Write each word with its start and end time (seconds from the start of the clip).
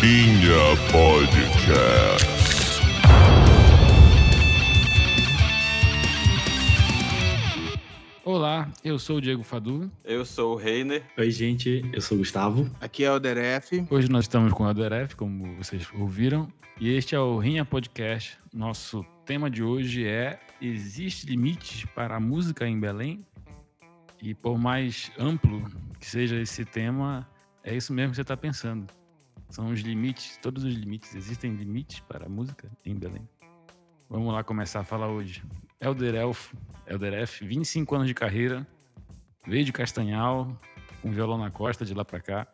Rinha 0.00 0.56
Podcast. 0.90 2.26
Olá, 8.24 8.72
eu 8.82 8.98
sou 8.98 9.18
o 9.18 9.20
Diego 9.20 9.42
Fadu. 9.42 9.92
Eu 10.02 10.24
sou 10.24 10.54
o 10.54 10.56
Reiner. 10.56 11.02
Oi, 11.18 11.30
gente, 11.30 11.84
eu 11.92 12.00
sou 12.00 12.16
o 12.16 12.20
Gustavo. 12.20 12.70
Aqui 12.80 13.04
é 13.04 13.12
o 13.12 13.18
Deref. 13.18 13.84
Hoje 13.90 14.10
nós 14.10 14.24
estamos 14.24 14.54
com 14.54 14.64
o 14.64 14.68
Aderef, 14.68 15.14
como 15.14 15.54
vocês 15.56 15.86
ouviram, 15.92 16.48
e 16.80 16.88
este 16.94 17.14
é 17.14 17.20
o 17.20 17.36
Rinha 17.36 17.66
Podcast. 17.66 18.38
Nosso 18.54 19.04
tema 19.26 19.50
de 19.50 19.62
hoje 19.62 20.06
é: 20.06 20.40
existe 20.62 21.26
limites 21.26 21.84
para 21.94 22.16
a 22.16 22.20
música 22.20 22.66
em 22.66 22.80
Belém? 22.80 23.22
E 24.22 24.32
por 24.34 24.56
mais 24.56 25.12
amplo 25.18 25.62
que 25.98 26.06
seja 26.06 26.40
esse 26.40 26.64
tema, 26.64 27.28
é 27.62 27.76
isso 27.76 27.92
mesmo 27.92 28.12
que 28.12 28.16
você 28.16 28.22
está 28.22 28.34
pensando. 28.34 28.86
São 29.50 29.66
os 29.72 29.80
limites, 29.80 30.38
todos 30.40 30.62
os 30.62 30.74
limites. 30.74 31.14
Existem 31.14 31.52
limites 31.54 32.00
para 32.00 32.26
a 32.26 32.28
música 32.28 32.70
em 32.84 32.94
Belém? 32.94 33.28
Vamos 34.08 34.32
lá 34.32 34.44
começar 34.44 34.80
a 34.80 34.84
falar 34.84 35.08
hoje. 35.08 35.42
Elder 35.80 36.14
Elf, 36.14 36.54
Elder 36.86 37.14
F, 37.14 37.44
25 37.44 37.94
anos 37.96 38.06
de 38.06 38.14
carreira, 38.14 38.66
veio 39.46 39.64
de 39.64 39.72
Castanhal, 39.72 40.56
com 41.02 41.10
violão 41.10 41.36
na 41.36 41.50
costa 41.50 41.84
de 41.84 41.92
lá 41.94 42.04
pra 42.04 42.20
cá. 42.20 42.46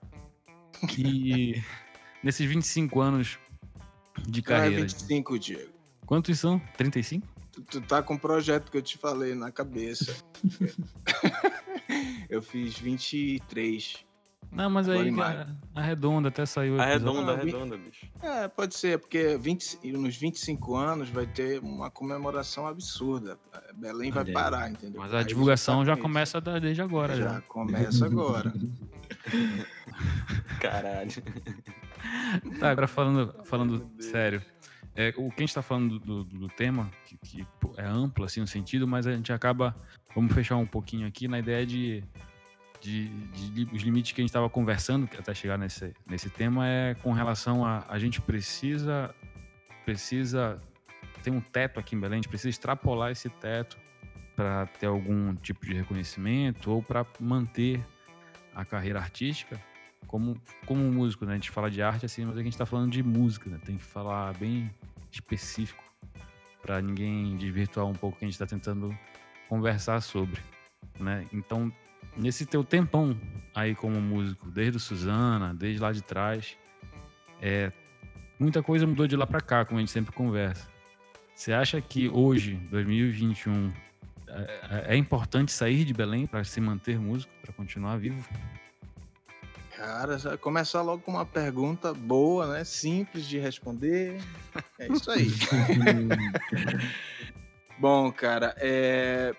E 0.97 1.63
nesses 2.25 2.49
25 2.49 3.01
anos 3.01 3.39
de 4.27 4.43
Não 4.43 4.55
é 4.55 4.59
carreira. 4.59 4.83
25, 4.83 5.39
Diego. 5.39 5.73
Quantos 6.07 6.39
são? 6.39 6.59
35? 6.79 7.27
Tu, 7.53 7.63
tu 7.63 7.81
tá 7.83 8.03
com 8.03 8.15
o 8.15 8.19
projeto 8.19 8.71
que 8.71 8.79
eu 8.79 8.83
te 8.83 8.97
falei 8.97 9.35
na 9.35 9.51
cabeça. 9.51 10.17
eu 12.31 12.41
fiz 12.41 12.79
23. 12.79 14.06
Não, 14.53 14.71
mas 14.71 14.89
aí 14.89 15.09
Agora 15.09 15.13
maio. 15.35 15.57
a, 15.75 15.81
arredonda 15.81 16.29
até 16.29 16.47
saiu. 16.47 16.81
Arredonda, 16.81 17.33
Ah, 17.33 17.35
arredonda, 17.35 17.77
bicho. 17.77 18.07
É, 18.23 18.49
pode 18.49 18.75
ser, 18.75 18.99
porque 18.99 19.37
20, 19.37 19.79
e 19.83 19.93
nos 19.93 20.17
25 20.17 20.75
anos 20.77 21.11
vai 21.11 21.27
ter 21.27 21.61
uma 21.61 21.91
comemoração 21.91 22.67
absurda. 22.67 23.39
Belém 23.75 24.11
vai 24.11 24.25
aí. 24.25 24.33
parar, 24.33 24.71
entendeu? 24.71 25.01
Mas 25.01 25.13
a 25.13 25.19
Aí 25.19 25.25
divulgação 25.25 25.85
já 25.85 25.95
com 25.97 26.03
começa 26.03 26.41
desde 26.41 26.81
agora. 26.81 27.15
Já. 27.17 27.29
Já 27.35 27.41
começa 27.43 28.07
agora. 28.07 28.53
Caralho. 30.61 31.11
Tá, 32.59 32.71
agora 32.71 32.87
falando, 32.87 33.35
falando 33.45 33.87
sério. 34.01 34.43
É, 34.95 35.13
o 35.19 35.29
que 35.31 35.43
a 35.43 35.47
gente 35.47 35.55
tá 35.55 35.61
falando 35.61 35.99
do, 35.99 36.25
do- 36.25 36.39
do 36.39 36.49
tema, 36.49 36.91
que, 37.05 37.19
que, 37.19 37.47
é 37.77 37.85
amplo 37.85 38.25
assim 38.25 38.41
no 38.41 38.47
sentido, 38.47 38.87
mas 38.89 39.07
a 39.07 39.13
gente 39.13 39.33
acaba. 39.33 39.77
Vamos 40.15 40.33
fechar 40.33 40.57
um 40.57 40.65
pouquinho 40.67 41.07
aqui 41.07 41.29
na 41.29 41.39
ideia 41.39 41.67
de. 41.67 42.03
De, 42.81 43.09
de 43.09 43.51
li- 43.65 43.69
os 43.73 43.83
limites 43.83 44.13
que 44.13 44.21
a 44.21 44.23
gente 44.23 44.31
estava 44.31 44.49
conversando 44.49 45.09
até 45.19 45.35
chegar 45.35 45.59
nesse, 45.59 45.93
nesse 46.07 46.31
tema 46.31 46.67
é 46.69 46.95
com 46.95 47.13
relação 47.13 47.65
a 47.65 47.85
a 47.89 47.99
gente 47.99 48.21
precisa 48.21 49.15
precisa 49.85 50.61
ter 51.23 51.31
um 51.31 51.41
teto 51.41 51.81
aqui 51.81 51.95
em 51.95 52.01
Belém, 52.01 52.15
a 52.15 52.23
gente 52.23 52.29
precisa 52.29 52.51
extrapolar 52.51 53.11
esse 53.11 53.29
teto 53.29 53.79
para 54.35 54.67
ter 54.67 54.87
algum 54.87 55.35
tipo 55.37 55.65
de 55.65 55.73
reconhecimento 55.75 56.71
ou 56.71 56.83
para 56.83 57.07
manter 57.19 57.85
a 58.55 58.65
carreira 58.65 58.99
artística 58.99 59.61
como, 60.07 60.41
como 60.67 60.85
um 60.85 60.93
músico, 60.93 61.25
né? 61.25 61.33
A 61.33 61.35
gente 61.35 61.51
fala 61.51 61.71
de 61.71 61.83
arte 61.83 62.07
assim, 62.07 62.25
mas 62.25 62.33
aqui 62.35 62.41
a 62.41 62.45
gente 62.45 62.53
está 62.53 62.67
falando 62.67 62.91
de 62.93 63.03
música, 63.03 63.51
né? 63.51 63.59
Tem 63.65 63.77
que 63.77 63.83
falar 63.83 64.35
bem 64.35 64.71
específico 65.11 65.83
para 66.63 66.81
ninguém 66.81 67.37
desvirtuar 67.37 67.87
um 67.87 67.93
pouco 67.95 68.17
o 68.17 68.19
que 68.19 68.25
a 68.25 68.29
gente 68.29 68.35
está 68.35 68.47
tentando 68.47 68.97
conversar 69.49 70.01
sobre, 70.01 70.41
né? 70.99 71.27
Então, 71.33 71.73
nesse 72.17 72.47
teu 72.47 72.65
tempão 72.65 73.19
aí 73.55 73.75
como 73.75 74.01
músico, 74.01 74.51
desde 74.51 74.77
o 74.77 74.81
Suzana, 74.81 75.55
desde 75.55 75.81
lá 75.81 75.93
de 75.93 76.03
trás, 76.03 76.57
é, 77.41 77.73
muita 78.39 78.63
coisa 78.63 78.87
mudou 78.87 79.07
de 79.07 79.17
lá 79.17 79.27
para 79.27 79.41
cá, 79.41 79.65
como 79.65 79.79
a 79.79 79.81
gente 79.81 79.93
sempre 79.93 80.13
conversa. 80.13 80.69
Você 81.35 81.53
acha 81.53 81.81
que 81.81 82.09
hoje, 82.09 82.55
2021, 82.71 83.73
é, 84.29 84.95
é 84.95 84.97
importante 84.97 85.53
sair 85.53 85.85
de 85.85 85.93
Belém 85.93 86.27
para 86.27 86.43
se 86.45 86.61
manter 86.61 86.99
músico, 86.99 87.33
para 87.43 87.53
continuar 87.53 87.97
vivo? 87.99 88.27
Cara, 89.77 90.39
começar 90.39 90.81
logo 90.81 91.03
com 91.03 91.11
uma 91.11 91.27
pergunta 91.27 91.93
boa, 91.93 92.47
né? 92.47 92.65
Simples 92.65 93.27
de 93.27 93.39
responder. 93.39 94.19
É 94.79 94.89
isso 94.91 95.11
aí. 95.11 95.29
Bom, 97.79 98.11
cara, 98.11 98.55
é... 98.59 99.35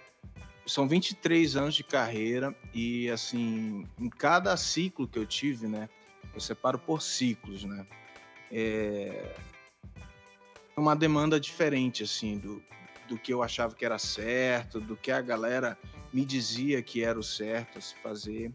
são 0.68 0.88
23 0.88 1.56
anos 1.56 1.76
de 1.76 1.84
carreira 1.84 2.56
e, 2.74 3.10
assim, 3.10 3.88
em 3.98 4.10
cada 4.10 4.56
ciclo 4.58 5.08
que 5.08 5.18
eu 5.18 5.26
tive, 5.26 5.68
né? 5.68 5.90
Eu 6.34 6.40
separo 6.40 6.78
por 6.78 7.02
ciclos, 7.02 7.64
né? 7.64 7.88
É 8.52 9.36
uma 10.76 10.96
demanda 10.96 11.40
diferente, 11.40 12.04
assim, 12.04 12.38
do, 12.38 12.62
do 13.08 13.18
que 13.18 13.34
eu 13.34 13.42
achava 13.42 13.74
que 13.74 13.84
era 13.84 13.98
certo, 13.98 14.80
do 14.80 14.96
que 14.96 15.12
a 15.12 15.22
galera 15.22 15.78
me 16.14 16.24
dizia 16.24 16.82
que 16.84 17.04
era 17.04 17.18
o 17.18 17.24
certo 17.24 17.80
a 17.80 17.82
se 17.82 17.96
fazer. 17.96 18.52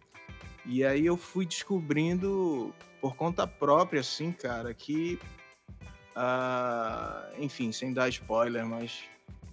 E 0.65 0.84
aí 0.84 1.05
eu 1.05 1.17
fui 1.17 1.44
descobrindo 1.44 2.73
por 3.00 3.17
conta 3.17 3.47
própria, 3.47 4.00
assim, 4.00 4.31
cara, 4.31 4.73
que. 4.73 5.19
ah, 6.15 7.29
enfim, 7.39 7.73
sem 7.73 7.93
dar 7.93 8.09
spoiler, 8.09 8.65
mas 8.65 9.03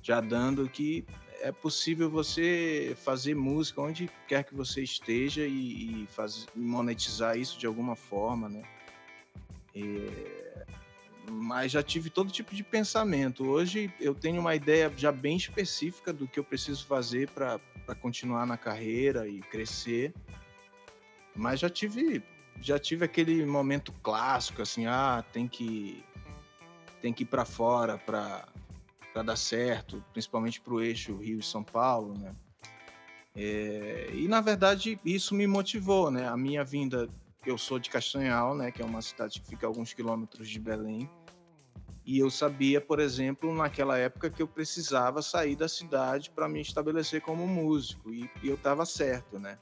já 0.04 0.22
dando 0.22 0.70
que 0.70 1.06
é 1.42 1.52
possível 1.52 2.10
você 2.10 2.96
fazer 3.04 3.36
música 3.36 3.82
onde 3.82 4.10
quer 4.28 4.44
que 4.44 4.54
você 4.54 4.82
esteja 4.82 5.46
e, 5.46 6.04
e 6.04 6.08
faz- 6.08 6.48
monetizar 6.56 7.38
isso 7.38 7.58
de 7.60 7.66
alguma 7.66 7.96
forma, 7.96 8.50
né? 8.50 8.64
É, 9.76 10.66
mas 11.32 11.72
já 11.72 11.84
tive 11.84 12.10
todo 12.10 12.32
tipo 12.32 12.54
de 12.56 12.64
pensamento. 12.64 13.46
Hoje 13.48 13.94
eu 14.00 14.16
tenho 14.16 14.42
uma 14.42 14.56
ideia 14.56 14.92
já 14.98 15.12
bem 15.12 15.38
específica 15.38 16.12
do 16.12 16.28
que 16.28 16.40
eu 16.40 16.44
preciso 16.44 16.86
fazer 16.86 17.30
para 17.30 17.60
continuar 18.02 18.46
na 18.46 18.58
carreira 18.58 19.28
e 19.28 19.40
crescer. 19.40 20.14
Mas 21.36 21.60
já 21.60 21.70
tive, 21.70 22.24
já 22.60 22.80
tive 22.80 23.06
aquele 23.06 23.46
momento 23.46 23.92
clássico, 24.04 24.62
assim, 24.62 24.88
ah, 24.88 25.24
tem 25.32 25.48
que 25.48 26.04
tem 27.02 27.14
que 27.14 27.24
ir 27.24 27.28
para 27.28 27.46
fora 27.46 27.98
para 27.98 28.46
para 29.14 29.24
dar 29.24 29.36
certo, 29.36 30.04
principalmente 30.12 30.62
para 30.62 30.74
o 30.74 30.82
eixo 30.82 31.16
Rio 31.18 31.40
e 31.40 31.44
São 31.44 31.64
Paulo, 31.64 32.18
né? 32.18 32.36
É, 33.36 34.10
e 34.14 34.28
na 34.28 34.42
verdade 34.42 35.00
isso 35.06 35.34
me 35.36 35.48
motivou, 35.48 36.12
né? 36.12 36.28
A 36.28 36.36
minha 36.36 36.64
vinda, 36.64 37.10
eu 37.46 37.58
sou 37.58 37.80
de 37.80 37.90
Castanhal, 37.90 38.56
né? 38.56 38.72
Que 38.72 38.82
é 38.82 38.86
uma 38.86 39.02
cidade 39.02 39.40
que 39.40 39.48
fica 39.48 39.66
alguns 39.66 39.94
quilômetros 39.94 40.50
de 40.50 40.60
Belém. 40.60 41.10
E 42.06 42.18
eu 42.18 42.30
sabia, 42.32 42.82
por 42.82 43.00
exemplo, 43.00 43.54
naquela 43.54 43.98
época 43.98 44.30
que 44.30 44.42
eu 44.42 44.48
precisava 44.48 45.22
sair 45.22 45.56
da 45.56 45.68
cidade 45.68 46.32
para 46.32 46.50
me 46.50 46.60
estabelecer 46.60 47.22
como 47.22 47.48
músico. 47.48 48.12
E, 48.12 48.30
e 48.42 48.50
eu 48.50 48.56
estava 48.56 48.86
certo, 48.86 49.38
né? 49.38 49.60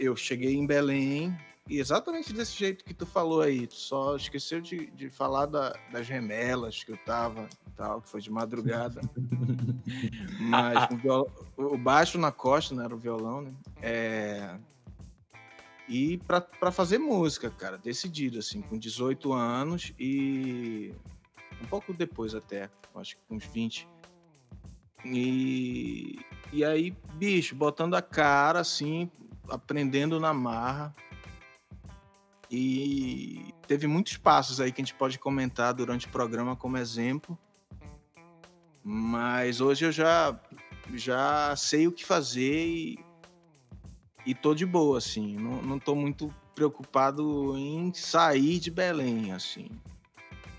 eu 0.00 0.16
cheguei 0.16 0.54
em 0.54 0.66
Belém 0.66 1.36
exatamente 1.78 2.32
desse 2.32 2.56
jeito 2.56 2.84
que 2.84 2.92
tu 2.94 3.06
falou 3.06 3.40
aí, 3.42 3.66
tu 3.66 3.74
só 3.76 4.16
esqueceu 4.16 4.60
de, 4.60 4.86
de 4.90 5.08
falar 5.10 5.46
da- 5.46 5.74
das 5.92 6.08
remelas 6.08 6.82
que 6.82 6.90
eu 6.92 6.96
tava 6.98 7.48
e 7.66 7.70
tal, 7.72 8.00
que 8.02 8.08
foi 8.08 8.20
de 8.20 8.30
madrugada. 8.30 9.00
Mas 10.40 10.86
com 10.86 10.94
o, 10.94 10.98
viol- 10.98 11.30
o 11.56 11.78
baixo 11.78 12.18
na 12.18 12.32
costa, 12.32 12.74
né, 12.74 12.84
era 12.84 12.94
o 12.94 12.98
violão, 12.98 13.42
né? 13.42 13.52
É, 13.82 14.56
E 15.88 16.18
pra, 16.18 16.40
pra 16.40 16.70
fazer 16.72 16.98
música, 16.98 17.50
cara, 17.50 17.76
decidido, 17.78 18.38
assim, 18.38 18.62
com 18.62 18.78
18 18.78 19.32
anos 19.32 19.92
e 19.98 20.94
um 21.62 21.66
pouco 21.66 21.92
depois 21.92 22.34
até, 22.34 22.70
acho 22.94 23.16
que 23.16 23.22
com 23.28 23.36
uns 23.36 23.44
20. 23.44 23.86
E, 25.04 26.18
e 26.52 26.64
aí, 26.64 26.94
bicho, 27.14 27.54
botando 27.54 27.94
a 27.94 28.02
cara, 28.02 28.60
assim, 28.60 29.10
aprendendo 29.48 30.20
na 30.20 30.32
marra. 30.32 30.94
E 32.50 33.54
teve 33.68 33.86
muitos 33.86 34.16
passos 34.16 34.60
aí 34.60 34.72
que 34.72 34.80
a 34.80 34.84
gente 34.84 34.94
pode 34.94 35.18
comentar 35.18 35.72
durante 35.72 36.06
o 36.06 36.10
programa 36.10 36.56
como 36.56 36.76
exemplo. 36.76 37.38
Mas 38.82 39.60
hoje 39.60 39.84
eu 39.84 39.92
já 39.92 40.38
já 40.94 41.54
sei 41.54 41.86
o 41.86 41.92
que 41.92 42.04
fazer 42.04 42.66
e, 42.66 42.98
e 44.26 44.34
tô 44.34 44.54
de 44.54 44.66
boa, 44.66 44.98
assim. 44.98 45.36
Não, 45.36 45.62
não 45.62 45.78
tô 45.78 45.94
muito 45.94 46.34
preocupado 46.54 47.56
em 47.56 47.92
sair 47.94 48.58
de 48.58 48.70
Belém, 48.70 49.32
assim. 49.32 49.68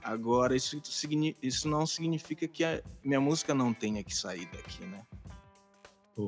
Agora, 0.04 0.56
isso, 0.56 0.82
isso 1.42 1.68
não 1.68 1.86
significa 1.86 2.48
que 2.48 2.64
a 2.64 2.82
minha 3.04 3.20
música 3.22 3.54
não 3.54 3.74
tenha 3.74 4.04
que 4.04 4.16
sair 4.16 4.46
daqui, 4.48 4.86
né? 4.86 5.06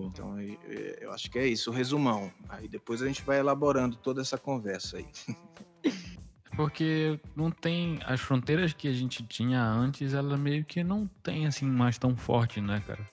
Pô, 0.02 0.08
Então, 0.08 0.42
e- 0.42 0.58
e- 0.68 0.98
eu 1.02 1.12
acho 1.12 1.30
que 1.30 1.38
é 1.38 1.48
isso, 1.48 1.70
o 1.70 1.74
resumão. 1.74 2.32
Aí 2.50 2.68
depois 2.68 3.02
a 3.02 3.08
gente 3.08 3.22
vai 3.22 3.40
elaborando 3.40 3.96
toda 3.96 4.22
essa 4.22 4.38
conversa 4.38 4.98
aí. 4.98 5.06
Porque 6.56 7.20
não 7.36 7.50
tem. 7.50 8.00
As 8.06 8.20
fronteiras 8.22 8.74
que 8.74 8.88
a 8.88 8.94
gente 8.94 9.24
tinha 9.24 9.62
antes, 9.64 10.14
ela 10.14 10.38
meio 10.38 10.64
que 10.64 10.84
não 10.84 11.08
tem 11.24 11.48
assim 11.48 11.66
mais 11.66 11.98
tão 11.98 12.16
forte, 12.16 12.62
né, 12.62 12.82
cara? 12.86 13.08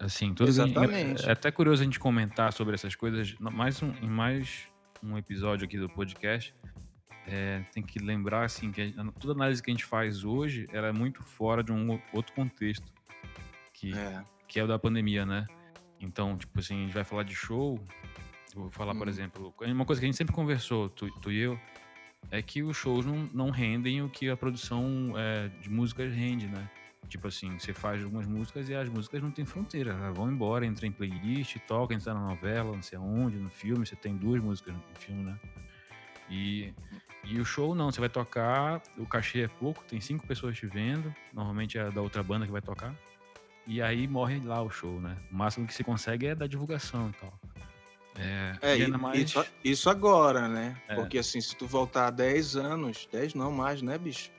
Assim, 0.00 0.32
tudo 0.34 0.48
Exatamente. 0.48 1.28
É 1.28 1.32
até 1.32 1.50
curioso 1.50 1.82
a 1.82 1.84
gente 1.84 2.00
comentar 2.00 2.52
sobre 2.52 2.74
essas 2.74 2.94
coisas, 2.96 3.34
mais 3.38 3.82
um, 3.82 3.92
em 4.02 4.08
mais 4.08 4.62
um 5.02 5.16
episódio 5.18 5.64
aqui 5.64 5.78
do 5.78 5.88
podcast. 5.88 6.54
é, 7.24 7.64
tem 7.72 7.84
que 7.84 8.00
lembrar 8.00 8.44
assim 8.44 8.72
que 8.72 8.80
a- 8.98 9.12
toda 9.20 9.32
análise 9.32 9.62
que 9.62 9.70
a 9.70 9.74
gente 9.74 9.84
faz 9.84 10.24
hoje 10.24 10.66
ela 10.72 10.88
é 10.88 10.92
muito 10.92 11.22
fora 11.22 11.62
de 11.62 11.70
um 11.70 12.00
outro 12.12 12.32
contexto 12.34 12.92
que 13.72 13.92
É. 13.96 14.24
que 14.48 14.58
é 14.58 14.64
o 14.64 14.66
da 14.66 14.76
pandemia, 14.76 15.24
né? 15.24 15.46
Então, 16.02 16.36
tipo 16.36 16.58
assim, 16.58 16.74
a 16.82 16.84
gente 16.86 16.94
vai 16.94 17.04
falar 17.04 17.22
de 17.22 17.34
show. 17.34 17.80
Vou 18.54 18.70
falar, 18.70 18.94
por 18.94 19.06
Hum. 19.06 19.10
exemplo, 19.10 19.54
uma 19.60 19.84
coisa 19.84 20.00
que 20.00 20.04
a 20.04 20.08
gente 20.08 20.16
sempre 20.18 20.34
conversou, 20.34 20.88
tu, 20.90 21.08
tu 21.20 21.32
e 21.32 21.38
eu, 21.38 21.58
é 22.30 22.42
que 22.42 22.62
os 22.62 22.76
shows 22.76 23.06
não, 23.06 23.28
não 23.32 23.50
rendem 23.50 24.02
o 24.02 24.08
que 24.10 24.28
a 24.28 24.36
produção 24.36 25.14
é, 25.16 25.48
de 25.60 25.70
músicas 25.70 26.12
rende, 26.12 26.46
né? 26.46 26.68
Tipo 27.08 27.28
assim, 27.28 27.58
você 27.58 27.72
faz 27.72 28.02
algumas 28.02 28.26
músicas 28.26 28.68
e 28.68 28.74
as 28.74 28.88
músicas 28.88 29.22
não 29.22 29.30
têm 29.30 29.44
fronteira, 29.44 29.90
elas 29.92 30.16
vão 30.16 30.30
embora, 30.30 30.64
entra 30.64 30.86
em 30.86 30.92
playlist, 30.92 31.56
toca, 31.66 31.94
entra 31.94 32.14
na 32.14 32.20
novela, 32.20 32.72
não 32.72 32.82
sei 32.82 32.96
aonde, 32.98 33.36
no 33.36 33.50
filme, 33.50 33.84
você 33.86 33.96
tem 33.96 34.16
duas 34.16 34.40
músicas 34.42 34.74
no 34.74 34.82
filme, 34.98 35.22
né? 35.24 35.38
E, 36.30 36.72
e 37.24 37.38
o 37.38 37.44
show 37.44 37.74
não, 37.74 37.90
você 37.90 38.00
vai 38.00 38.08
tocar, 38.08 38.80
o 38.96 39.06
cachê 39.06 39.42
é 39.42 39.48
pouco, 39.48 39.84
tem 39.84 40.00
cinco 40.00 40.26
pessoas 40.26 40.56
te 40.56 40.66
vendo, 40.66 41.14
normalmente 41.32 41.76
é 41.78 41.90
da 41.90 42.00
outra 42.00 42.22
banda 42.22 42.46
que 42.46 42.52
vai 42.52 42.62
tocar. 42.62 42.94
E 43.66 43.80
aí 43.80 44.08
morre 44.08 44.40
lá 44.44 44.60
o 44.62 44.70
show, 44.70 45.00
né? 45.00 45.16
O 45.30 45.36
máximo 45.36 45.66
que 45.66 45.74
se 45.74 45.84
consegue 45.84 46.26
é 46.26 46.34
da 46.34 46.46
divulgação 46.46 47.10
e 47.10 47.12
tal. 47.20 47.32
É, 48.16 48.58
É, 48.60 48.76
e 48.78 48.82
ainda 48.84 48.98
mais. 48.98 49.20
isso, 49.20 49.44
isso 49.64 49.88
agora, 49.90 50.48
né? 50.48 50.76
É. 50.88 50.94
Porque 50.96 51.18
assim, 51.18 51.40
se 51.40 51.56
tu 51.56 51.66
voltar 51.66 52.10
10 52.10 52.56
anos, 52.56 53.08
10 53.10 53.34
não 53.34 53.50
mais, 53.52 53.80
né, 53.80 53.96
bicho? 53.96 54.30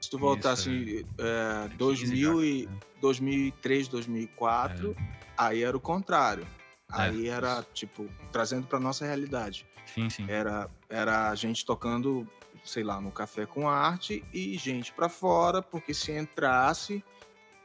Se 0.00 0.08
tu 0.08 0.18
voltar 0.18 0.52
Isso, 0.52 0.68
assim, 0.68 1.04
é, 1.18 1.64
15 1.70 1.76
2000 1.76 2.40
já, 2.40 2.46
e, 2.46 2.66
né? 2.66 2.78
2003, 3.00 3.88
2004, 3.88 4.96
aí 5.36 5.62
era 5.62 5.76
o 5.76 5.80
contrário. 5.80 6.46
Aí 6.88 7.28
É, 7.28 7.32
era, 7.32 7.60
isso. 7.60 7.68
tipo, 7.74 8.08
trazendo 8.30 8.66
pra 8.66 8.78
nossa 8.78 9.04
realidade. 9.04 9.66
Sim, 9.86 10.08
sim. 10.08 10.26
Era, 10.28 10.70
era 10.88 11.30
a 11.30 11.34
gente 11.34 11.64
tocando, 11.66 12.26
sei 12.64 12.84
lá, 12.84 13.00
no 13.00 13.10
Café 13.10 13.44
com 13.46 13.68
Arte 13.68 14.22
e 14.32 14.56
gente 14.56 14.92
pra 14.92 15.08
fora, 15.08 15.60
porque 15.60 15.92
se 15.92 16.12
entrasse, 16.12 17.02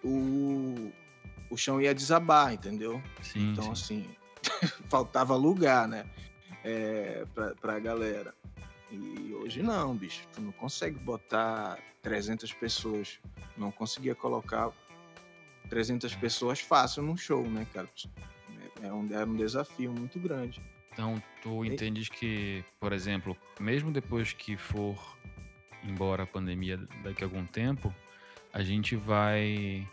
o, 0.03 0.91
o 1.49 1.57
chão 1.57 1.81
ia 1.81 1.93
desabar, 1.93 2.53
entendeu? 2.53 3.01
sim, 3.21 3.51
Então, 3.51 3.75
sim. 3.75 4.05
assim, 4.43 4.67
faltava 4.89 5.35
lugar, 5.35 5.87
né? 5.87 6.05
É, 6.63 7.25
pra, 7.33 7.55
pra 7.55 7.79
galera. 7.79 8.33
E 8.91 9.33
hoje 9.33 9.63
não, 9.63 9.95
bicho. 9.95 10.27
Tu 10.33 10.41
não 10.41 10.51
consegue 10.51 10.99
botar 10.99 11.79
300 12.01 12.53
pessoas. 12.53 13.19
Não 13.57 13.71
conseguia 13.71 14.13
colocar 14.13 14.71
300 15.69 16.15
pessoas 16.15 16.59
fácil 16.59 17.01
num 17.03 17.17
show, 17.17 17.43
né, 17.49 17.65
cara? 17.73 17.89
Era 18.81 18.93
um, 18.93 19.07
era 19.11 19.25
um 19.25 19.35
desafio 19.35 19.91
muito 19.91 20.19
grande. 20.19 20.61
Então, 20.91 21.21
tu 21.41 21.65
entendes 21.65 22.07
que, 22.07 22.63
por 22.79 22.93
exemplo, 22.93 23.35
mesmo 23.59 23.91
depois 23.91 24.31
que 24.31 24.55
for 24.55 25.17
embora 25.83 26.23
a 26.23 26.27
pandemia 26.27 26.77
daqui 27.03 27.23
a 27.23 27.27
algum 27.27 27.45
tempo, 27.45 27.93
a 28.53 28.63
gente 28.63 28.95
vai. 28.95 29.87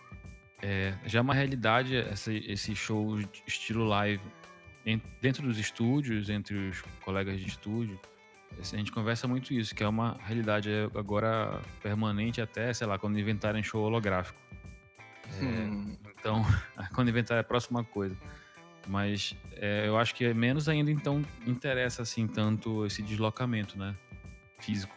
é, 0.63 0.95
já 1.07 1.19
é 1.19 1.23
uma 1.23 1.35
realidade 1.35 1.97
essa, 1.97 2.33
esse 2.33 2.77
show 2.77 3.19
estilo 3.47 3.85
live 3.85 4.23
dentro 5.21 5.43
dos 5.43 5.59
estúdios, 5.59 6.31
entre 6.31 6.55
os 6.69 6.83
colegas 7.05 7.41
de 7.41 7.49
estúdio. 7.49 7.99
A 8.59 8.77
gente 8.77 8.91
conversa 8.91 9.27
muito 9.29 9.55
isso, 9.55 9.75
que 9.75 9.83
é 9.83 9.89
uma 9.89 10.17
realidade 10.21 10.71
agora 10.95 11.61
permanente 11.81 12.41
até, 12.41 12.73
sei 12.73 12.87
lá, 12.87 12.99
quando 12.99 13.19
inventarem 13.19 13.63
show 13.63 13.83
holográfico. 13.83 14.41
É, 15.39 15.45
Hum, 15.45 15.97
então, 16.19 16.43
quando 16.95 17.09
inventar 17.09 17.37
é 17.37 17.41
a 17.41 17.45
próxima 17.45 17.85
coisa. 17.85 18.17
Mas 18.87 19.37
é, 19.53 19.87
eu 19.87 19.97
acho 19.99 20.15
que 20.15 20.25
é 20.25 20.35
menos 20.35 20.69
ainda, 20.69 20.91
então, 20.91 21.25
interessa 21.47 22.03
assim 22.03 22.27
tanto 22.27 22.85
esse 22.87 23.03
deslocamento, 23.03 23.79
né? 23.79 23.95
Físico. 24.59 24.97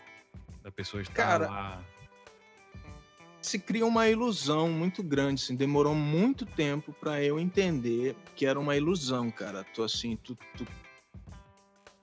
Da 0.63 0.71
pessoa 0.71 1.01
estar 1.01 1.13
Cara, 1.13 1.47
lá. 1.47 1.83
Se 3.43 3.59
cria 3.59 3.85
uma 3.85 4.07
ilusão 4.07 4.69
muito 4.69 5.03
grande, 5.03 5.43
assim, 5.43 5.55
demorou 5.55 5.93
muito 5.93 6.45
tempo 6.45 6.93
pra 6.93 7.21
eu 7.23 7.39
entender 7.39 8.15
que 8.35 8.45
era 8.45 8.59
uma 8.59 8.75
ilusão, 8.75 9.29
cara. 9.29 9.63
Tu 9.63 9.83
assim, 9.83 10.15
tu, 10.17 10.37
tu- 10.57 10.67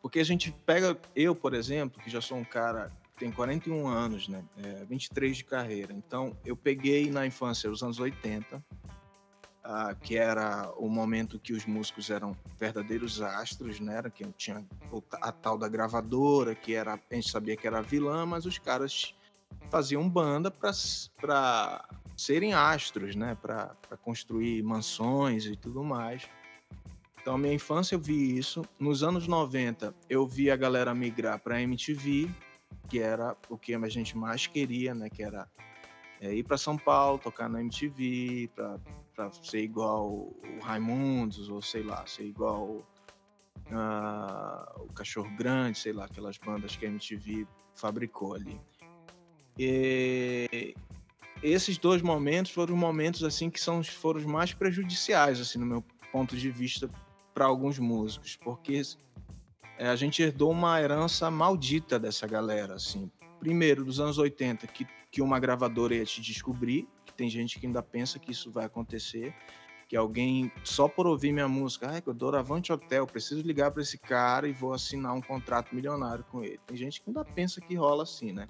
porque 0.03 0.21
a 0.21 0.25
gente 0.25 0.53
pega 0.65 0.99
eu, 1.15 1.35
por 1.35 1.55
exemplo, 1.55 2.01
que 2.03 2.11
já 2.11 2.21
sou 2.21 2.39
um 2.39 2.45
cara 2.45 2.93
tem 3.19 3.31
41 3.31 3.87
anos, 3.87 4.29
né? 4.29 4.43
É, 4.57 4.85
23 4.87 5.37
de 5.37 5.45
carreira. 5.45 5.93
Então, 5.93 6.35
eu 6.45 6.57
peguei 6.57 7.11
na 7.11 7.27
infância 7.27 7.71
os 7.71 7.83
anos 7.83 7.99
80, 8.01 8.65
ah, 9.63 9.95
que 9.95 10.17
era 10.17 10.73
o 10.79 10.89
momento 10.89 11.39
que 11.39 11.53
os 11.53 11.67
músicos 11.67 12.09
eram 12.09 12.35
verdadeiros 12.59 13.21
astros, 13.21 13.79
né? 13.79 13.97
Era 13.97 14.11
que 14.11 14.25
tinha 14.39 14.67
a 15.21 15.33
tal 15.33 15.59
da 15.59 15.69
gravadora, 15.69 16.55
que 16.55 16.75
era 16.75 16.95
a 17.11 17.15
gente 17.15 17.31
sabia 17.31 17.57
que 17.57 17.67
era 17.67 17.83
vilã, 17.83 18.25
mas 18.25 18.47
os 18.47 18.59
caras 18.59 19.15
faziam 19.69 20.09
banda 20.09 20.51
para 20.51 21.89
serem 22.17 22.53
astros, 22.53 23.15
né? 23.15 23.37
Para 23.41 23.75
construir 24.03 24.63
mansões 24.63 25.47
e 25.47 25.57
tudo 25.57 25.83
mais. 25.83 26.29
Então, 27.21 27.37
minha 27.37 27.53
infância 27.53 27.95
eu 27.95 28.01
vi 28.01 28.37
isso. 28.37 28.65
Nos 28.79 29.03
anos 29.03 29.27
90, 29.27 29.95
eu 30.09 30.27
vi 30.27 30.51
a 30.51 30.57
galera 30.57 30.95
migrar 30.95 31.39
para 31.39 31.61
MTV, 31.61 32.31
que 32.89 32.99
era 32.99 33.37
o 33.49 33.59
que 33.59 33.75
a 33.75 33.89
gente 33.89 34.17
mais 34.17 34.47
queria, 34.47 34.95
né? 34.95 35.11
Que 35.11 35.23
era 35.23 35.47
é, 36.21 36.35
ir 36.35 36.43
para 36.43 36.59
São 36.59 36.77
Paulo, 36.77 37.19
tocar 37.19 37.49
na 37.49 37.61
MTV, 37.61 38.51
para 38.55 39.33
ser 39.43 39.63
igual 39.63 40.09
o 40.09 40.59
Raimundos, 40.63 41.49
ou 41.49 41.61
sei 41.61 41.83
lá, 41.83 42.07
ser 42.07 42.25
igual 42.25 42.87
ah, 43.71 44.75
o 44.79 44.93
Cachorro 44.93 45.35
Grande, 45.37 45.79
sei 45.79 45.93
lá, 45.93 46.07
aquelas 46.07 46.39
bandas 46.39 46.77
que 46.77 46.87
a 46.87 46.89
MTV 46.89 47.47
fabricou 47.75 48.35
ali. 48.35 48.61
E 49.63 50.75
esses 51.43 51.77
dois 51.77 52.01
momentos 52.01 52.51
foram 52.51 52.73
os 52.73 52.81
momentos 52.81 53.23
assim 53.23 53.51
que 53.51 53.61
são 53.61 53.85
foram 53.85 54.19
os 54.19 54.25
mais 54.25 54.55
prejudiciais 54.55 55.39
assim 55.39 55.59
no 55.59 55.67
meu 55.67 55.85
ponto 56.11 56.35
de 56.35 56.51
vista 56.51 56.89
para 57.35 57.45
alguns 57.45 57.79
músicos, 57.79 58.37
porque 58.37 58.81
é, 59.77 59.89
a 59.89 59.97
gente 59.97 60.23
herdou 60.23 60.51
uma 60.51 60.81
herança 60.81 61.31
maldita 61.31 61.99
dessa 61.99 62.27
galera 62.27 62.75
assim. 62.75 63.11
Primeiro, 63.39 63.85
dos 63.85 64.01
anos 64.01 64.17
80, 64.17 64.67
que, 64.67 64.87
que 65.11 65.21
uma 65.21 65.39
gravadora 65.39 65.95
ia 65.95 66.07
te 66.07 66.23
descobrir, 66.23 66.89
que 67.05 67.13
tem 67.13 67.29
gente 67.29 67.61
que 67.61 67.67
ainda 67.67 67.83
pensa 67.83 68.19
que 68.19 68.33
isso 68.33 68.51
vai 68.51 68.65
acontecer, 68.65 69.35
que 69.89 69.97
alguém, 69.97 70.51
só 70.65 70.89
por 70.89 71.07
ouvir 71.07 71.33
minha 71.33 71.49
música, 71.49 71.91
ai, 71.91 72.03
eu 72.05 72.15
dou 72.15 72.35
Avante 72.35 72.73
Hotel, 72.73 73.07
preciso 73.07 73.43
ligar 73.43 73.71
para 73.71 73.83
esse 73.83 73.99
cara 73.99 74.49
e 74.49 74.53
vou 74.53 74.73
assinar 74.73 75.15
um 75.15 75.21
contrato 75.21 75.75
milionário 75.75 76.25
com 76.31 76.43
ele. 76.43 76.61
Tem 76.67 76.77
gente 76.79 77.03
que 77.03 77.11
ainda 77.11 77.25
pensa 77.25 77.61
que 77.61 77.75
rola 77.75 78.05
assim, 78.05 78.33
né? 78.33 78.49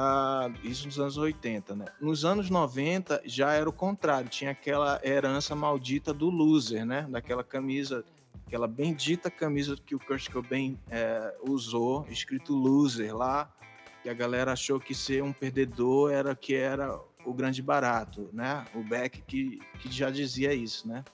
Ah, 0.00 0.48
isso 0.62 0.86
nos 0.86 1.00
anos 1.00 1.16
80, 1.16 1.74
né? 1.74 1.86
Nos 2.00 2.24
anos 2.24 2.48
90 2.48 3.20
já 3.24 3.52
era 3.54 3.68
o 3.68 3.72
contrário, 3.72 4.28
tinha 4.28 4.52
aquela 4.52 5.00
herança 5.02 5.56
maldita 5.56 6.14
do 6.14 6.30
loser, 6.30 6.86
né? 6.86 7.04
Daquela 7.10 7.42
camisa, 7.42 8.04
aquela 8.46 8.68
bendita 8.68 9.28
camisa 9.28 9.74
que 9.84 9.96
o 9.96 9.98
Kurt 9.98 10.30
Cobain 10.30 10.78
é, 10.88 11.34
usou, 11.42 12.06
escrito 12.08 12.54
loser 12.54 13.12
lá, 13.12 13.52
que 14.00 14.08
a 14.08 14.14
galera 14.14 14.52
achou 14.52 14.78
que 14.78 14.94
ser 14.94 15.20
um 15.24 15.32
perdedor 15.32 16.12
era 16.12 16.32
que 16.36 16.54
era 16.54 16.96
o 17.24 17.34
grande 17.34 17.60
barato, 17.60 18.30
né? 18.32 18.64
O 18.76 18.84
Beck 18.84 19.20
que, 19.22 19.58
que 19.80 19.90
já 19.90 20.10
dizia 20.10 20.54
isso, 20.54 20.86
né? 20.86 21.04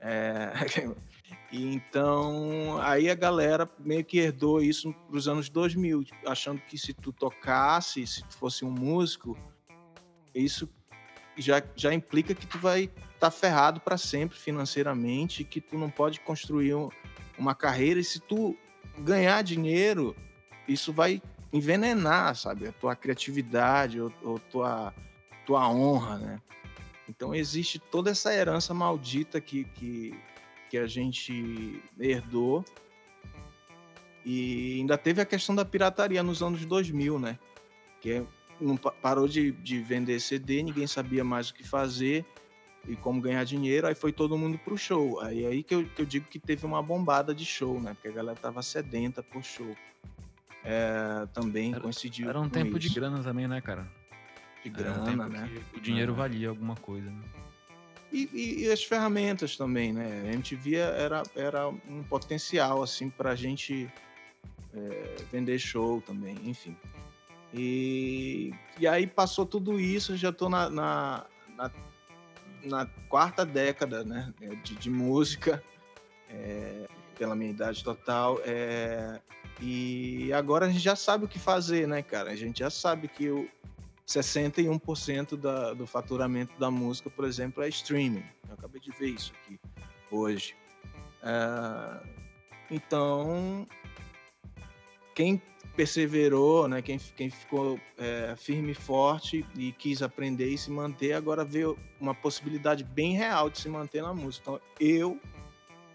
É, 0.00 0.50
e 1.50 1.74
então, 1.74 2.78
aí 2.82 3.08
a 3.08 3.14
galera 3.14 3.68
meio 3.78 4.04
que 4.04 4.18
herdou 4.18 4.62
isso 4.62 4.92
pros 5.08 5.26
anos 5.26 5.48
2000, 5.48 6.04
achando 6.26 6.60
que 6.60 6.76
se 6.76 6.92
tu 6.92 7.12
tocasse, 7.12 8.06
se 8.06 8.22
tu 8.22 8.36
fosse 8.36 8.64
um 8.64 8.70
músico, 8.70 9.36
isso 10.34 10.68
já, 11.38 11.62
já 11.74 11.92
implica 11.94 12.34
que 12.34 12.46
tu 12.46 12.58
vai 12.58 12.82
estar 12.84 13.00
tá 13.18 13.30
ferrado 13.30 13.80
para 13.80 13.96
sempre 13.96 14.36
financeiramente, 14.36 15.42
que 15.42 15.60
tu 15.60 15.78
não 15.78 15.88
pode 15.88 16.20
construir 16.20 16.74
um- 16.74 16.90
uma 17.38 17.54
carreira 17.54 17.98
e 17.98 18.04
se 18.04 18.20
tu 18.20 18.56
ganhar 18.98 19.42
dinheiro, 19.42 20.14
isso 20.66 20.92
vai 20.92 21.22
envenenar, 21.50 22.34
sabe, 22.34 22.68
a 22.68 22.72
tua 22.72 22.94
criatividade 22.94 24.00
ou, 24.00 24.12
ou 24.22 24.38
tua 24.38 24.92
tua 25.46 25.66
honra, 25.70 26.18
né? 26.18 26.42
Então 27.08 27.34
existe 27.34 27.78
toda 27.78 28.10
essa 28.10 28.34
herança 28.34 28.74
maldita 28.74 29.40
que, 29.40 29.64
que, 29.64 30.14
que 30.70 30.76
a 30.78 30.86
gente 30.86 31.82
herdou. 31.98 32.64
E 34.24 34.76
ainda 34.80 34.98
teve 34.98 35.20
a 35.22 35.24
questão 35.26 35.54
da 35.54 35.64
pirataria 35.64 36.22
nos 36.22 36.42
anos 36.42 36.64
2000, 36.64 37.18
né? 37.18 37.38
Que 38.00 38.22
não 38.60 38.76
pa- 38.76 38.90
parou 38.90 39.26
de, 39.28 39.52
de 39.52 39.80
vender 39.80 40.20
CD, 40.20 40.62
ninguém 40.62 40.86
sabia 40.86 41.24
mais 41.24 41.50
o 41.50 41.54
que 41.54 41.62
fazer 41.66 42.24
e 42.86 42.96
como 42.96 43.20
ganhar 43.20 43.44
dinheiro, 43.44 43.86
aí 43.86 43.94
foi 43.94 44.12
todo 44.12 44.36
mundo 44.36 44.58
pro 44.58 44.76
show. 44.76 45.20
Aí 45.20 45.44
aí 45.46 45.62
que 45.62 45.74
eu, 45.74 45.84
que 45.84 46.02
eu 46.02 46.06
digo 46.06 46.26
que 46.26 46.38
teve 46.38 46.64
uma 46.66 46.82
bombada 46.82 47.34
de 47.34 47.44
show, 47.44 47.80
né? 47.80 47.94
Porque 47.94 48.08
a 48.08 48.12
galera 48.12 48.38
tava 48.38 48.62
sedenta 48.62 49.22
por 49.22 49.42
show. 49.42 49.74
É, 50.64 51.26
também 51.32 51.72
Era- 51.72 51.80
coincidiu 51.80 52.28
Era 52.28 52.40
um 52.40 52.48
tempo 52.48 52.78
de 52.78 52.86
isso. 52.88 52.94
grana 52.96 53.22
também, 53.22 53.46
né, 53.48 53.60
cara? 53.60 53.88
de 54.62 54.70
um 54.70 54.72
grana, 54.72 55.04
tempo 55.04 55.28
né? 55.28 55.62
o 55.74 55.80
dinheiro 55.80 56.12
valia 56.12 56.48
alguma 56.48 56.74
coisa, 56.74 57.08
né? 57.08 57.22
E, 58.10 58.28
e- 58.32 58.64
e 58.64 58.72
as 58.72 58.82
ferramentas 58.82 59.56
também, 59.56 59.92
né? 59.92 60.22
A 60.28 60.32
MTV 60.32 60.76
era, 60.76 61.22
era 61.36 61.68
um 61.68 62.02
potencial, 62.02 62.82
assim, 62.82 63.10
pra 63.10 63.34
gente 63.34 63.90
é, 64.74 65.16
vender 65.30 65.58
show 65.58 66.00
também, 66.00 66.36
enfim. 66.44 66.76
E, 67.52 68.52
e 68.78 68.86
aí 68.86 69.06
passou 69.06 69.46
tudo 69.46 69.80
isso, 69.80 70.16
já 70.16 70.28
estou 70.30 70.48
na, 70.48 70.68
na, 70.68 71.26
na, 71.56 71.70
na, 72.64 72.86
quarta 73.08 73.44
década 73.44 74.04
né, 74.04 74.32
de, 74.62 74.74
de 74.74 74.90
música, 74.90 75.62
é, 76.28 76.86
pela 77.16 77.34
minha 77.34 77.50
idade 77.50 77.82
total. 77.82 78.38
É, 78.44 79.20
e 79.60 80.32
agora 80.32 80.66
a 80.66 80.68
gente 80.68 80.82
já 80.82 80.94
sabe 80.94 81.24
o 81.24 81.28
que 81.28 81.38
fazer, 81.38 81.88
né, 81.88 82.02
cara? 82.02 82.30
A 82.30 82.36
gente 82.36 82.58
já 82.60 82.70
sabe 82.70 83.08
que 83.08 83.30
o 83.30 83.48
61% 84.08 85.36
da, 85.36 85.74
do 85.74 85.86
faturamento 85.86 86.58
da 86.58 86.70
música, 86.70 87.10
por 87.10 87.26
exemplo, 87.26 87.62
é 87.62 87.68
streaming. 87.68 88.24
Eu 88.48 88.54
acabei 88.54 88.80
de 88.80 88.90
ver 88.90 89.08
isso 89.08 89.32
aqui 89.42 89.60
hoje. 90.10 90.56
É, 91.22 92.00
então, 92.70 93.68
quem 95.14 95.42
perseverou, 95.76 96.66
né, 96.66 96.80
quem, 96.80 96.98
quem 96.98 97.28
ficou 97.28 97.78
é, 97.98 98.34
firme 98.34 98.72
e 98.72 98.74
forte 98.74 99.46
e 99.54 99.72
quis 99.72 100.02
aprender 100.02 100.48
e 100.48 100.56
se 100.56 100.70
manter, 100.70 101.12
agora 101.12 101.44
vê 101.44 101.64
uma 102.00 102.14
possibilidade 102.14 102.82
bem 102.82 103.12
real 103.12 103.50
de 103.50 103.58
se 103.58 103.68
manter 103.68 104.02
na 104.02 104.14
música. 104.14 104.42
Então, 104.50 104.60
eu 104.80 105.20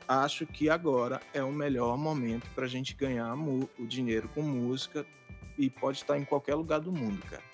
acho 0.08 0.46
que 0.46 0.70
agora 0.70 1.20
é 1.34 1.44
o 1.44 1.52
melhor 1.52 1.98
momento 1.98 2.48
para 2.54 2.66
a 2.66 2.70
gente 2.70 2.94
ganhar 2.94 3.36
o 3.36 3.68
dinheiro 3.88 4.30
com 4.30 4.44
música 4.44 5.04
e 5.58 5.68
pode 5.70 5.98
estar 5.98 6.18
em 6.18 6.24
qualquer 6.24 6.54
lugar 6.56 6.80
do 6.80 6.92
mundo, 6.92 7.22
cara. 7.26 7.53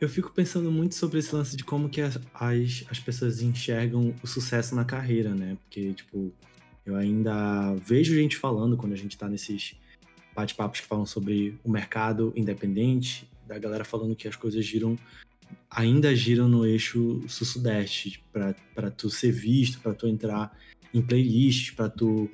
Eu 0.00 0.08
fico 0.08 0.30
pensando 0.30 0.70
muito 0.70 0.94
sobre 0.94 1.18
esse 1.18 1.34
lance 1.34 1.56
de 1.56 1.64
como 1.64 1.88
que 1.88 2.00
as, 2.00 2.18
as, 2.32 2.84
as 2.88 3.00
pessoas 3.00 3.42
enxergam 3.42 4.14
o 4.22 4.26
sucesso 4.26 4.74
na 4.76 4.84
carreira, 4.84 5.34
né? 5.34 5.56
Porque, 5.62 5.92
tipo, 5.92 6.32
eu 6.86 6.94
ainda 6.94 7.74
vejo 7.74 8.14
gente 8.14 8.36
falando 8.36 8.76
quando 8.76 8.92
a 8.92 8.96
gente 8.96 9.18
tá 9.18 9.28
nesses 9.28 9.74
bate-papos 10.34 10.80
que 10.80 10.86
falam 10.86 11.04
sobre 11.04 11.58
o 11.64 11.70
mercado 11.70 12.32
independente, 12.36 13.28
da 13.46 13.58
galera 13.58 13.84
falando 13.84 14.14
que 14.14 14.28
as 14.28 14.36
coisas 14.36 14.64
giram 14.64 14.96
ainda 15.70 16.14
giram 16.14 16.48
no 16.48 16.66
eixo 16.66 17.22
sul-sudeste 17.26 18.22
para 18.32 18.90
tu 18.90 19.10
ser 19.10 19.32
visto, 19.32 19.80
para 19.80 19.94
tu 19.94 20.06
entrar 20.06 20.56
em 20.92 21.02
playlists, 21.02 21.72
para 21.72 21.88
tu 21.88 22.30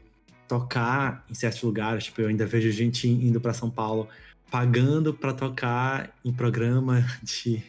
tocar 0.47 1.25
em 1.31 1.35
certos 1.35 1.63
lugares. 1.63 2.05
Tipo, 2.05 2.21
eu 2.21 2.29
ainda 2.29 2.47
vejo 2.47 2.71
gente 2.71 3.09
indo 3.09 3.41
para 3.41 3.55
São 3.55 3.71
Paulo 3.71 4.09
pagando 4.55 5.13
para 5.13 5.33
tocar 5.33 6.17
em 6.25 6.33
programa 6.33 7.05
de 7.25 7.61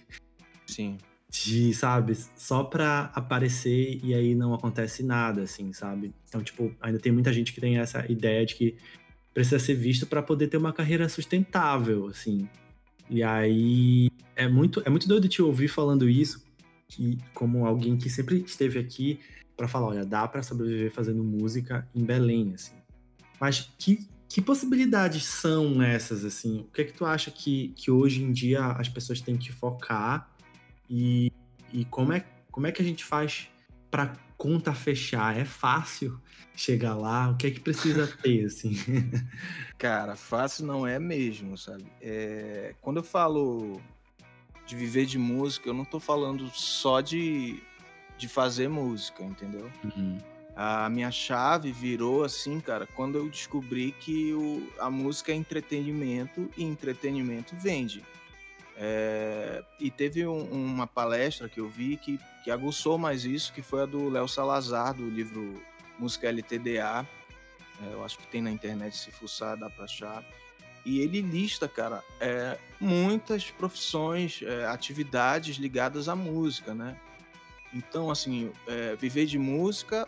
sim 0.68 1.00
de, 1.28 1.74
sabe, 1.74 2.16
só 2.38 2.64
pra 2.64 3.12
aparecer 3.14 4.00
e 4.02 4.14
aí 4.14 4.36
não 4.36 4.54
acontece 4.54 5.04
nada, 5.04 5.42
assim, 5.42 5.74
sabe? 5.74 6.14
Então, 6.30 6.42
tipo, 6.42 6.74
ainda 6.80 6.98
tem 6.98 7.12
muita 7.12 7.34
gente 7.34 7.52
que 7.52 7.60
tem 7.60 7.78
essa 7.78 8.10
ideia 8.10 8.46
de 8.46 8.56
que 8.56 8.78
precisa 9.34 9.60
ser 9.60 9.74
visto 9.74 10.08
para 10.08 10.22
poder 10.22 10.48
ter 10.48 10.56
uma 10.56 10.72
carreira 10.72 11.10
sustentável, 11.10 12.08
assim. 12.08 12.48
E 13.10 13.22
aí 13.22 14.10
é 14.34 14.48
muito, 14.48 14.82
é 14.86 14.90
muito 14.90 15.10
doido 15.10 15.28
te 15.28 15.42
ouvir 15.42 15.68
falando 15.68 16.08
isso, 16.08 16.46
que, 16.88 17.18
como 17.34 17.66
alguém 17.66 17.98
que 17.98 18.10
sempre 18.10 18.38
esteve 18.46 18.80
aqui 18.80 19.20
para 19.58 19.68
falar, 19.68 19.88
olha, 19.88 20.06
dá 20.06 20.26
para 20.28 20.42
sobreviver 20.42 20.92
fazendo 20.92 21.22
música 21.22 21.86
em 21.94 22.06
Belém, 22.06 22.54
assim. 22.54 22.76
Mas 23.42 23.70
que, 23.78 24.08
que 24.28 24.42
possibilidades 24.42 25.26
são 25.26 25.82
essas, 25.82 26.26
assim? 26.26 26.62
O 26.62 26.64
que 26.66 26.82
é 26.82 26.84
que 26.86 26.94
tu 26.94 27.06
acha 27.06 27.32
que, 27.32 27.70
que 27.76 27.92
hoje 27.92 28.24
em 28.24 28.32
dia 28.32 28.66
as 28.66 28.90
pessoas 28.90 29.22
têm 29.22 29.38
que 29.38 29.52
focar 29.52 30.30
e, 30.90 31.32
e 31.72 31.86
como, 31.86 32.14
é, 32.14 32.26
como 32.52 32.68
é 32.68 32.72
que 32.72 32.82
a 32.82 32.86
gente 32.86 33.04
faz 33.04 33.50
para 33.90 34.14
conta 34.38 34.74
fechar? 34.74 35.38
É 35.38 35.46
fácil 35.46 36.20
chegar 36.56 36.96
lá? 36.96 37.30
O 37.30 37.38
que 37.38 37.48
é 37.48 37.52
que 37.52 37.60
precisa 37.60 38.08
ter, 38.22 38.46
assim? 38.46 38.76
Cara, 39.78 40.16
fácil 40.16 40.66
não 40.66 40.86
é 40.86 41.00
mesmo, 41.00 41.58
sabe? 41.58 41.86
É, 42.02 42.76
quando 42.82 42.98
eu 42.98 43.04
falo 43.04 43.82
de 44.66 44.76
viver 44.76 45.06
de 45.06 45.18
música, 45.18 45.70
eu 45.70 45.74
não 45.74 45.86
tô 45.86 46.00
falando 46.00 46.50
só 46.50 47.00
de, 47.00 47.62
de 48.18 48.28
fazer 48.28 48.68
música, 48.68 49.24
entendeu? 49.24 49.70
Uhum. 49.84 50.18
A 50.56 50.90
minha 50.90 51.12
chave 51.12 51.72
virou 51.72 52.24
assim, 52.24 52.62
cara, 52.62 52.88
quando 52.96 53.18
eu 53.18 53.30
descobri 53.30 53.92
que 53.92 54.34
o, 54.34 54.72
a 54.80 54.90
música 54.90 55.34
é 55.34 55.36
entretenimento 55.36 56.50
e 56.56 56.64
entretenimento 56.64 57.54
vende. 57.58 58.02
É, 58.78 59.64
e 59.80 59.92
teve 59.92 60.26
um, 60.26 60.44
uma 60.52 60.88
palestra 60.88 61.50
que 61.50 61.60
eu 61.60 61.68
vi 61.68 61.98
que, 61.98 62.20
que 62.44 62.52
aguçou 62.52 62.98
mais 62.98 63.26
isso, 63.26 63.52
que 63.52 63.62
foi 63.62 63.84
a 63.84 63.86
do 63.86 64.10
Léo 64.10 64.28
Salazar, 64.28 64.94
do 64.94 65.10
livro 65.10 65.62
Música 66.00 66.30
LTDA. 66.30 67.06
É, 67.82 67.94
eu 67.94 68.04
acho 68.06 68.18
que 68.18 68.28
tem 68.28 68.42
na 68.42 68.52
internet, 68.52 68.96
se 68.98 69.12
fuçar, 69.12 69.58
dá 69.58 69.70
pra 69.70 69.84
achar. 69.84 70.24
E 70.86 71.00
ele 71.00 71.20
lista, 71.20 71.68
cara, 71.68 72.04
é, 72.20 72.58
muitas 72.80 73.50
profissões, 73.50 74.42
é, 74.42 74.66
atividades 74.68 75.58
ligadas 75.58 76.08
à 76.08 76.16
música, 76.16 76.74
né? 76.74 76.96
Então, 77.74 78.10
assim, 78.10 78.52
é, 78.68 78.96
viver 78.96 79.26
de 79.26 79.38
música 79.40 80.08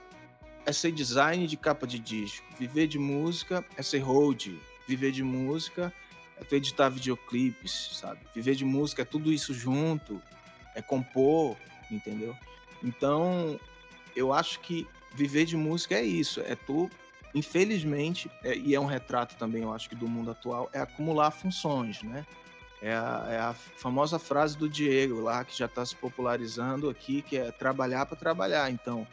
é 0.67 0.73
ser 0.73 0.91
design 0.91 1.47
de 1.47 1.55
capa 1.55 1.87
de 1.87 1.97
disco. 1.97 2.45
Viver 2.59 2.87
de 2.87 2.99
música 2.99 3.65
é 3.77 3.81
ser 3.81 3.99
hold. 3.99 4.47
Viver 4.85 5.13
de 5.13 5.23
música 5.23 5.93
é 6.35 6.43
tu 6.43 6.55
editar 6.55 6.89
videoclipes, 6.89 7.91
sabe? 7.93 8.19
Viver 8.35 8.53
de 8.53 8.65
música 8.65 9.01
é 9.03 9.05
tudo 9.05 9.31
isso 9.31 9.53
junto, 9.53 10.21
é 10.75 10.81
compor, 10.81 11.55
entendeu? 11.89 12.35
Então, 12.83 13.57
eu 14.13 14.33
acho 14.33 14.59
que 14.59 14.85
viver 15.15 15.45
de 15.45 15.55
música 15.55 15.95
é 15.95 16.03
isso, 16.03 16.41
é 16.41 16.53
tu, 16.53 16.91
infelizmente, 17.33 18.29
é, 18.43 18.55
e 18.55 18.75
é 18.75 18.79
um 18.79 18.85
retrato 18.85 19.35
também, 19.37 19.63
eu 19.63 19.73
acho 19.73 19.87
que 19.87 19.95
do 19.95 20.07
mundo 20.07 20.31
atual, 20.31 20.69
é 20.73 20.81
acumular 20.81 21.31
funções, 21.31 22.03
né? 22.03 22.25
É 22.81 22.93
a, 22.93 23.27
é 23.29 23.39
a 23.39 23.53
famosa 23.53 24.19
frase 24.19 24.57
do 24.57 24.69
Diego 24.69 25.21
lá, 25.21 25.45
que 25.45 25.57
já 25.57 25.65
está 25.65 25.83
se 25.85 25.95
popularizando 25.95 26.89
aqui, 26.89 27.21
que 27.21 27.37
é 27.37 27.51
trabalhar 27.51 28.05
para 28.05 28.17
trabalhar. 28.17 28.69
Então, 28.69 29.07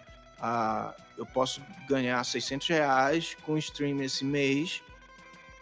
a, 0.46 0.94
eu 1.16 1.24
posso 1.24 1.62
ganhar 1.88 2.22
600 2.22 2.68
reais 2.68 3.34
com 3.46 3.56
stream 3.56 4.02
esse 4.02 4.26
mês, 4.26 4.82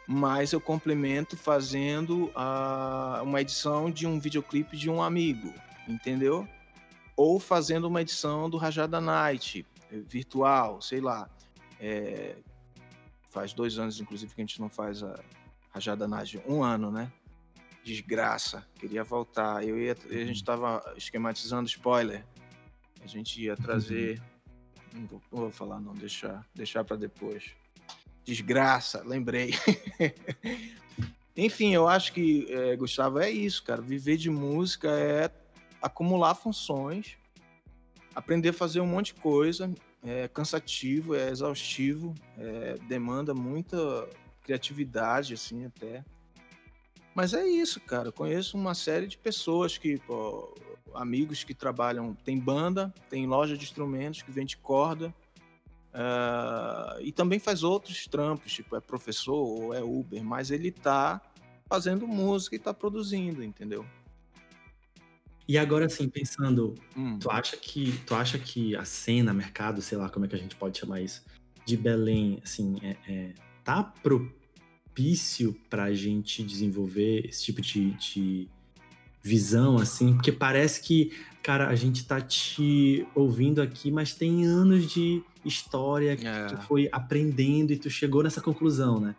mas 0.08 0.52
eu 0.52 0.60
complemento 0.60 1.36
fazendo 1.36 2.32
a, 2.34 3.20
uma 3.22 3.40
edição 3.40 3.88
de 3.88 4.08
um 4.08 4.18
videoclipe 4.18 4.76
de 4.76 4.90
um 4.90 5.00
amigo, 5.00 5.54
entendeu? 5.86 6.48
Ou 7.16 7.38
fazendo 7.38 7.84
uma 7.84 8.02
edição 8.02 8.50
do 8.50 8.56
Rajada 8.56 9.00
Night, 9.00 9.64
eh, 9.92 10.00
virtual, 10.04 10.82
sei 10.82 11.00
lá. 11.00 11.30
É, 11.78 12.34
faz 13.30 13.52
dois 13.52 13.78
anos, 13.78 14.00
inclusive, 14.00 14.34
que 14.34 14.40
a 14.40 14.44
gente 14.44 14.60
não 14.60 14.68
faz 14.68 15.04
a 15.04 15.20
Rajada 15.70 16.08
Night. 16.08 16.42
Um 16.44 16.64
ano, 16.64 16.90
né? 16.90 17.12
Desgraça. 17.84 18.66
Queria 18.74 19.04
voltar. 19.04 19.64
Eu 19.64 19.78
ia, 19.78 19.96
a 20.10 20.14
gente 20.24 20.32
estava 20.32 20.82
uhum. 20.84 20.96
esquematizando 20.96 21.68
spoiler. 21.68 22.24
A 23.00 23.06
gente 23.06 23.40
ia 23.40 23.56
trazer. 23.56 24.20
Não 24.94 25.06
vou, 25.06 25.22
não 25.32 25.40
vou 25.40 25.50
falar, 25.50 25.80
não, 25.80 25.94
deixar, 25.94 26.46
deixar 26.54 26.84
para 26.84 26.96
depois. 26.96 27.52
Desgraça, 28.24 29.02
lembrei. 29.04 29.54
Enfim, 31.36 31.74
eu 31.74 31.88
acho 31.88 32.12
que, 32.12 32.46
é, 32.50 32.76
Gustavo, 32.76 33.18
é 33.18 33.30
isso, 33.30 33.62
cara. 33.64 33.80
Viver 33.80 34.16
de 34.16 34.30
música 34.30 34.88
é 34.90 35.30
acumular 35.80 36.34
funções, 36.34 37.16
aprender 38.14 38.50
a 38.50 38.52
fazer 38.52 38.80
um 38.80 38.86
monte 38.86 39.14
de 39.14 39.20
coisa. 39.20 39.72
É 40.04 40.26
cansativo, 40.28 41.14
é 41.14 41.30
exaustivo, 41.30 42.12
é, 42.36 42.76
demanda 42.88 43.32
muita 43.32 44.08
criatividade, 44.42 45.34
assim, 45.34 45.64
até. 45.64 46.04
Mas 47.14 47.34
é 47.34 47.46
isso, 47.46 47.80
cara. 47.80 48.08
Eu 48.08 48.12
conheço 48.12 48.56
uma 48.56 48.74
série 48.74 49.06
de 49.06 49.16
pessoas 49.16 49.78
que, 49.78 49.98
pô, 49.98 50.54
amigos 50.94 51.44
que 51.44 51.54
trabalham, 51.54 52.14
tem 52.24 52.38
banda, 52.38 52.92
tem 53.08 53.26
loja 53.26 53.56
de 53.56 53.64
instrumentos 53.64 54.22
que 54.22 54.30
vende 54.30 54.56
corda, 54.56 55.14
Uh, 55.92 56.98
e 57.02 57.12
também 57.12 57.38
faz 57.38 57.62
outros 57.62 58.06
trampos, 58.06 58.50
tipo, 58.50 58.74
é 58.74 58.80
professor 58.80 59.34
ou 59.34 59.74
é 59.74 59.82
Uber, 59.82 60.24
mas 60.24 60.50
ele 60.50 60.70
tá 60.70 61.20
fazendo 61.68 62.08
música 62.08 62.56
e 62.56 62.58
tá 62.58 62.72
produzindo, 62.72 63.44
entendeu? 63.44 63.84
E 65.46 65.58
agora 65.58 65.84
assim, 65.84 66.08
pensando, 66.08 66.74
hum. 66.96 67.18
tu 67.18 67.30
acha 67.30 67.58
que 67.58 67.92
tu 68.06 68.14
acha 68.14 68.38
que 68.38 68.74
a 68.74 68.86
cena, 68.86 69.34
mercado, 69.34 69.82
sei 69.82 69.98
lá 69.98 70.08
como 70.08 70.24
é 70.24 70.28
que 70.28 70.34
a 70.34 70.38
gente 70.38 70.56
pode 70.56 70.78
chamar 70.78 71.02
isso, 71.02 71.22
de 71.66 71.76
Belém, 71.76 72.40
assim, 72.42 72.78
é, 72.82 72.96
é 73.06 73.34
tá 73.62 73.82
propício 73.82 75.54
pra 75.68 75.92
gente 75.92 76.42
desenvolver 76.42 77.26
esse 77.26 77.44
tipo 77.44 77.60
de, 77.60 77.90
de 77.92 78.48
visão, 79.22 79.76
assim? 79.76 80.14
Porque 80.14 80.32
parece 80.32 80.82
que, 80.82 81.12
cara, 81.42 81.68
a 81.68 81.74
gente 81.74 82.04
tá 82.04 82.20
te 82.20 83.06
ouvindo 83.14 83.62
aqui, 83.62 83.90
mas 83.90 84.14
tem 84.14 84.44
anos 84.44 84.90
de 84.90 85.22
história 85.44 86.16
que 86.16 86.26
é. 86.26 86.46
tu 86.46 86.56
foi 86.62 86.88
aprendendo 86.90 87.72
e 87.72 87.76
tu 87.76 87.88
chegou 87.88 88.22
nessa 88.22 88.40
conclusão, 88.40 89.00
né? 89.00 89.14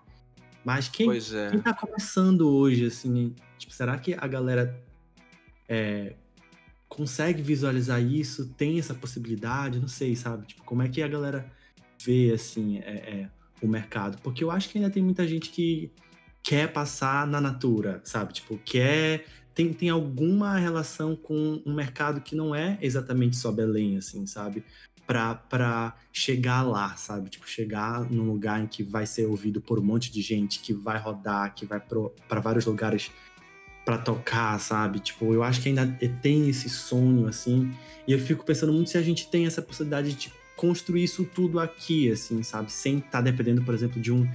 Mas 0.64 0.88
quem, 0.88 1.10
é. 1.12 1.50
quem 1.52 1.60
tá 1.60 1.74
começando 1.74 2.50
hoje, 2.50 2.86
assim, 2.86 3.36
tipo, 3.58 3.74
será 3.74 3.98
que 3.98 4.14
a 4.14 4.28
galera 4.28 4.82
é, 5.68 6.16
consegue 6.88 7.42
visualizar 7.42 8.02
isso? 8.02 8.54
Tem 8.58 8.80
essa 8.80 8.94
possibilidade? 8.94 9.80
Não 9.80 9.88
sei, 9.88 10.16
sabe? 10.16 10.48
Tipo, 10.48 10.64
como 10.64 10.82
é 10.82 10.90
que 10.90 11.02
a 11.02 11.08
galera 11.08 11.52
vê 12.02 12.32
assim 12.34 12.78
é, 12.80 12.92
é, 12.92 13.30
o 13.62 13.68
mercado? 13.68 14.18
Porque 14.22 14.44
eu 14.44 14.52
acho 14.52 14.70
que 14.70 14.78
ainda 14.78 14.90
tem 14.90 15.04
muita 15.04 15.28
gente 15.28 15.50
que 15.50 15.92
quer 16.42 16.72
passar 16.72 17.28
na 17.28 17.42
natura, 17.42 18.02
sabe? 18.04 18.34
Tipo, 18.34 18.58
quer 18.64 19.26
tem, 19.54 19.72
tem 19.74 19.90
alguma 19.90 20.58
relação 20.58 21.16
com 21.16 21.62
um 21.66 21.74
mercado 21.74 22.22
que 22.22 22.36
não 22.36 22.56
é 22.56 22.78
exatamente 22.82 23.36
só 23.36 23.52
Belém, 23.52 23.98
assim, 23.98 24.26
sabe? 24.26 24.64
Para 25.06 25.96
chegar 26.12 26.64
lá, 26.64 26.96
sabe? 26.96 27.30
Tipo, 27.30 27.48
chegar 27.48 28.10
num 28.10 28.26
lugar 28.26 28.62
em 28.62 28.68
que 28.68 28.84
vai 28.84 29.06
ser 29.06 29.26
ouvido 29.26 29.62
por 29.62 29.80
um 29.80 29.84
monte 29.84 30.12
de 30.12 30.22
gente, 30.22 30.60
que 30.60 30.74
vai 30.74 30.98
rodar, 30.98 31.54
que 31.54 31.66
vai 31.66 31.82
para 32.28 32.40
vários 32.40 32.66
lugares 32.66 33.12
para 33.86 33.98
tocar, 33.98 34.60
sabe? 34.60 35.00
Tipo, 35.00 35.34
eu 35.34 35.44
acho 35.44 35.62
que 35.62 35.70
ainda 35.70 35.86
tem 36.22 36.50
esse 36.50 36.70
sonho, 36.70 37.28
assim. 37.28 37.72
E 38.08 38.14
eu 38.14 38.20
fico 38.20 38.46
pensando 38.46 38.72
muito 38.72 38.90
se 38.90 38.98
a 38.98 39.02
gente 39.02 39.30
tem 39.30 39.46
essa 39.46 39.62
possibilidade 39.62 40.14
de 40.14 40.32
construir 40.56 41.04
isso 41.04 41.26
tudo 41.26 41.60
aqui, 41.60 42.10
assim, 42.12 42.42
sabe? 42.44 42.72
Sem 42.72 43.00
estar 43.00 43.12
tá 43.12 43.22
dependendo, 43.22 43.62
por 43.64 43.74
exemplo, 43.74 44.02
de 44.02 44.12
um 44.12 44.28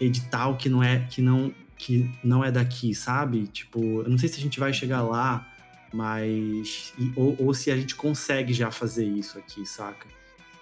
edital 0.00 0.56
que 0.56 0.68
não 0.68 0.82
é 0.82 1.06
que 1.10 1.22
não 1.22 1.54
que 1.84 2.10
não 2.24 2.42
é 2.42 2.50
daqui, 2.50 2.94
sabe? 2.94 3.46
Tipo, 3.46 4.00
eu 4.00 4.08
não 4.08 4.16
sei 4.16 4.26
se 4.26 4.38
a 4.38 4.42
gente 4.42 4.58
vai 4.58 4.72
chegar 4.72 5.02
lá, 5.02 5.46
mas 5.92 6.94
ou, 7.14 7.36
ou 7.38 7.52
se 7.52 7.70
a 7.70 7.76
gente 7.76 7.94
consegue 7.94 8.54
já 8.54 8.70
fazer 8.70 9.04
isso 9.04 9.38
aqui, 9.38 9.66
saca? 9.66 10.06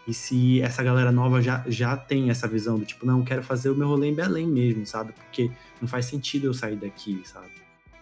E 0.05 0.13
se 0.13 0.61
essa 0.61 0.83
galera 0.83 1.13
nova 1.13 1.41
já, 1.41 1.63
já 1.69 1.97
tem 1.97 2.29
essa 2.29 2.49
visão 2.49 2.77
do 2.77 2.85
tipo, 2.85 3.07
não, 3.07 3.23
quero 3.23 3.41
fazer 3.41 3.71
o 3.71 3.75
meu 3.77 3.87
rolê 3.87 4.09
em 4.09 4.15
Belém 4.15 4.49
mesmo, 4.49 4.85
sabe? 4.85 5.13
Porque 5.13 5.49
não 5.81 5.87
faz 5.87 6.07
sentido 6.07 6.49
eu 6.49 6.55
sair 6.55 6.75
daqui, 6.75 7.23
sabe? 7.25 7.53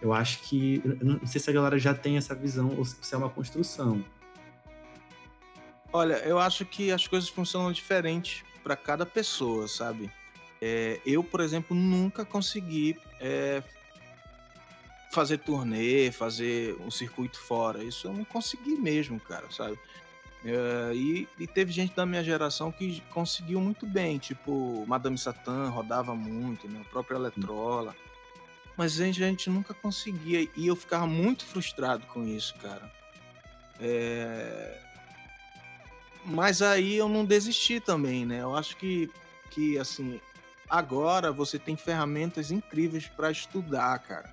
Eu 0.01 0.11
acho 0.11 0.39
que. 0.39 0.81
Eu 0.83 1.05
não 1.05 1.27
sei 1.27 1.39
se 1.39 1.47
a 1.47 1.53
galera 1.53 1.77
já 1.77 1.93
tem 1.93 2.17
essa 2.17 2.33
visão 2.33 2.73
ou 2.75 2.83
se 2.83 3.13
é 3.13 3.17
uma 3.17 3.29
construção. 3.29 4.03
Olha, 5.93 6.15
eu 6.25 6.39
acho 6.39 6.65
que 6.65 6.91
as 6.91 7.05
coisas 7.05 7.29
funcionam 7.29 7.71
diferente 7.71 8.43
para 8.63 8.75
cada 8.75 9.05
pessoa, 9.05 9.67
sabe? 9.67 10.09
É, 10.61 11.01
eu, 11.05 11.23
por 11.23 11.41
exemplo, 11.41 11.75
nunca 11.75 12.23
consegui 12.23 12.95
é, 13.19 13.63
fazer 15.11 15.39
turnê, 15.39 16.11
fazer 16.11 16.75
um 16.79 16.91
circuito 16.91 17.39
fora. 17.39 17.83
Isso 17.83 18.07
eu 18.07 18.13
não 18.13 18.23
consegui 18.23 18.75
mesmo, 18.75 19.19
cara, 19.19 19.49
sabe? 19.51 19.77
É, 20.43 20.95
e, 20.95 21.27
e, 21.39 21.45
teve 21.45 21.71
gente 21.71 21.95
da 21.95 22.05
minha 22.05 22.23
geração 22.23 22.71
que 22.71 23.01
conseguiu 23.11 23.61
muito 23.61 23.85
bem, 23.85 24.17
tipo 24.17 24.83
Madame 24.87 25.15
Satã 25.15 25.69
rodava 25.69 26.15
muito, 26.15 26.67
né? 26.67 26.81
o 26.81 26.89
próprio 26.89 27.17
Eletrola. 27.17 27.95
Mas 28.75 28.99
a 28.99 29.05
gente, 29.05 29.23
a 29.23 29.27
gente 29.27 29.49
nunca 29.49 29.73
conseguia 29.73 30.47
e 30.55 30.67
eu 30.67 30.75
ficava 30.75 31.05
muito 31.05 31.45
frustrado 31.45 32.05
com 32.07 32.23
isso, 32.25 32.55
cara. 32.55 32.91
É... 33.79 34.79
Mas 36.25 36.61
aí 36.61 36.95
eu 36.95 37.09
não 37.09 37.25
desisti 37.25 37.79
também, 37.79 38.25
né? 38.25 38.41
Eu 38.41 38.55
acho 38.55 38.77
que, 38.77 39.11
que 39.49 39.77
assim, 39.77 40.19
agora 40.71 41.33
você 41.33 41.59
tem 41.59 41.75
ferramentas 41.75 42.49
incríveis 42.49 43.05
para 43.05 43.29
estudar, 43.29 43.99
cara. 43.99 44.31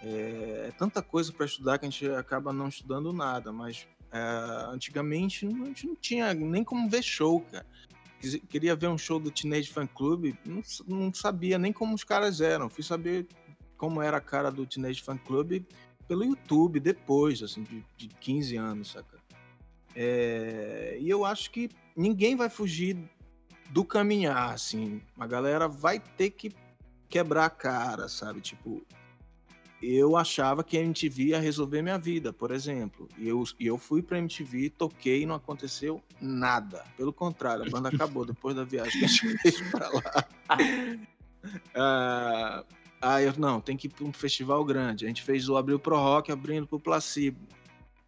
É, 0.00 0.66
é 0.68 0.72
tanta 0.78 1.02
coisa 1.02 1.32
para 1.32 1.44
estudar 1.44 1.78
que 1.78 1.86
a 1.86 1.90
gente 1.90 2.08
acaba 2.10 2.52
não 2.52 2.68
estudando 2.68 3.12
nada, 3.12 3.52
mas 3.52 3.88
é, 4.12 4.72
antigamente 4.72 5.44
a 5.44 5.50
gente 5.50 5.88
não 5.88 5.96
tinha 5.96 6.32
nem 6.32 6.62
como 6.62 6.88
ver 6.88 7.02
show, 7.02 7.40
cara. 7.40 7.66
Queria 8.48 8.76
ver 8.76 8.86
um 8.86 8.96
show 8.96 9.18
do 9.18 9.30
Teenage 9.30 9.70
Fan 9.70 9.86
Club, 9.88 10.34
não, 10.44 10.62
não 10.86 11.12
sabia 11.12 11.58
nem 11.58 11.72
como 11.72 11.94
os 11.94 12.04
caras 12.04 12.40
eram. 12.40 12.70
Fui 12.70 12.84
saber 12.84 13.26
como 13.76 14.00
era 14.00 14.18
a 14.18 14.20
cara 14.20 14.50
do 14.50 14.64
Teenage 14.64 15.02
Fan 15.02 15.18
Club 15.18 15.64
pelo 16.06 16.24
YouTube 16.24 16.78
depois, 16.78 17.42
assim, 17.42 17.64
de, 17.64 17.84
de 17.96 18.08
15 18.08 18.56
anos, 18.56 18.92
saca? 18.92 19.18
É, 19.94 20.96
e 21.00 21.10
eu 21.10 21.24
acho 21.24 21.50
que 21.50 21.68
ninguém 21.96 22.36
vai 22.36 22.48
fugir 22.48 22.96
do 23.70 23.84
caminhar, 23.84 24.52
assim. 24.52 25.00
A 25.18 25.26
galera 25.26 25.68
vai 25.68 26.00
ter 26.00 26.30
que 26.30 26.52
quebrar 27.08 27.46
a 27.46 27.50
cara, 27.50 28.08
sabe? 28.08 28.40
Tipo, 28.40 28.84
eu 29.82 30.16
achava 30.16 30.64
que 30.64 30.76
a 30.76 30.80
MTV 30.80 31.24
ia 31.24 31.40
resolver 31.40 31.82
minha 31.82 31.98
vida, 31.98 32.32
por 32.32 32.50
exemplo. 32.50 33.08
E 33.18 33.28
eu, 33.28 33.44
e 33.60 33.66
eu 33.66 33.76
fui 33.76 34.02
pra 34.02 34.18
MTV, 34.18 34.70
toquei 34.70 35.22
e 35.22 35.26
não 35.26 35.34
aconteceu 35.34 36.02
nada. 36.20 36.84
Pelo 36.96 37.12
contrário, 37.12 37.64
a 37.66 37.70
banda 37.70 37.88
acabou 37.88 38.24
depois 38.26 38.56
da 38.56 38.64
viagem 38.64 38.98
que 38.98 39.04
a 39.04 39.08
gente 39.08 39.38
fez 39.38 39.60
pra 39.70 39.88
lá. 39.88 40.28
ah, 41.74 42.64
ah, 43.00 43.22
eu, 43.22 43.34
não, 43.36 43.60
tem 43.60 43.76
que 43.76 43.86
ir 43.86 43.90
pra 43.90 44.04
um 44.04 44.12
festival 44.12 44.64
grande. 44.64 45.04
A 45.04 45.08
gente 45.08 45.22
fez 45.22 45.48
o 45.48 45.56
Abril 45.56 45.78
Pro 45.78 45.96
Rock 45.96 46.32
abrindo 46.32 46.66
pro 46.66 46.80
Placebo. 46.80 47.46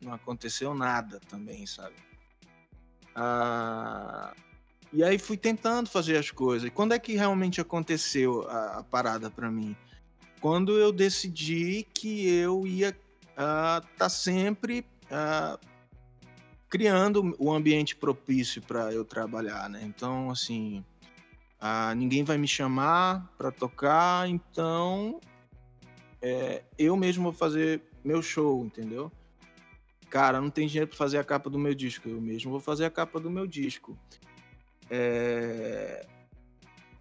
Não 0.00 0.14
aconteceu 0.14 0.74
nada 0.74 1.20
também, 1.28 1.66
sabe? 1.66 1.94
Ah, 3.14 4.34
e 4.92 5.04
aí 5.04 5.18
fui 5.18 5.36
tentando 5.36 5.88
fazer 5.88 6.16
as 6.16 6.30
coisas. 6.30 6.68
E 6.68 6.70
quando 6.70 6.92
é 6.92 6.98
que 6.98 7.14
realmente 7.14 7.60
aconteceu 7.60 8.48
a, 8.48 8.78
a 8.78 8.82
parada 8.82 9.30
para 9.30 9.50
mim? 9.50 9.76
Quando 10.40 10.78
eu 10.78 10.92
decidi 10.92 11.86
que 11.92 12.28
eu 12.28 12.66
ia 12.66 12.88
estar 12.88 13.82
uh, 13.82 13.86
tá 13.96 14.08
sempre 14.08 14.84
uh, 15.10 15.58
criando 16.68 17.34
o 17.38 17.52
ambiente 17.52 17.96
propício 17.96 18.62
para 18.62 18.92
eu 18.92 19.04
trabalhar, 19.04 19.68
né? 19.68 19.82
Então, 19.84 20.30
assim, 20.30 20.84
uh, 21.60 21.94
ninguém 21.96 22.22
vai 22.24 22.38
me 22.38 22.46
chamar 22.46 23.32
para 23.36 23.50
tocar, 23.50 24.28
então 24.28 25.20
é, 26.20 26.62
eu 26.78 26.96
mesmo 26.96 27.24
vou 27.24 27.32
fazer 27.32 27.82
meu 28.04 28.22
show, 28.22 28.64
entendeu? 28.64 29.10
Cara, 30.10 30.40
não 30.40 30.50
tem 30.50 30.66
dinheiro 30.66 30.88
para 30.88 30.96
fazer 30.96 31.18
a 31.18 31.24
capa 31.24 31.50
do 31.50 31.58
meu 31.58 31.74
disco, 31.74 32.08
eu 32.08 32.20
mesmo 32.20 32.50
vou 32.50 32.60
fazer 32.60 32.84
a 32.84 32.90
capa 32.90 33.20
do 33.20 33.30
meu 33.30 33.46
disco. 33.46 33.98
É... 34.90 36.06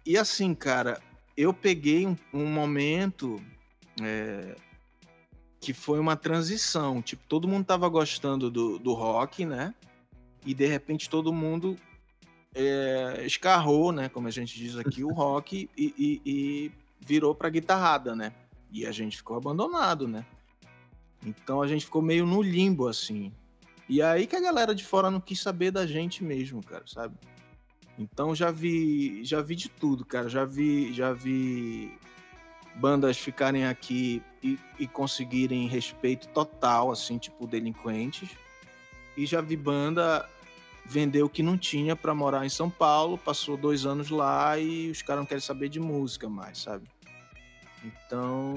E 0.04 0.16
assim, 0.16 0.54
cara, 0.54 1.00
eu 1.36 1.52
peguei 1.52 2.06
um, 2.06 2.16
um 2.32 2.46
momento 2.46 3.40
é... 4.00 4.56
que 5.60 5.72
foi 5.72 5.98
uma 5.98 6.16
transição. 6.16 7.02
Tipo, 7.02 7.22
todo 7.28 7.48
mundo 7.48 7.64
tava 7.64 7.88
gostando 7.88 8.50
do, 8.50 8.78
do 8.78 8.92
rock, 8.94 9.44
né? 9.44 9.74
E 10.44 10.54
de 10.54 10.66
repente 10.66 11.10
todo 11.10 11.32
mundo 11.32 11.76
é... 12.54 13.22
escarrou, 13.24 13.92
né? 13.92 14.08
Como 14.08 14.28
a 14.28 14.30
gente 14.32 14.58
diz 14.58 14.76
aqui, 14.76 15.04
o 15.04 15.12
rock 15.12 15.68
e, 15.76 15.94
e, 15.98 16.22
e 16.24 16.72
virou 17.00 17.34
pra 17.34 17.48
guitarrada, 17.48 18.14
né? 18.14 18.32
E 18.70 18.86
a 18.86 18.92
gente 18.92 19.16
ficou 19.16 19.36
abandonado, 19.36 20.06
né? 20.06 20.26
Então 21.24 21.62
a 21.62 21.66
gente 21.66 21.84
ficou 21.84 22.02
meio 22.02 22.26
no 22.26 22.42
limbo, 22.42 22.86
assim. 22.86 23.32
E 23.88 24.02
aí 24.02 24.26
que 24.26 24.36
a 24.36 24.40
galera 24.40 24.74
de 24.74 24.84
fora 24.84 25.10
não 25.10 25.20
quis 25.20 25.40
saber 25.40 25.70
da 25.70 25.86
gente 25.86 26.22
mesmo, 26.22 26.62
cara, 26.62 26.84
sabe? 26.86 27.16
Então 27.98 28.34
já 28.34 28.50
vi, 28.50 29.24
já 29.24 29.42
vi 29.42 29.56
de 29.56 29.68
tudo, 29.68 30.04
cara. 30.04 30.28
Já 30.28 30.44
vi, 30.44 30.92
já 30.92 31.12
vi 31.12 31.92
bandas 32.76 33.18
ficarem 33.18 33.66
aqui 33.66 34.22
e, 34.42 34.58
e 34.78 34.86
conseguirem 34.86 35.66
respeito 35.66 36.28
total, 36.28 36.92
assim, 36.92 37.18
tipo 37.18 37.46
delinquentes. 37.46 38.30
E 39.16 39.26
já 39.26 39.40
vi 39.40 39.56
banda 39.56 40.28
vender 40.86 41.22
o 41.22 41.28
que 41.28 41.42
não 41.42 41.58
tinha 41.58 41.96
para 41.96 42.14
morar 42.14 42.46
em 42.46 42.48
São 42.48 42.70
Paulo, 42.70 43.18
passou 43.18 43.56
dois 43.56 43.84
anos 43.84 44.08
lá 44.08 44.56
e 44.58 44.90
os 44.90 45.02
caras 45.02 45.20
não 45.20 45.26
querem 45.26 45.42
saber 45.42 45.68
de 45.68 45.80
música 45.80 46.28
mais, 46.30 46.58
sabe? 46.58 46.88
Então, 47.84 48.54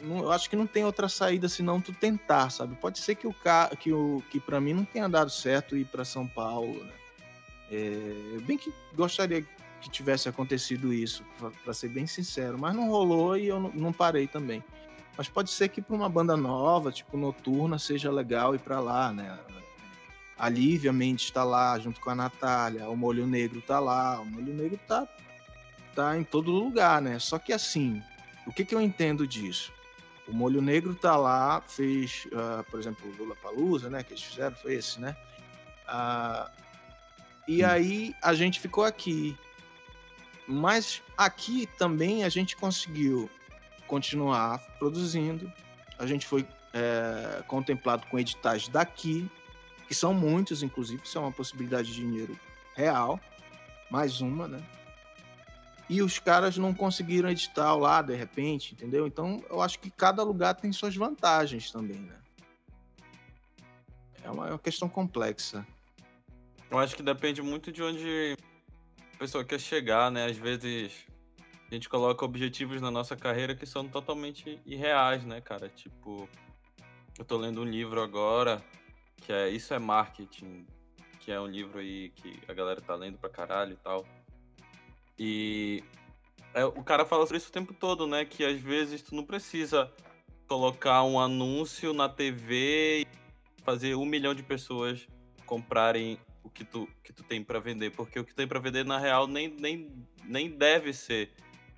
não, 0.00 0.20
eu 0.20 0.32
acho 0.32 0.48
que 0.48 0.56
não 0.56 0.66
tem 0.66 0.84
outra 0.84 1.08
saída 1.08 1.48
senão 1.48 1.80
tu 1.80 1.92
tentar, 1.92 2.50
sabe? 2.50 2.74
Pode 2.76 2.98
ser 2.98 3.14
que 3.14 3.26
o 3.26 3.34
que 3.78 3.92
o 3.92 4.22
que 4.30 4.40
para 4.40 4.60
mim 4.60 4.72
não 4.72 4.84
tenha 4.84 5.08
dado 5.08 5.30
certo 5.30 5.76
ir 5.76 5.84
para 5.84 6.04
São 6.04 6.26
Paulo, 6.26 6.82
né? 6.84 7.03
É, 7.74 8.38
bem 8.42 8.56
que 8.56 8.72
gostaria 8.94 9.44
que 9.80 9.90
tivesse 9.90 10.28
acontecido 10.28 10.94
isso, 10.94 11.24
para 11.64 11.74
ser 11.74 11.88
bem 11.88 12.06
sincero, 12.06 12.56
mas 12.56 12.74
não 12.74 12.88
rolou 12.88 13.36
e 13.36 13.48
eu 13.48 13.60
não, 13.60 13.92
parei 13.92 14.28
também. 14.28 14.62
Mas 15.16 15.28
pode 15.28 15.50
ser 15.50 15.68
que 15.68 15.82
para 15.82 15.94
uma 15.94 16.08
banda 16.08 16.36
nova, 16.36 16.92
tipo 16.92 17.16
Noturna, 17.16 17.78
seja 17.78 18.10
legal 18.10 18.54
ir 18.54 18.60
para 18.60 18.78
lá, 18.78 19.12
né? 19.12 19.38
A 20.38 20.48
Lívia 20.48 20.92
Mendes 20.92 21.24
está 21.24 21.44
lá 21.44 21.78
junto 21.78 22.00
com 22.00 22.10
a 22.10 22.14
Natália, 22.14 22.88
o 22.88 22.96
Molho 22.96 23.26
Negro 23.26 23.58
está 23.58 23.78
lá, 23.80 24.20
o 24.20 24.24
Molho 24.24 24.54
Negro 24.54 24.78
tá, 24.86 25.06
tá 25.94 26.16
em 26.16 26.24
todo 26.24 26.50
lugar, 26.50 27.02
né? 27.02 27.18
Só 27.18 27.38
que 27.38 27.52
assim, 27.52 28.00
o 28.46 28.52
que, 28.52 28.64
que 28.64 28.74
eu 28.74 28.80
entendo 28.80 29.26
disso? 29.26 29.72
O 30.26 30.32
Molho 30.32 30.62
Negro 30.62 30.94
tá 30.94 31.16
lá, 31.16 31.60
fez, 31.60 32.26
uh, 32.26 32.64
por 32.70 32.80
exemplo, 32.80 33.08
o 33.08 33.16
Lula 33.16 33.36
Palusa, 33.36 33.90
né? 33.90 34.02
Que 34.02 34.14
eles 34.14 34.22
fizeram, 34.22 34.56
foi 34.56 34.74
esse, 34.74 35.00
né? 35.00 35.16
Uh, 35.86 36.63
e 37.46 37.64
hum. 37.64 37.68
aí 37.68 38.16
a 38.22 38.34
gente 38.34 38.60
ficou 38.60 38.84
aqui. 38.84 39.36
Mas 40.46 41.02
aqui 41.16 41.66
também 41.78 42.24
a 42.24 42.28
gente 42.28 42.56
conseguiu 42.56 43.30
continuar 43.86 44.58
produzindo. 44.78 45.50
A 45.98 46.06
gente 46.06 46.26
foi 46.26 46.46
é, 46.72 47.42
contemplado 47.46 48.06
com 48.08 48.18
editais 48.18 48.68
daqui, 48.68 49.30
que 49.86 49.94
são 49.94 50.12
muitos, 50.12 50.62
inclusive, 50.62 51.02
isso 51.04 51.16
é 51.16 51.20
uma 51.20 51.32
possibilidade 51.32 51.88
de 51.88 51.94
dinheiro 51.94 52.38
real. 52.74 53.20
Mais 53.90 54.20
uma, 54.20 54.48
né? 54.48 54.62
E 55.88 56.02
os 56.02 56.18
caras 56.18 56.56
não 56.56 56.74
conseguiram 56.74 57.28
edital 57.28 57.78
lá, 57.78 58.00
de 58.00 58.14
repente, 58.14 58.74
entendeu? 58.74 59.06
Então, 59.06 59.44
eu 59.50 59.60
acho 59.60 59.78
que 59.78 59.90
cada 59.90 60.22
lugar 60.22 60.54
tem 60.54 60.72
suas 60.72 60.96
vantagens 60.96 61.70
também, 61.70 61.98
né? 61.98 62.16
É 64.22 64.30
uma, 64.30 64.48
é 64.48 64.50
uma 64.50 64.58
questão 64.58 64.88
complexa. 64.88 65.66
Eu 66.74 66.80
acho 66.80 66.96
que 66.96 67.04
depende 67.04 67.40
muito 67.40 67.70
de 67.70 67.80
onde 67.84 68.36
a 69.14 69.16
pessoa 69.16 69.44
quer 69.44 69.60
chegar, 69.60 70.10
né? 70.10 70.24
Às 70.24 70.36
vezes 70.36 71.06
a 71.70 71.72
gente 71.72 71.88
coloca 71.88 72.24
objetivos 72.24 72.80
na 72.80 72.90
nossa 72.90 73.14
carreira 73.14 73.54
que 73.54 73.64
são 73.64 73.86
totalmente 73.86 74.60
irreais, 74.66 75.24
né, 75.24 75.40
cara? 75.40 75.68
Tipo, 75.68 76.28
eu 77.16 77.24
tô 77.24 77.36
lendo 77.36 77.60
um 77.60 77.64
livro 77.64 78.02
agora 78.02 78.60
que 79.18 79.32
é 79.32 79.48
Isso 79.50 79.72
é 79.72 79.78
Marketing, 79.78 80.66
que 81.20 81.30
é 81.30 81.40
um 81.40 81.46
livro 81.46 81.78
aí 81.78 82.10
que 82.10 82.40
a 82.48 82.52
galera 82.52 82.80
tá 82.80 82.96
lendo 82.96 83.18
pra 83.18 83.30
caralho 83.30 83.74
e 83.74 83.76
tal. 83.76 84.04
E 85.16 85.84
é, 86.52 86.64
o 86.64 86.82
cara 86.82 87.04
fala 87.04 87.22
sobre 87.22 87.36
isso 87.36 87.50
o 87.50 87.52
tempo 87.52 87.72
todo, 87.72 88.04
né? 88.04 88.24
Que 88.24 88.44
às 88.44 88.60
vezes 88.60 89.00
tu 89.00 89.14
não 89.14 89.24
precisa 89.24 89.92
colocar 90.48 91.04
um 91.04 91.20
anúncio 91.20 91.92
na 91.92 92.08
TV 92.08 93.02
e 93.02 93.06
fazer 93.62 93.94
um 93.94 94.04
milhão 94.04 94.34
de 94.34 94.42
pessoas 94.42 95.06
comprarem 95.46 96.18
o 96.44 96.50
que 96.50 96.62
tu, 96.62 96.88
que 97.02 97.12
tu 97.12 97.24
tem 97.24 97.42
para 97.42 97.58
vender, 97.58 97.90
porque 97.90 98.20
o 98.20 98.24
que 98.24 98.34
tem 98.34 98.46
para 98.46 98.60
vender 98.60 98.84
na 98.84 98.98
real 98.98 99.26
nem, 99.26 99.48
nem, 99.48 99.90
nem 100.22 100.50
deve 100.50 100.92
ser 100.92 101.30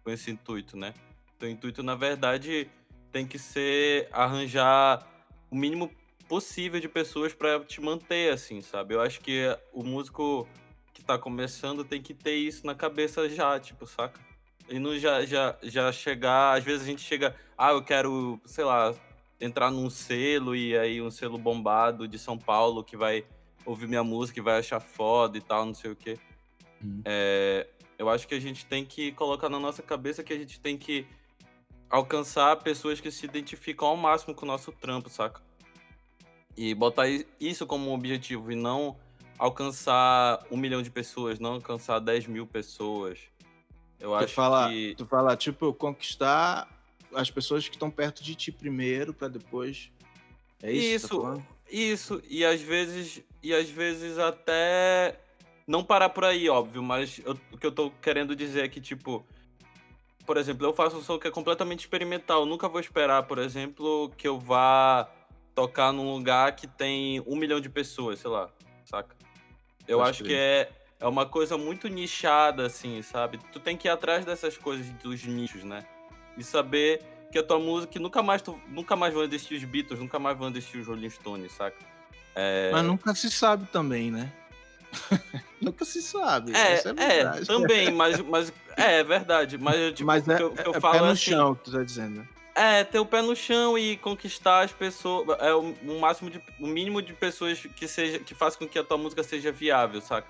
com 0.03 0.11
esse 0.11 0.31
intuito, 0.31 0.77
né? 0.77 0.93
O 1.41 1.47
intuito, 1.47 1.83
na 1.83 1.95
verdade, 1.95 2.69
tem 3.13 3.27
que 3.27 3.39
ser 3.39 4.09
arranjar 4.13 5.07
o 5.51 5.55
mínimo 5.57 5.91
possível 6.29 6.81
de 6.81 6.89
pessoas 6.89 7.33
para 7.33 7.61
te 7.61 7.81
manter, 7.81 8.33
assim, 8.33 8.61
sabe? 8.61 8.95
Eu 8.95 9.01
acho 9.01 9.21
que 9.21 9.45
o 9.73 9.83
músico 9.83 10.49
que 10.93 11.05
tá 11.05 11.17
começando 11.17 11.85
tem 11.85 12.03
que 12.03 12.13
ter 12.13 12.35
isso 12.35 12.67
na 12.67 12.75
cabeça 12.75 13.29
já, 13.29 13.59
tipo, 13.61 13.87
saca? 13.87 14.21
E 14.69 14.79
não 14.79 14.99
já, 14.99 15.25
já, 15.25 15.57
já 15.63 15.93
chegar. 15.93 16.57
Às 16.57 16.65
vezes 16.65 16.83
a 16.83 16.87
gente 16.87 17.03
chega, 17.03 17.37
ah, 17.57 17.71
eu 17.71 17.83
quero, 17.83 18.41
sei 18.45 18.65
lá, 18.65 18.93
entrar 19.41 19.71
num 19.71 19.89
selo 19.89 20.57
e 20.57 20.77
aí 20.77 21.01
um 21.01 21.11
selo 21.11 21.39
bombado 21.39 22.09
de 22.09 22.19
São 22.19 22.37
Paulo 22.37 22.83
que 22.83 22.97
vai 22.97 23.25
ouvir 23.67 23.89
minha 23.89 24.05
música 24.05 24.39
e 24.39 24.43
vai 24.43 24.59
achar 24.59 24.81
foda 24.81 25.37
e 25.37 25.41
tal, 25.41 25.67
não 25.67 25.75
sei 25.75 25.91
o 25.91 25.97
quê. 25.97 26.19
Hum. 26.83 27.03
É, 27.05 27.67
eu 27.99 28.09
acho 28.09 28.27
que 28.27 28.35
a 28.35 28.41
gente 28.41 28.65
tem 28.65 28.85
que 28.85 29.13
colocar 29.13 29.49
na 29.49 29.59
nossa 29.59 29.83
cabeça 29.83 30.23
que 30.23 30.33
a 30.33 30.39
gente 30.39 30.61
tem 30.61 30.79
que 30.79 31.07
alcançar 31.91 32.57
pessoas 32.57 33.01
que 33.01 33.11
se 33.11 33.27
identificam 33.27 33.89
ao 33.89 33.97
máximo 33.97 34.35
com 34.35 34.45
o 34.45 34.49
nosso 34.49 34.73
trampo, 34.73 35.11
saca? 35.11 35.43
E 36.57 36.75
botar 36.75 37.07
isso 37.39 37.67
como 37.67 37.91
um 37.91 37.95
objetivo 37.95 38.51
e 38.51 38.57
não 38.57 38.97
alcançar 39.39 40.45
um 40.51 40.57
milhão 40.57 40.81
de 40.81 40.91
pessoas, 40.91 41.39
não 41.39 41.55
alcançar 41.55 41.99
10 41.99 42.27
mil 42.27 42.47
pessoas. 42.47 43.21
Eu 44.01 44.11
tu 44.11 44.15
acho 44.15 44.35
fala, 44.35 44.69
que. 44.69 44.95
Tu 44.97 45.07
fala, 45.07 45.37
tipo, 45.37 45.73
conquistar 45.75 46.69
as 47.15 47.31
pessoas 47.31 47.69
que 47.69 47.75
estão 47.75 47.91
perto 47.91 48.23
de 48.23 48.35
ti 48.35 48.53
primeiro, 48.53 49.13
para 49.13 49.29
depois. 49.29 49.91
É 50.63 50.73
isso? 50.73 51.07
Isso, 51.07 51.23
tá 51.23 51.56
isso. 51.71 52.23
E 52.29 52.45
às 52.45 52.61
vezes. 52.61 53.23
E 53.43 53.55
às 53.55 53.69
vezes 53.69 54.19
até. 54.19 55.19
Não 55.67 55.83
parar 55.83 56.11
por 56.11 56.25
aí, 56.25 56.49
óbvio, 56.49 56.81
mas 56.81 57.21
eu, 57.25 57.37
o 57.51 57.59
que 57.59 57.67
eu 57.67 57.73
tô 57.73 57.91
querendo 58.03 58.37
dizer 58.37 58.65
é 58.65 58.69
que, 58.69 58.81
tipo. 58.81 59.25
Por 60.25 60.37
exemplo, 60.37 60.67
eu 60.67 60.73
faço 60.73 60.97
um 60.97 61.03
som 61.03 61.19
que 61.19 61.29
é 61.29 61.31
completamente 61.31 61.81
experimental. 61.81 62.41
Eu 62.41 62.47
nunca 62.47 62.69
vou 62.69 62.81
esperar, 62.81 63.23
por 63.25 63.39
exemplo, 63.39 64.13
que 64.17 64.27
eu 64.27 64.39
vá 64.41 65.09
tocar 65.55 65.93
num 65.93 66.13
lugar 66.13 66.55
que 66.57 66.67
tem 66.67 67.23
um 67.27 67.37
milhão 67.37 67.61
de 67.61 67.69
pessoas, 67.69 68.19
sei 68.19 68.31
lá, 68.31 68.51
saca? 68.85 69.15
Eu 69.87 69.99
Pode 69.99 70.11
acho 70.11 70.25
crer. 70.25 70.29
que 70.29 70.37
é 70.37 70.87
é 70.99 71.07
uma 71.07 71.27
coisa 71.27 71.59
muito 71.59 71.89
nichada, 71.89 72.67
assim, 72.67 73.03
sabe? 73.03 73.39
Tu 73.53 73.61
tem 73.61 73.77
que 73.77 73.89
ir 73.89 73.91
atrás 73.91 74.25
dessas 74.25 74.57
coisas 74.57 74.89
dos 74.95 75.25
nichos, 75.25 75.63
né? 75.63 75.87
E 76.37 76.45
saber 76.45 77.03
que 77.31 77.39
a 77.39 77.43
tua 77.43 77.59
música 77.59 77.99
nunca 77.99 78.23
mais, 78.23 78.43
tu, 78.43 78.59
nunca 78.69 78.97
mais 78.97 79.13
vão 79.13 79.23
existir 79.25 79.55
os 79.55 79.65
Beatles, 79.65 79.99
nunca 79.99 80.19
mais 80.19 80.37
vão 80.37 80.49
existir 80.49 80.79
os 80.79 80.87
Rolling 80.87 81.11
Stones, 81.11 81.53
saca? 81.53 81.77
É... 82.35 82.71
Mas 82.73 82.85
nunca 82.85 83.15
se 83.15 83.31
sabe 83.31 83.67
também, 83.67 84.11
né? 84.11 84.33
nunca 85.61 85.85
se 85.85 86.03
sabe. 86.03 86.53
É, 86.55 86.75
é, 86.97 87.21
é 87.21 87.45
também, 87.45 87.91
mas, 87.91 88.21
mas 88.21 88.53
é, 88.77 89.01
é 89.01 89.05
verdade. 89.05 89.59
Mas, 89.59 89.93
tipo, 89.95 90.07
mas 90.07 90.29
é, 90.29 90.37
que 90.37 90.43
eu, 90.43 90.51
que 90.53 90.69
eu 90.69 90.75
é 90.75 90.81
falo 90.81 90.95
pé 90.95 91.01
no 91.01 91.07
assim, 91.07 91.31
chão 91.31 91.55
que 91.55 91.65
tu 91.65 91.73
tá 91.73 91.83
dizendo. 91.83 92.29
É, 92.55 92.85
ter 92.85 92.99
o 92.99 93.05
pé 93.05 93.21
no 93.21 93.37
chão 93.37 93.77
e 93.77 93.97
conquistar 93.99 94.65
as 94.65 94.73
pessoas, 94.73 95.39
é 95.41 95.53
o, 95.53 95.75
o 95.87 96.01
máximo 96.01 96.31
de, 96.31 96.41
o 96.59 96.67
mínimo 96.67 97.03
de 97.03 97.13
pessoas 97.13 97.61
que 97.77 97.87
seja, 97.87 98.19
que 98.19 98.35
faça 98.35 98.57
com 98.57 98.67
que 98.67 98.79
a 98.79 98.85
tua 98.85 98.97
música 98.97 99.23
seja 99.23 99.53
viável, 99.53 100.01
saca? 100.01 100.29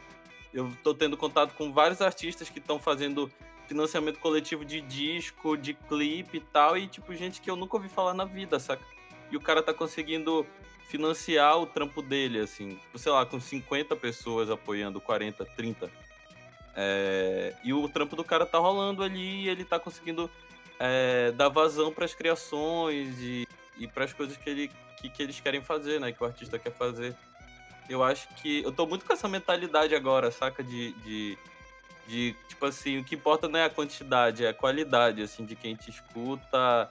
Eu 0.52 0.72
tô 0.82 0.94
tendo 0.94 1.16
contato 1.16 1.54
com 1.54 1.72
vários 1.72 2.00
artistas 2.00 2.48
que 2.48 2.59
estão 2.59 2.78
fazendo 2.78 3.30
financiamento 3.66 4.18
coletivo 4.18 4.64
de 4.64 4.81
disco, 4.81 5.57
de 5.57 5.74
clipe 5.74 6.38
e 6.38 6.40
tal, 6.40 6.76
e 6.76 6.87
tipo, 6.87 7.14
gente 7.14 7.40
que 7.40 7.50
eu 7.50 7.57
nunca 7.57 7.76
ouvi 7.76 7.88
falar 7.88 8.14
na 8.14 8.24
vida, 8.24 8.59
saca? 8.59 8.83
E 9.31 9.37
o 9.37 9.40
cara 9.40 9.62
tá 9.62 9.74
conseguindo 9.74 10.46
financiar 10.88 11.59
o 11.59 11.66
trampo 11.66 12.00
dele, 12.00 12.40
assim, 12.40 12.79
sei 12.94 13.11
lá, 13.11 13.26
com 13.26 13.40
50 13.40 13.96
pessoas 13.96 14.50
apoiando, 14.50 15.00
40, 15.00 15.44
30. 15.44 15.90
É... 16.76 17.55
E 17.64 17.72
o 17.72 17.88
trampo 17.88 18.14
do 18.14 18.22
cara 18.22 18.46
tá 18.46 18.59
rolando 18.59 19.02
ali 19.02 19.44
e 19.44 19.48
ele 19.48 19.64
tá 19.64 19.79
conseguindo 19.79 20.31
é, 20.79 21.33
dar 21.33 21.48
vazão 21.48 21.92
para 21.92 22.05
as 22.05 22.14
criações 22.14 23.18
e, 23.18 23.48
e 23.79 23.88
para 23.88 24.05
as 24.05 24.12
coisas 24.12 24.37
que, 24.37 24.48
ele, 24.48 24.70
que, 25.00 25.09
que 25.09 25.22
eles 25.22 25.40
querem 25.40 25.61
fazer, 25.61 26.00
né? 26.00 26.12
Que 26.12 26.22
o 26.22 26.26
artista 26.26 26.59
quer 26.59 26.72
fazer. 26.72 27.14
Eu 27.88 28.02
acho 28.02 28.29
que. 28.37 28.62
Eu 28.62 28.72
tô 28.72 28.87
muito 28.87 29.05
com 29.05 29.12
essa 29.12 29.29
mentalidade 29.29 29.94
agora, 29.94 30.31
saca? 30.31 30.62
De, 30.62 30.92
de, 30.92 31.38
de. 32.09 32.35
Tipo 32.49 32.66
assim, 32.66 32.99
o 32.99 33.05
que 33.05 33.14
importa 33.14 33.49
não 33.49 33.59
é 33.59 33.64
a 33.64 33.71
quantidade, 33.71 34.45
é 34.45 34.49
a 34.49 34.55
qualidade, 34.55 35.23
assim, 35.23 35.45
de 35.45 35.55
quem 35.55 35.75
te 35.75 35.90
escuta 35.90 36.90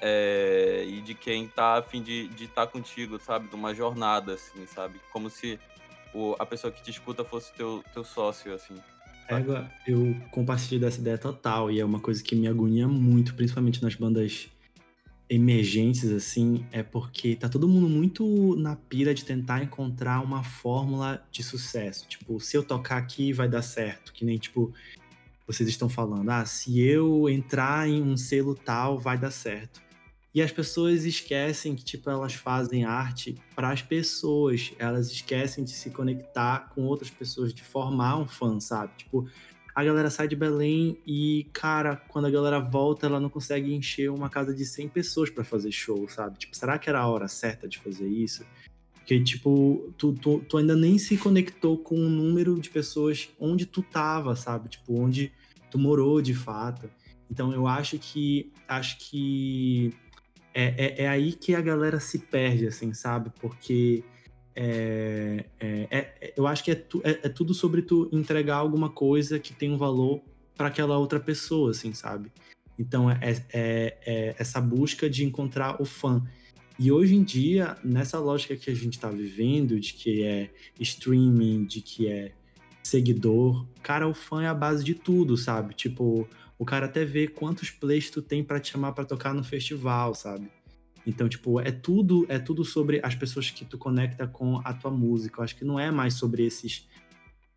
é, 0.00 0.84
e 0.86 1.00
de 1.00 1.14
quem 1.14 1.48
tá 1.48 1.78
a 1.78 1.82
fim 1.82 2.02
de 2.02 2.28
estar 2.40 2.66
tá 2.66 2.66
contigo, 2.66 3.18
sabe? 3.18 3.48
De 3.48 3.54
uma 3.54 3.74
jornada, 3.74 4.34
assim, 4.34 4.66
sabe? 4.66 5.00
Como 5.12 5.30
se 5.30 5.58
o, 6.14 6.36
a 6.38 6.46
pessoa 6.46 6.72
que 6.72 6.82
te 6.82 6.90
escuta 6.90 7.24
fosse 7.24 7.52
teu, 7.54 7.84
teu 7.92 8.04
sócio, 8.04 8.52
assim. 8.54 8.74
Égua, 9.28 9.70
eu 9.86 10.16
compartilho 10.30 10.80
dessa 10.80 11.00
ideia 11.00 11.16
total 11.16 11.70
e 11.70 11.80
é 11.80 11.84
uma 11.84 12.00
coisa 12.00 12.22
que 12.22 12.34
me 12.34 12.48
agonia 12.48 12.88
muito, 12.88 13.34
principalmente 13.34 13.82
nas 13.82 13.94
bandas 13.94 14.48
emergentes, 15.32 16.10
assim, 16.12 16.66
é 16.70 16.82
porque 16.82 17.34
tá 17.34 17.48
todo 17.48 17.66
mundo 17.66 17.88
muito 17.88 18.54
na 18.56 18.76
pira 18.76 19.14
de 19.14 19.24
tentar 19.24 19.62
encontrar 19.62 20.20
uma 20.20 20.44
fórmula 20.44 21.26
de 21.30 21.42
sucesso. 21.42 22.06
Tipo, 22.06 22.38
se 22.38 22.54
eu 22.54 22.62
tocar 22.62 22.98
aqui 22.98 23.32
vai 23.32 23.48
dar 23.48 23.62
certo. 23.62 24.12
Que 24.12 24.26
nem, 24.26 24.36
tipo, 24.36 24.74
vocês 25.46 25.66
estão 25.66 25.88
falando, 25.88 26.28
ah, 26.28 26.44
se 26.44 26.78
eu 26.80 27.30
entrar 27.30 27.88
em 27.88 28.02
um 28.02 28.14
selo 28.14 28.54
tal, 28.54 28.98
vai 28.98 29.16
dar 29.16 29.30
certo. 29.30 29.80
E 30.34 30.42
as 30.42 30.52
pessoas 30.52 31.04
esquecem 31.06 31.74
que, 31.74 31.84
tipo, 31.84 32.10
elas 32.10 32.34
fazem 32.34 32.84
arte 32.84 33.34
para 33.54 33.70
as 33.70 33.80
pessoas. 33.80 34.72
Elas 34.78 35.10
esquecem 35.10 35.64
de 35.64 35.70
se 35.70 35.90
conectar 35.90 36.70
com 36.74 36.82
outras 36.82 37.10
pessoas, 37.10 37.54
de 37.54 37.62
formar 37.62 38.18
um 38.18 38.28
fã, 38.28 38.60
sabe? 38.60 38.92
Tipo, 38.98 39.26
a 39.74 39.82
galera 39.82 40.10
sai 40.10 40.28
de 40.28 40.36
Belém 40.36 40.98
e, 41.06 41.48
cara, 41.52 41.96
quando 42.08 42.26
a 42.26 42.30
galera 42.30 42.60
volta, 42.60 43.06
ela 43.06 43.18
não 43.18 43.30
consegue 43.30 43.72
encher 43.74 44.10
uma 44.10 44.28
casa 44.28 44.54
de 44.54 44.64
100 44.66 44.88
pessoas 44.88 45.30
para 45.30 45.44
fazer 45.44 45.72
show, 45.72 46.06
sabe? 46.08 46.38
Tipo, 46.38 46.56
será 46.56 46.78
que 46.78 46.88
era 46.88 47.00
a 47.00 47.08
hora 47.08 47.26
certa 47.26 47.66
de 47.66 47.78
fazer 47.78 48.06
isso? 48.06 48.44
Porque, 48.94 49.18
tipo, 49.22 49.92
tu, 49.96 50.12
tu, 50.12 50.40
tu 50.48 50.58
ainda 50.58 50.76
nem 50.76 50.98
se 50.98 51.16
conectou 51.16 51.78
com 51.78 51.96
o 51.96 52.08
número 52.08 52.60
de 52.60 52.70
pessoas 52.70 53.30
onde 53.40 53.66
tu 53.66 53.82
tava, 53.82 54.36
sabe? 54.36 54.68
Tipo, 54.68 55.00
onde 55.00 55.32
tu 55.70 55.78
morou 55.78 56.20
de 56.20 56.34
fato. 56.34 56.88
Então, 57.30 57.52
eu 57.52 57.66
acho 57.66 57.98
que. 57.98 58.52
Acho 58.68 58.98
que. 58.98 59.92
É, 60.54 61.02
é, 61.02 61.04
é 61.04 61.08
aí 61.08 61.32
que 61.32 61.54
a 61.54 61.62
galera 61.62 61.98
se 61.98 62.18
perde, 62.18 62.66
assim, 62.66 62.92
sabe? 62.92 63.32
Porque 63.40 64.04
é, 64.54 65.46
é, 65.58 65.88
é, 65.90 66.34
eu 66.36 66.46
acho 66.46 66.62
que 66.62 66.70
é, 66.70 66.74
tu, 66.74 67.00
é, 67.04 67.10
é, 67.10 67.28
tudo 67.28 67.54
sobre 67.54 67.82
tu 67.82 68.08
entregar 68.12 68.56
alguma 68.56 68.90
coisa 68.90 69.38
que 69.38 69.52
tem 69.52 69.70
um 69.70 69.76
valor 69.76 70.22
para 70.56 70.68
aquela 70.68 70.98
outra 70.98 71.18
pessoa, 71.18 71.70
assim, 71.70 71.92
sabe? 71.92 72.30
Então 72.78 73.10
é, 73.10 73.18
é, 73.52 73.98
é, 74.04 74.34
essa 74.38 74.60
busca 74.60 75.08
de 75.08 75.24
encontrar 75.24 75.80
o 75.80 75.84
fã. 75.84 76.22
E 76.78 76.90
hoje 76.90 77.14
em 77.14 77.22
dia, 77.22 77.76
nessa 77.84 78.18
lógica 78.18 78.56
que 78.56 78.70
a 78.70 78.74
gente 78.74 78.94
está 78.94 79.10
vivendo, 79.10 79.78
de 79.78 79.92
que 79.92 80.22
é 80.22 80.50
streaming, 80.80 81.64
de 81.64 81.80
que 81.80 82.08
é 82.08 82.32
seguidor, 82.82 83.66
cara, 83.82 84.08
o 84.08 84.14
fã 84.14 84.42
é 84.42 84.48
a 84.48 84.54
base 84.54 84.82
de 84.82 84.94
tudo, 84.94 85.36
sabe? 85.36 85.74
Tipo, 85.74 86.28
o 86.58 86.64
cara 86.64 86.86
até 86.86 87.04
vê 87.04 87.28
quantos 87.28 87.70
plays 87.70 88.10
tu 88.10 88.20
tem 88.20 88.42
para 88.42 88.58
te 88.58 88.72
chamar 88.72 88.92
para 88.92 89.04
tocar 89.04 89.32
no 89.32 89.44
festival, 89.44 90.14
sabe? 90.14 90.48
Então, 91.06 91.28
tipo, 91.28 91.60
é 91.60 91.70
tudo, 91.70 92.24
é 92.28 92.38
tudo 92.38 92.64
sobre 92.64 93.00
as 93.02 93.14
pessoas 93.14 93.50
que 93.50 93.64
tu 93.64 93.76
conecta 93.76 94.26
com 94.26 94.60
a 94.64 94.72
tua 94.72 94.90
música. 94.90 95.40
Eu 95.40 95.44
acho 95.44 95.56
que 95.56 95.64
não 95.64 95.78
é 95.78 95.90
mais 95.90 96.14
sobre 96.14 96.44
esses 96.44 96.88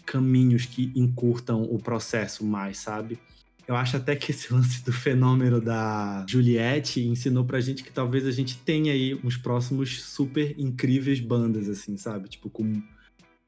caminhos 0.05 0.65
que 0.65 0.91
encurtam 0.95 1.63
o 1.63 1.79
processo 1.79 2.45
mais, 2.45 2.77
sabe? 2.77 3.19
Eu 3.67 3.75
acho 3.75 3.97
até 3.97 4.15
que 4.15 4.31
esse 4.31 4.51
lance 4.53 4.83
do 4.83 4.93
fenômeno 4.93 5.59
da 5.59 6.25
Juliette 6.27 7.01
ensinou 7.01 7.45
pra 7.45 7.59
gente 7.59 7.83
que 7.83 7.91
talvez 7.91 8.25
a 8.25 8.31
gente 8.31 8.57
tenha 8.57 8.93
aí 8.93 9.19
uns 9.23 9.37
próximos 9.37 10.03
super 10.03 10.55
incríveis 10.57 11.19
bandas, 11.19 11.67
assim, 11.67 11.97
sabe? 11.97 12.29
Tipo, 12.29 12.49
com 12.49 12.81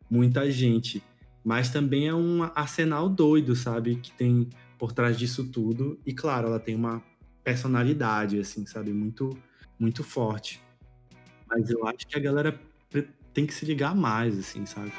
muita 0.10 0.50
gente. 0.50 1.04
Mas 1.44 1.70
também 1.70 2.08
é 2.08 2.14
um 2.14 2.44
arsenal 2.44 3.08
doido, 3.08 3.56
sabe? 3.56 3.96
Que 3.96 4.12
tem 4.12 4.50
por 4.78 4.92
trás 4.92 5.18
disso 5.18 5.46
tudo. 5.46 6.00
E 6.06 6.14
claro, 6.14 6.48
ela 6.48 6.60
tem 6.60 6.76
uma 6.76 7.02
personalidade, 7.44 8.40
assim, 8.40 8.66
sabe? 8.66 8.92
Muito 8.92 9.38
muito 9.80 10.04
forte. 10.04 10.62
Mas 11.48 11.70
eu 11.70 11.88
acho 11.88 12.06
que 12.08 12.18
a 12.18 12.20
galera 12.22 12.60
tem 13.34 13.46
que 13.46 13.54
se 13.54 13.66
ligar 13.66 13.96
mais, 13.96 14.38
assim, 14.38 14.66
sabe? 14.66 14.92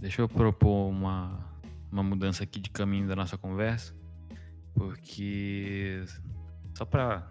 Deixa 0.00 0.22
eu 0.22 0.28
propor 0.28 0.88
uma, 0.88 1.38
uma 1.90 2.02
mudança 2.02 2.44
aqui 2.44 2.60
de 2.60 2.70
caminho 2.70 3.06
da 3.06 3.14
nossa 3.14 3.36
conversa, 3.36 3.94
porque 4.74 6.04
só 6.74 6.84
para 6.84 7.30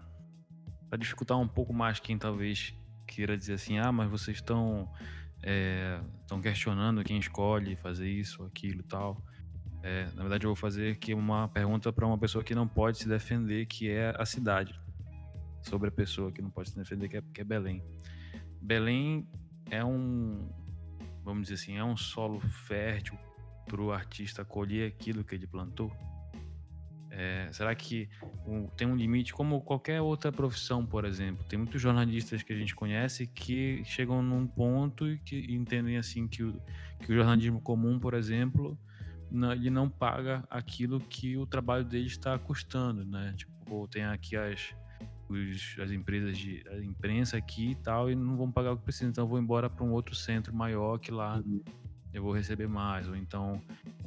dificultar 0.98 1.38
um 1.38 1.48
pouco 1.48 1.72
mais 1.72 1.98
quem 1.98 2.16
talvez 2.16 2.74
queira 3.06 3.36
dizer 3.36 3.54
assim, 3.54 3.78
ah, 3.78 3.92
mas 3.92 4.10
vocês 4.10 4.36
estão 4.36 4.88
estão 6.22 6.40
questionando 6.40 7.04
quem 7.04 7.18
escolhe 7.18 7.76
fazer 7.76 8.08
isso, 8.08 8.42
aquilo, 8.44 8.82
tal. 8.82 9.22
É, 9.82 10.06
na 10.14 10.22
verdade, 10.22 10.44
eu 10.44 10.48
vou 10.48 10.56
fazer 10.56 10.92
aqui 10.92 11.14
uma 11.14 11.48
pergunta 11.48 11.92
para 11.92 12.06
uma 12.06 12.18
pessoa 12.18 12.42
que 12.42 12.54
não 12.54 12.66
pode 12.66 12.98
se 12.98 13.08
defender, 13.08 13.66
que 13.66 13.88
é 13.88 14.14
a 14.18 14.26
cidade, 14.26 14.78
sobre 15.66 15.88
a 15.88 15.92
pessoa 15.92 16.30
que 16.30 16.40
não 16.40 16.50
pode 16.50 16.70
se 16.70 16.76
defender, 16.76 17.08
que 17.08 17.16
é, 17.16 17.22
que 17.34 17.40
é 17.40 17.44
Belém. 17.44 17.82
Belém 18.60 19.26
é 19.70 19.84
um, 19.84 20.48
vamos 21.24 21.48
dizer 21.48 21.54
assim, 21.54 21.76
é 21.76 21.84
um 21.84 21.96
solo 21.96 22.40
fértil 22.40 23.18
para 23.66 23.80
o 23.80 23.92
artista 23.92 24.44
colher 24.44 24.88
aquilo 24.88 25.24
que 25.24 25.34
ele 25.34 25.46
plantou? 25.46 25.92
É, 27.10 27.48
será 27.50 27.74
que 27.74 28.08
um, 28.46 28.66
tem 28.68 28.86
um 28.86 28.94
limite, 28.94 29.32
como 29.32 29.62
qualquer 29.62 30.02
outra 30.02 30.30
profissão, 30.30 30.84
por 30.84 31.04
exemplo? 31.04 31.44
Tem 31.44 31.58
muitos 31.58 31.80
jornalistas 31.80 32.42
que 32.42 32.52
a 32.52 32.56
gente 32.56 32.74
conhece 32.74 33.26
que 33.26 33.82
chegam 33.84 34.22
num 34.22 34.46
ponto 34.46 35.08
e 35.08 35.18
que 35.18 35.54
entendem 35.54 35.96
assim 35.96 36.28
que 36.28 36.42
o, 36.42 36.60
que 37.00 37.10
o 37.10 37.14
jornalismo 37.14 37.60
comum, 37.60 37.98
por 37.98 38.12
exemplo, 38.12 38.78
não, 39.30 39.52
ele 39.52 39.70
não 39.70 39.88
paga 39.88 40.44
aquilo 40.50 41.00
que 41.00 41.36
o 41.38 41.46
trabalho 41.46 41.84
dele 41.84 42.06
está 42.06 42.38
custando, 42.38 43.04
né? 43.04 43.34
Tipo, 43.36 43.88
tem 43.88 44.04
aqui 44.04 44.36
as, 44.36 44.74
os, 45.28 45.76
as 45.80 45.90
empresas 45.90 46.36
de 46.36 46.64
a 46.68 46.78
imprensa 46.78 47.36
aqui 47.36 47.70
e 47.70 47.74
tal, 47.74 48.10
e 48.10 48.14
não 48.14 48.36
vão 48.36 48.50
pagar 48.50 48.72
o 48.72 48.76
que 48.76 48.84
precisa, 48.84 49.08
então 49.10 49.24
eu 49.24 49.28
vou 49.28 49.38
embora 49.38 49.68
para 49.68 49.84
um 49.84 49.92
outro 49.92 50.14
centro 50.14 50.54
maior 50.54 50.98
que 50.98 51.10
lá 51.10 51.38
uhum. 51.38 51.62
eu 52.12 52.22
vou 52.22 52.32
receber 52.32 52.68
mais. 52.68 53.08
Ou 53.08 53.16
então, 53.16 53.60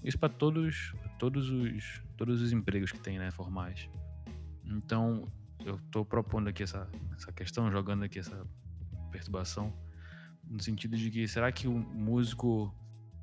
isso 0.03 0.17
para 0.17 0.29
todos, 0.29 0.93
todos 1.17 1.49
os, 1.49 2.01
todos 2.17 2.41
os 2.41 2.51
empregos 2.51 2.91
que 2.91 2.99
tem, 2.99 3.17
né, 3.19 3.32
formais. 3.32 3.89
Então, 4.63 5.27
eu 5.65 5.75
estou 5.75 6.05
propondo 6.05 6.47
aqui 6.47 6.63
essa, 6.63 6.89
essa 7.15 7.32
questão, 7.32 7.71
jogando 7.71 8.03
aqui 8.03 8.19
essa 8.19 8.45
perturbação, 9.12 9.73
no 10.47 10.62
sentido 10.62 10.95
de 10.95 11.10
que 11.12 11.27
será 11.27 11.51
que 11.51 11.67
o 11.67 11.73
músico 11.73 12.73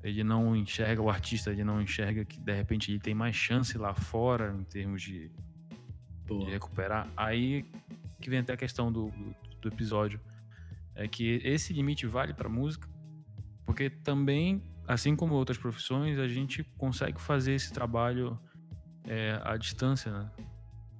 ele 0.03 0.23
não 0.23 0.55
enxerga, 0.55 1.01
o 1.01 1.09
artista 1.09 1.51
ele 1.51 1.63
não 1.63 1.81
enxerga 1.81 2.23
que 2.23 2.39
de 2.39 2.53
repente 2.53 2.91
ele 2.91 2.99
tem 2.99 3.13
mais 3.13 3.35
chance 3.35 3.77
lá 3.77 3.93
fora 3.93 4.55
em 4.57 4.63
termos 4.63 5.01
de 5.01 5.31
Boa. 6.27 6.45
de 6.45 6.51
recuperar. 6.51 7.07
Aí 7.15 7.65
que 8.19 8.29
vem 8.29 8.39
até 8.39 8.53
a 8.53 8.57
questão 8.57 8.91
do, 8.91 9.09
do, 9.11 9.35
do 9.61 9.67
episódio. 9.69 10.19
É 10.95 11.07
que 11.07 11.39
esse 11.43 11.73
limite 11.73 12.07
vale 12.07 12.33
para 12.33 12.49
música, 12.49 12.89
porque 13.65 13.89
também, 13.89 14.63
assim 14.87 15.15
como 15.15 15.35
outras 15.35 15.57
profissões, 15.57 16.17
a 16.17 16.27
gente 16.27 16.63
consegue 16.75 17.21
fazer 17.21 17.53
esse 17.53 17.71
trabalho 17.71 18.39
é, 19.05 19.39
à 19.43 19.55
distância, 19.57 20.11
né? 20.11 20.31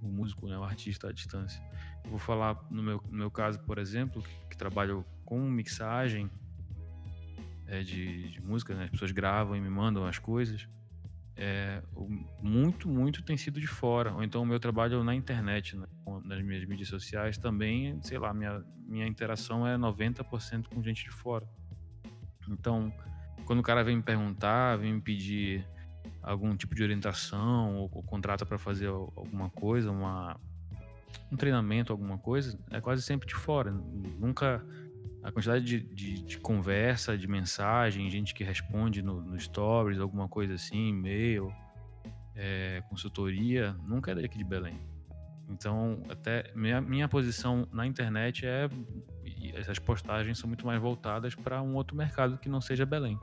O 0.01 0.07
músico, 0.07 0.47
né? 0.47 0.57
o 0.57 0.63
artista 0.63 1.09
à 1.09 1.11
distância. 1.11 1.61
Eu 2.03 2.11
vou 2.11 2.19
falar 2.19 2.63
no 2.69 2.83
meu, 2.83 3.03
no 3.09 3.17
meu 3.17 3.31
caso, 3.31 3.59
por 3.61 3.79
exemplo, 3.79 4.21
que, 4.21 4.49
que 4.51 4.57
trabalho 4.57 5.03
com 5.25 5.41
mixagem 5.41 6.29
é, 7.65 7.81
de, 7.81 8.29
de, 8.29 8.41
música, 8.41 8.75
né? 8.75 8.83
As 8.83 8.91
pessoas 8.91 9.11
gravam 9.11 9.55
e 9.55 9.61
me 9.61 9.69
mandam 9.69 10.05
as 10.05 10.19
coisas 10.19 10.69
é, 11.38 11.84
muito, 12.41 12.89
muito 12.89 13.21
tem 13.21 13.38
sido 13.38 13.60
de 13.60 13.67
fora. 13.67 14.13
Ou 14.13 14.23
então 14.23 14.41
o 14.41 14.45
meu 14.45 14.60
trabalho 14.60 15.04
na 15.04 15.13
internet, 15.13 15.78
né? 15.78 15.86
nas 16.23 16.41
minhas 16.41 16.65
mídias 16.65 16.89
sociais 16.89 17.38
também, 17.38 18.02
sei 18.02 18.17
lá, 18.17 18.34
minha, 18.34 18.63
minha 18.88 19.06
interação 19.06 19.65
é 19.65 19.78
90% 19.78 20.67
com 20.67 20.82
gente 20.82 21.04
de 21.04 21.12
fora. 21.12 21.47
Então, 22.50 22.91
quando 23.45 23.60
o 23.60 23.63
cara 23.63 23.84
vem 23.84 23.97
me 23.97 24.04
perguntar, 24.04 24.78
vem 24.78 24.93
me 24.93 25.02
pedir 25.02 25.65
algum 26.23 26.56
tipo 26.56 26.73
de 26.73 26.82
orientação 26.82 27.76
ou, 27.76 27.89
ou 27.93 28.04
contrata 28.04 28.45
para 28.45 28.58
fazer 28.58 28.88
alguma 28.88 29.50
coisa, 29.50 29.91
uma, 29.91 30.39
um 31.32 31.38
treinamento, 31.38 31.93
alguma 31.93 32.17
coisa, 32.17 32.58
é 32.71 32.82
quase 32.82 33.04
sempre 33.04 33.28
de 33.28 33.36
fora. 33.36 33.71
Nunca 33.71 34.65
a 35.23 35.32
quantidade 35.32 35.65
de, 35.65 35.80
de, 35.80 36.23
de, 36.23 36.38
conversa, 36.38 37.17
de 37.17 37.27
mensagem, 37.27 38.10
gente 38.10 38.34
que 38.34 38.43
responde 38.43 39.01
no, 39.01 39.21
no 39.21 39.39
stories, 39.39 39.99
alguma 39.99 40.27
coisa 40.27 40.53
assim, 40.53 40.89
e-mail, 40.89 41.51
é, 42.36 42.82
consultoria, 42.89 43.75
nunca 43.86 44.12
é 44.12 44.15
daqui 44.15 44.38
de 44.38 44.43
Belém. 44.43 44.80
Então, 45.49 46.03
até 46.10 46.51
minha, 46.56 46.82
minha 46.82 47.08
posição 47.08 47.67
na 47.71 47.86
internet 47.86 48.45
é. 48.45 48.69
Essas 49.53 49.80
postagens 49.80 50.38
são 50.38 50.47
muito 50.47 50.65
mais 50.65 50.80
voltadas 50.80 51.34
para 51.34 51.62
um 51.62 51.75
outro 51.75 51.95
mercado 51.95 52.38
que 52.38 52.49
não 52.49 52.62
seja 52.62 52.86
Belém. 52.86 53.17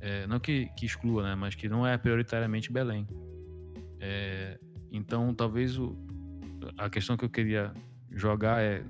É, 0.00 0.26
não 0.26 0.38
que, 0.38 0.66
que, 0.76 0.86
exclua, 0.86 1.22
né? 1.22 1.34
Mas 1.34 1.54
que 1.54 1.68
não 1.68 1.86
é 1.86 1.98
prioritariamente 1.98 2.72
Belém. 2.72 3.06
É, 4.00 4.58
então, 4.92 5.34
talvez 5.34 5.78
o, 5.78 5.96
a 6.78 6.88
questão 6.88 7.16
que 7.16 7.24
eu 7.24 7.28
queria 7.28 7.72
jogar 8.10 8.62
é 8.62 8.84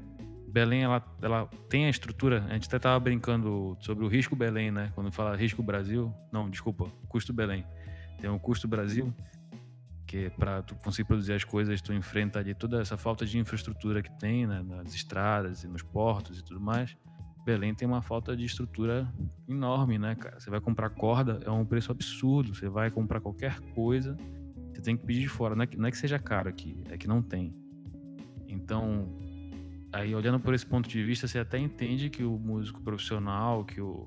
Belém 0.49 0.83
ela, 0.83 1.05
ela 1.21 1.47
tem 1.69 1.87
a 1.87 1.91
estrutura. 1.91 2.45
A 2.49 2.55
gente 2.55 2.67
até 2.67 2.79
estava 2.79 2.99
brincando 2.99 3.77
sobre 3.81 4.05
o 4.05 4.09
risco 4.09 4.35
Belém, 4.35 4.71
né? 4.71 4.91
Quando 4.95 5.13
fala 5.13 5.37
risco 5.37 5.63
Brasil, 5.63 6.13
não, 6.33 6.49
desculpa, 6.49 6.91
custo 7.09 7.33
Belém. 7.33 7.65
Tem 8.21 8.31
o 8.31 8.39
custo 8.39 8.67
Brasil, 8.67 9.15
que 10.07 10.31
para 10.31 10.63
tu 10.63 10.75
conseguir 10.77 11.07
produzir 11.07 11.35
as 11.35 11.45
coisas, 11.45 11.81
tu 11.83 11.93
enfrenta 11.93 12.39
ali 12.39 12.55
toda 12.55 12.81
essa 12.81 12.97
falta 12.97 13.27
de 13.27 13.39
infraestrutura 13.39 14.03
que 14.03 14.11
tem 14.19 14.47
né? 14.47 14.63
nas 14.63 14.95
estradas 14.95 15.65
e 15.65 15.69
nos 15.69 15.83
portos 15.83 16.39
e 16.39 16.45
tudo 16.45 16.61
mais. 16.61 16.97
Belém 17.45 17.75
tem 17.75 17.87
uma 17.87 18.03
falta 18.03 18.37
de 18.37 18.45
estrutura 18.45 19.11
enorme, 19.49 19.99
né, 19.99 20.15
cara? 20.15 20.39
Você 20.39 20.51
vai 20.51 20.61
comprar 20.61 20.91
corda, 20.91 21.41
é 21.45 21.51
um 21.51 21.65
preço 21.65 21.91
absurdo. 21.91 22.55
Você 22.55 22.69
vai 22.69 22.91
comprar 22.91 23.21
qualquer 23.21 23.61
coisa, 23.75 24.17
você 24.73 24.83
tem 24.83 24.97
que 24.97 25.07
pedir 25.07 25.21
de 25.21 25.29
fora. 25.29 25.55
Não 25.55 25.63
é 25.63 25.67
que, 25.67 25.77
não 25.77 25.87
é 25.87 25.91
que 25.91 25.97
seja 25.97 26.19
caro 26.19 26.49
aqui, 26.49 26.77
é 26.91 26.99
que 26.99 27.09
não 27.09 27.23
tem. 27.23 27.55
Então, 28.47 29.09
aí 29.93 30.15
olhando 30.15 30.41
por 30.41 30.55
esse 30.55 30.67
ponto 30.67 30.89
de 30.89 31.03
vista, 31.03 31.27
você 31.27 31.39
até 31.39 31.59
entende 31.59 32.11
que 32.11 32.23
o 32.23 32.39
músico 32.39 32.81
profissional, 32.83 33.65
que 33.65 33.81
o, 33.81 34.07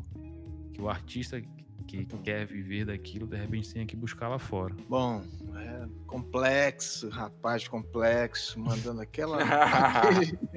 que 0.73 0.81
o 0.81 0.89
artista 0.89 1.41
que 1.87 2.05
quer 2.23 2.45
viver 2.45 2.85
daquilo, 2.85 3.27
de 3.27 3.35
repente 3.35 3.73
tem 3.73 3.85
que 3.85 3.95
buscar 3.95 4.29
lá 4.29 4.39
fora. 4.39 4.75
Bom, 4.87 5.21
é 5.55 5.87
complexo, 6.07 7.09
rapaz 7.09 7.67
complexo, 7.67 8.59
mandando 8.59 9.01
aquela. 9.01 9.39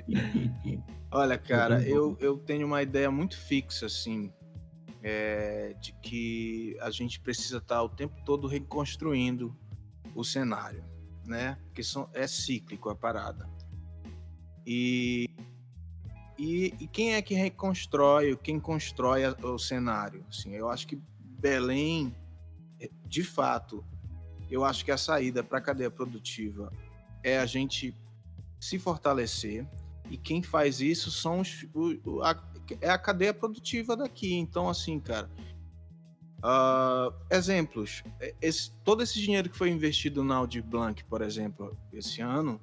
Olha, 1.10 1.38
cara, 1.38 1.82
eu, 1.82 2.16
eu 2.20 2.38
tenho 2.38 2.66
uma 2.66 2.82
ideia 2.82 3.10
muito 3.10 3.36
fixa, 3.36 3.86
assim, 3.86 4.32
é, 5.02 5.74
de 5.80 5.92
que 6.02 6.76
a 6.80 6.90
gente 6.90 7.20
precisa 7.20 7.58
estar 7.58 7.82
o 7.82 7.88
tempo 7.88 8.14
todo 8.24 8.46
reconstruindo 8.46 9.56
o 10.14 10.24
cenário, 10.24 10.84
né? 11.24 11.58
Porque 11.66 11.82
são, 11.82 12.08
é 12.12 12.26
cíclico 12.26 12.90
a 12.90 12.94
parada. 12.94 13.48
E, 14.66 15.28
e, 16.38 16.74
e, 16.80 16.86
quem 16.86 17.14
é 17.14 17.22
que 17.22 17.34
reconstrói, 17.34 18.36
quem 18.36 18.58
constrói 18.58 19.24
a, 19.24 19.30
o 19.42 19.58
cenário? 19.58 20.24
Assim, 20.28 20.52
eu 20.52 20.68
acho 20.68 20.86
que 20.86 20.98
Belém, 21.20 22.14
é, 22.80 22.88
de 23.06 23.22
fato, 23.22 23.84
eu 24.50 24.64
acho 24.64 24.84
que 24.84 24.90
a 24.90 24.96
saída 24.96 25.42
para 25.42 25.58
a 25.58 25.60
cadeia 25.60 25.90
produtiva 25.90 26.72
é 27.22 27.38
a 27.38 27.46
gente 27.46 27.94
se 28.58 28.78
fortalecer 28.78 29.66
e 30.10 30.16
quem 30.16 30.42
faz 30.42 30.80
isso 30.80 31.10
são 31.10 31.40
os, 31.40 31.66
o, 31.74 32.22
a, 32.22 32.42
é 32.80 32.88
a 32.88 32.98
cadeia 32.98 33.34
produtiva 33.34 33.96
daqui. 33.96 34.34
Então, 34.34 34.68
assim, 34.68 34.98
cara, 35.00 35.30
uh, 36.44 37.14
exemplos. 37.30 38.02
É, 38.20 38.34
esse, 38.40 38.70
todo 38.84 39.02
esse 39.02 39.20
dinheiro 39.20 39.48
que 39.48 39.56
foi 39.56 39.70
investido 39.70 40.22
na 40.22 40.36
Audi 40.36 40.60
Blanc, 40.60 41.02
por 41.04 41.22
exemplo, 41.22 41.76
esse 41.92 42.20
ano, 42.20 42.60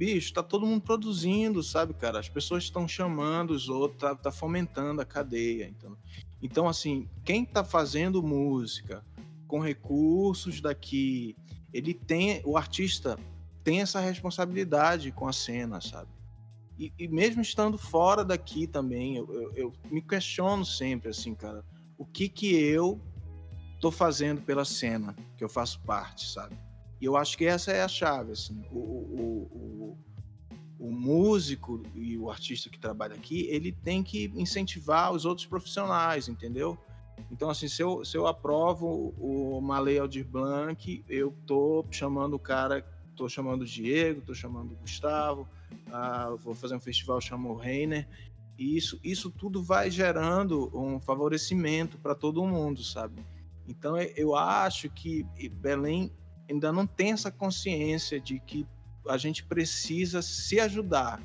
bicho, 0.00 0.32
tá 0.32 0.42
todo 0.42 0.64
mundo 0.64 0.80
produzindo, 0.80 1.62
sabe, 1.62 1.92
cara? 1.92 2.18
As 2.18 2.26
pessoas 2.26 2.64
estão 2.64 2.88
chamando 2.88 3.50
os 3.50 3.68
outros, 3.68 4.00
tá, 4.00 4.14
tá, 4.14 4.32
fomentando 4.32 5.02
a 5.02 5.04
cadeia. 5.04 5.68
Então, 5.68 5.94
então, 6.40 6.66
assim, 6.66 7.06
quem 7.22 7.44
tá 7.44 7.62
fazendo 7.62 8.22
música 8.22 9.04
com 9.46 9.60
recursos 9.60 10.58
daqui, 10.58 11.36
ele 11.70 11.92
tem, 11.92 12.40
o 12.46 12.56
artista 12.56 13.18
tem 13.62 13.82
essa 13.82 14.00
responsabilidade 14.00 15.12
com 15.12 15.28
a 15.28 15.34
cena, 15.34 15.82
sabe? 15.82 16.08
E, 16.78 16.90
e 16.98 17.06
mesmo 17.06 17.42
estando 17.42 17.76
fora 17.76 18.24
daqui 18.24 18.66
também, 18.66 19.18
eu, 19.18 19.30
eu, 19.30 19.52
eu 19.54 19.72
me 19.90 20.00
questiono 20.00 20.64
sempre, 20.64 21.10
assim, 21.10 21.34
cara, 21.34 21.62
o 21.98 22.06
que 22.06 22.26
que 22.26 22.54
eu 22.54 22.98
tô 23.82 23.90
fazendo 23.90 24.40
pela 24.40 24.64
cena 24.64 25.14
que 25.36 25.44
eu 25.44 25.48
faço 25.48 25.78
parte, 25.80 26.26
sabe? 26.26 26.56
E 27.00 27.04
eu 27.04 27.16
acho 27.16 27.36
que 27.38 27.46
essa 27.46 27.72
é 27.72 27.82
a 27.82 27.88
chave, 27.88 28.32
assim. 28.32 28.62
O, 28.70 28.78
o, 28.78 29.96
o, 30.78 30.86
o, 30.86 30.92
músico 30.92 31.82
e 31.94 32.18
o 32.18 32.30
artista 32.30 32.68
que 32.68 32.78
trabalha 32.78 33.14
aqui, 33.14 33.46
ele 33.48 33.72
tem 33.72 34.02
que 34.02 34.30
incentivar 34.34 35.12
os 35.12 35.24
outros 35.24 35.46
profissionais, 35.46 36.28
entendeu? 36.28 36.78
Então, 37.30 37.48
assim, 37.48 37.68
se 37.68 37.82
eu, 37.82 38.04
se 38.04 38.16
eu 38.16 38.26
aprovo 38.26 39.14
o 39.18 39.60
Malay 39.60 39.98
Aldir 39.98 40.26
Blanc, 40.26 41.02
eu 41.08 41.34
tô 41.46 41.84
chamando 41.90 42.34
o 42.34 42.38
cara, 42.38 42.84
tô 43.16 43.28
chamando 43.28 43.62
o 43.62 43.66
Diego, 43.66 44.20
tô 44.20 44.34
chamando 44.34 44.72
o 44.72 44.76
Gustavo, 44.76 45.48
ah, 45.90 46.34
vou 46.38 46.54
fazer 46.54 46.74
um 46.74 46.80
festival, 46.80 47.20
chamo 47.20 47.50
o 47.50 47.56
Reiner, 47.56 48.06
e 48.58 48.76
isso, 48.76 49.00
isso 49.02 49.30
tudo 49.30 49.62
vai 49.62 49.90
gerando 49.90 50.70
um 50.76 51.00
favorecimento 51.00 51.96
para 51.98 52.14
todo 52.14 52.44
mundo, 52.44 52.82
sabe? 52.82 53.24
Então 53.66 53.96
eu 53.96 54.34
acho 54.34 54.90
que 54.90 55.24
Belém 55.52 56.12
ainda 56.50 56.72
não 56.72 56.86
tem 56.86 57.12
essa 57.12 57.30
consciência 57.30 58.20
de 58.20 58.38
que 58.40 58.66
a 59.08 59.16
gente 59.16 59.44
precisa 59.44 60.20
se 60.22 60.60
ajudar 60.60 61.20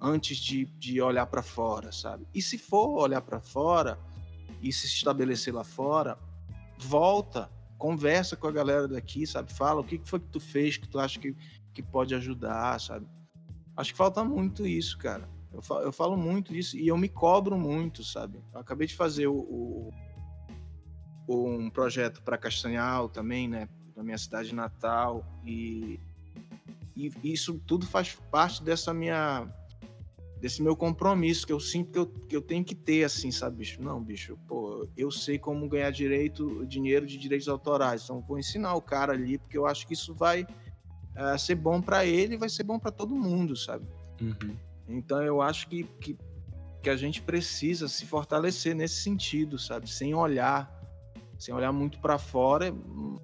antes 0.00 0.36
de, 0.38 0.64
de 0.78 1.00
olhar 1.00 1.26
para 1.26 1.42
fora, 1.42 1.92
sabe? 1.92 2.26
E 2.34 2.40
se 2.40 2.56
for 2.58 2.98
olhar 3.00 3.20
para 3.20 3.40
fora 3.40 3.98
e 4.62 4.72
se 4.72 4.86
estabelecer 4.86 5.54
lá 5.54 5.64
fora, 5.64 6.18
volta, 6.78 7.50
conversa 7.76 8.36
com 8.36 8.46
a 8.46 8.52
galera 8.52 8.88
daqui, 8.88 9.26
sabe? 9.26 9.52
Fala 9.52 9.80
o 9.80 9.84
que 9.84 10.00
foi 10.04 10.20
que 10.20 10.28
tu 10.28 10.40
fez 10.40 10.76
que 10.76 10.88
tu 10.88 10.98
acha 10.98 11.18
que, 11.18 11.34
que 11.72 11.82
pode 11.82 12.14
ajudar, 12.14 12.80
sabe? 12.80 13.06
Acho 13.76 13.92
que 13.92 13.98
falta 13.98 14.24
muito 14.24 14.66
isso, 14.66 14.98
cara. 14.98 15.28
Eu 15.52 15.62
falo, 15.62 15.80
eu 15.82 15.92
falo 15.92 16.16
muito 16.16 16.52
disso 16.52 16.76
e 16.76 16.88
eu 16.88 16.96
me 16.98 17.08
cobro 17.08 17.56
muito, 17.58 18.04
sabe? 18.04 18.42
Eu 18.52 18.60
acabei 18.60 18.86
de 18.86 18.94
fazer 18.94 19.26
o- 19.28 19.90
o- 21.26 21.48
um 21.48 21.70
projeto 21.70 22.22
para 22.22 22.38
Castanhal 22.38 23.08
também, 23.08 23.48
né? 23.48 23.68
Na 23.98 24.04
minha 24.04 24.16
cidade 24.16 24.54
natal 24.54 25.26
e, 25.44 25.98
e 26.96 27.10
isso 27.24 27.60
tudo 27.66 27.84
faz 27.84 28.16
parte 28.30 28.62
dessa 28.62 28.94
minha 28.94 29.52
desse 30.40 30.62
meu 30.62 30.76
compromisso 30.76 31.44
que 31.44 31.52
eu 31.52 31.58
sinto 31.58 31.90
que 31.90 31.98
eu, 31.98 32.06
que 32.06 32.36
eu 32.36 32.40
tenho 32.40 32.64
que 32.64 32.76
ter, 32.76 33.02
assim, 33.02 33.32
sabe, 33.32 33.56
bicho? 33.56 33.82
Não, 33.82 34.00
bicho, 34.00 34.38
pô, 34.46 34.88
eu 34.96 35.10
sei 35.10 35.36
como 35.36 35.68
ganhar 35.68 35.90
direito, 35.90 36.64
dinheiro 36.64 37.04
de 37.04 37.18
direitos 37.18 37.48
autorais, 37.48 38.04
então 38.04 38.20
vou 38.20 38.38
ensinar 38.38 38.76
o 38.76 38.80
cara 38.80 39.14
ali, 39.14 39.36
porque 39.36 39.58
eu 39.58 39.66
acho 39.66 39.84
que 39.84 39.94
isso 39.94 40.14
vai 40.14 40.46
eh, 41.16 41.38
ser 41.38 41.56
bom 41.56 41.82
para 41.82 42.06
ele 42.06 42.34
e 42.34 42.38
vai 42.38 42.48
ser 42.48 42.62
bom 42.62 42.78
para 42.78 42.92
todo 42.92 43.16
mundo, 43.16 43.56
sabe? 43.56 43.84
Uhum. 44.20 44.56
Então 44.88 45.20
eu 45.20 45.42
acho 45.42 45.68
que, 45.68 45.82
que, 45.82 46.16
que 46.80 46.88
a 46.88 46.96
gente 46.96 47.20
precisa 47.20 47.88
se 47.88 48.06
fortalecer 48.06 48.76
nesse 48.76 49.02
sentido, 49.02 49.58
sabe? 49.58 49.90
Sem 49.90 50.14
olhar, 50.14 50.72
sem 51.36 51.52
olhar 51.52 51.72
muito 51.72 51.98
para 51.98 52.16
fora, 52.16 52.72
hum, 52.72 53.16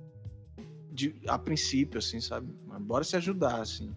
de, 0.95 1.15
a 1.27 1.37
princípio, 1.37 1.99
assim, 1.99 2.21
sabe? 2.21 2.49
Mas 2.67 2.81
bora 2.81 3.03
se 3.03 3.17
ajudar, 3.17 3.61
assim. 3.61 3.93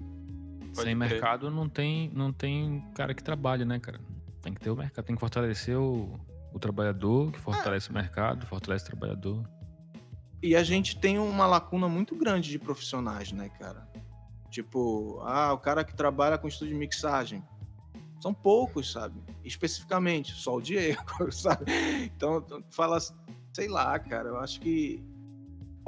Pode 0.76 0.76
Sem 0.76 0.84
crer. 0.86 0.96
mercado 0.96 1.52
não 1.52 1.70
tem, 1.70 2.10
não 2.14 2.34
tem 2.34 2.84
cara 2.96 3.14
que 3.14 3.24
trabalhe, 3.24 3.64
né, 3.64 3.80
cara? 3.80 4.02
Tem 4.42 4.54
que 4.54 4.60
ter 4.60 4.72
o 4.72 4.76
mercado, 4.76 5.06
tem 5.06 5.16
que 5.16 5.20
fortalecer 5.20 5.78
o, 5.78 6.20
o 6.52 6.60
trabalhador, 6.60 7.32
que 7.32 7.40
fortalece 7.40 7.90
o 7.90 7.94
mercado, 7.94 8.46
fortalece 8.48 8.86
o 8.86 8.88
trabalhador. 8.88 9.48
E 10.42 10.56
a 10.56 10.64
gente 10.64 10.98
tem 10.98 11.20
uma 11.20 11.46
lacuna 11.46 11.88
muito 11.88 12.16
grande 12.16 12.50
de 12.50 12.60
profissionais, 12.60 13.32
né, 13.32 13.50
cara? 13.50 13.88
Tipo, 14.50 15.20
ah, 15.24 15.54
o 15.54 15.58
cara 15.58 15.84
que 15.84 15.96
trabalha 15.96 16.38
com 16.38 16.48
estúdio 16.48 16.74
de 16.74 16.80
mixagem. 16.80 17.44
São 18.20 18.34
poucos, 18.34 18.92
sabe? 18.92 19.22
Especificamente, 19.44 20.34
só 20.34 20.56
o 20.56 20.62
Diego, 20.62 21.04
sabe? 21.32 21.66
Então, 22.04 22.44
fala, 22.72 22.98
sei 23.54 23.68
lá, 23.68 23.98
cara, 24.00 24.30
eu 24.30 24.38
acho 24.40 24.60
que. 24.60 25.04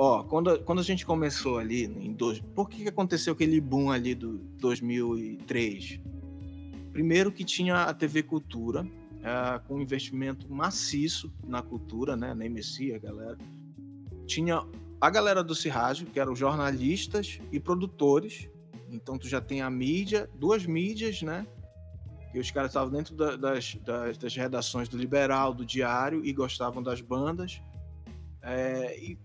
Ó, 0.01 0.23
quando, 0.23 0.57
quando 0.63 0.79
a 0.79 0.83
gente 0.83 1.05
começou 1.05 1.57
ali 1.57 1.83
em 1.83 2.13
dois. 2.13 2.39
Por 2.39 2.69
que, 2.69 2.83
que 2.83 2.87
aconteceu 2.87 3.33
aquele 3.33 3.59
boom 3.59 3.91
ali 3.91 4.15
do 4.15 4.37
2003? 4.57 5.99
Primeiro 6.93 7.33
que 7.33 7.43
tinha 7.43 7.83
a 7.83 7.93
TV 7.93 8.23
Cultura, 8.23 8.87
ah, 9.21 9.61
com 9.67 9.75
um 9.75 9.81
investimento 9.81 10.49
maciço 10.49 11.29
na 11.45 11.61
cultura, 11.61 12.15
né? 12.15 12.33
Na 12.33 12.47
MSI, 12.49 12.93
a 12.93 12.97
galera 12.97 13.37
tinha 14.25 14.65
a 15.01 15.09
galera 15.09 15.43
do 15.43 15.53
Cirrádio, 15.53 16.07
que 16.07 16.17
eram 16.17 16.33
jornalistas 16.33 17.41
e 17.51 17.59
produtores. 17.59 18.47
Então 18.89 19.17
tu 19.17 19.27
já 19.27 19.41
tem 19.41 19.61
a 19.61 19.69
mídia, 19.69 20.29
duas 20.33 20.65
mídias, 20.65 21.21
né? 21.21 21.45
Que 22.31 22.39
os 22.39 22.49
caras 22.51 22.69
estavam 22.69 22.89
dentro 22.89 23.13
da- 23.17 23.35
das, 23.35 23.75
das, 23.83 24.17
das 24.17 24.33
redações 24.33 24.87
do 24.87 24.97
Liberal, 24.97 25.53
do 25.53 25.65
Diário 25.65 26.25
e 26.25 26.31
gostavam 26.31 26.81
das 26.81 27.01
bandas. 27.01 27.61
É, 28.41 28.97
e, 28.97 29.17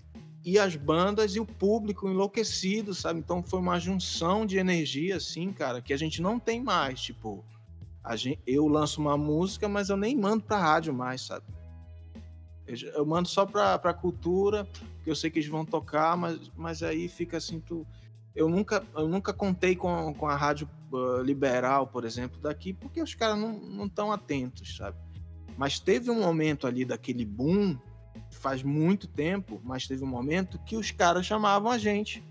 e 0.44 0.59
as 0.59 0.76
bandas 0.76 1.35
e 1.35 1.40
o 1.40 1.46
público 1.46 2.09
enlouquecido, 2.09 2.94
sabe? 2.94 3.18
Então 3.18 3.42
foi 3.42 3.59
uma 3.59 3.78
junção 3.80 4.44
de 4.44 4.59
energia, 4.59 5.16
assim, 5.16 5.50
cara, 5.52 5.80
que 5.80 5.92
a 5.92 5.96
gente 5.96 6.20
não 6.20 6.38
tem 6.38 6.62
mais. 6.62 7.00
Tipo, 7.00 7.42
gente, 8.14 8.40
eu 8.46 8.68
lanço 8.68 9.00
uma 9.00 9.16
música, 9.16 9.68
mas 9.68 9.88
eu 9.88 9.96
nem 9.96 10.16
mando 10.16 10.44
pra 10.44 10.59
rádio 10.59 10.92
mais, 10.92 11.22
sabe? 11.22 11.46
Eu, 12.66 12.76
eu 12.90 13.07
mando 13.07 13.28
só 13.28 13.46
pra, 13.46 13.78
pra 13.78 13.94
cultura, 13.94 14.64
porque 14.96 15.11
eu 15.11 15.16
sei 15.16 15.30
que 15.30 15.38
eles 15.38 15.48
vão 15.48 15.64
tocar, 15.64 16.16
mas, 16.16 16.50
mas 16.57 16.83
aí 16.83 17.09
fica 17.09 17.38
assim, 17.38 17.59
tu... 17.61 17.87
Eu 18.35 18.48
nunca, 18.48 18.85
eu 18.96 19.09
nunca 19.09 19.33
contei 19.33 19.76
com, 19.76 20.12
com 20.12 20.28
a 20.28 20.35
rádio 20.35 20.68
ah, 20.92 21.22
liberal, 21.22 21.87
por 21.87 22.04
exemplo, 22.04 22.40
daqui, 22.40 22.72
porque 22.72 23.00
os 23.00 23.14
caras 23.14 23.38
não 23.38 23.87
estão 23.87 24.12
atentos, 24.12 24.76
sabe? 24.76 24.98
Mas 25.57 25.78
teve 25.78 26.11
um 26.11 26.20
momento 26.20 26.66
ali 26.66 26.85
daquele 26.85 27.24
boom, 27.24 27.78
faz 28.37 28.62
muito 28.62 29.07
tempo, 29.07 29.61
mas 29.64 29.87
teve 29.87 30.05
um 30.05 30.09
momento 30.09 30.59
que 30.61 30.77
os 30.77 30.90
caras 30.90 31.27
chamavam 31.27 31.70
a 31.70 31.79
gente 31.79 32.23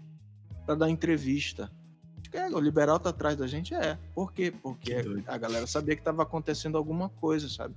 para 0.66 0.76
dar 0.76 0.90
entrevista. 0.90 1.72
Acho 2.20 2.30
que 2.30 2.38
é, 2.38 2.48
o 2.50 2.60
liberal 2.60 3.00
tá 3.00 3.10
atrás 3.10 3.36
da 3.36 3.48
gente, 3.48 3.74
é. 3.74 3.98
Por 4.14 4.32
quê? 4.32 4.52
Porque 4.52 4.96
a 5.28 5.38
galera 5.38 5.68
sabia 5.68 5.96
que 5.96 6.02
estava 6.02 6.24
acontecendo 6.24 6.78
alguma 6.78 7.10
coisa, 7.10 7.50
sabe? 7.50 7.76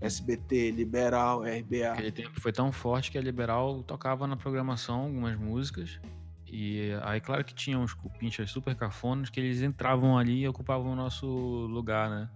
SBT, 0.00 0.72
liberal, 0.72 1.42
RBA. 1.42 1.92
Aquele 1.92 2.12
tempo 2.12 2.40
foi 2.40 2.52
tão 2.52 2.70
forte 2.70 3.10
que 3.10 3.18
a 3.18 3.20
Liberal 3.20 3.82
tocava 3.82 4.26
na 4.26 4.36
programação 4.36 5.02
algumas 5.02 5.38
músicas. 5.38 5.98
E 6.46 6.92
aí, 7.02 7.20
claro 7.20 7.44
que 7.44 7.54
tinha 7.54 7.78
uns 7.78 7.92
cupinchas 7.92 8.50
super 8.50 8.74
cafonas 8.74 9.30
que 9.30 9.40
eles 9.40 9.62
entravam 9.62 10.16
ali 10.16 10.42
e 10.42 10.48
ocupavam 10.48 10.92
o 10.92 10.96
nosso 10.96 11.26
lugar, 11.26 12.08
né? 12.08 12.28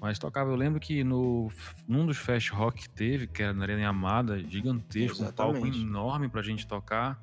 Mas 0.00 0.18
tocava, 0.18 0.50
eu 0.50 0.56
lembro 0.56 0.78
que 0.78 1.02
no, 1.02 1.50
num 1.86 2.06
dos 2.06 2.18
fast 2.18 2.50
rock 2.52 2.82
que 2.82 2.90
teve, 2.90 3.26
que 3.26 3.42
era 3.42 3.52
na 3.52 3.64
Arena 3.64 3.88
Amada, 3.88 4.38
gigantesco, 4.38 5.22
um 5.22 5.32
palco 5.32 5.56
Exatamente. 5.56 5.80
enorme 5.82 6.28
pra 6.28 6.42
gente 6.42 6.66
tocar. 6.66 7.20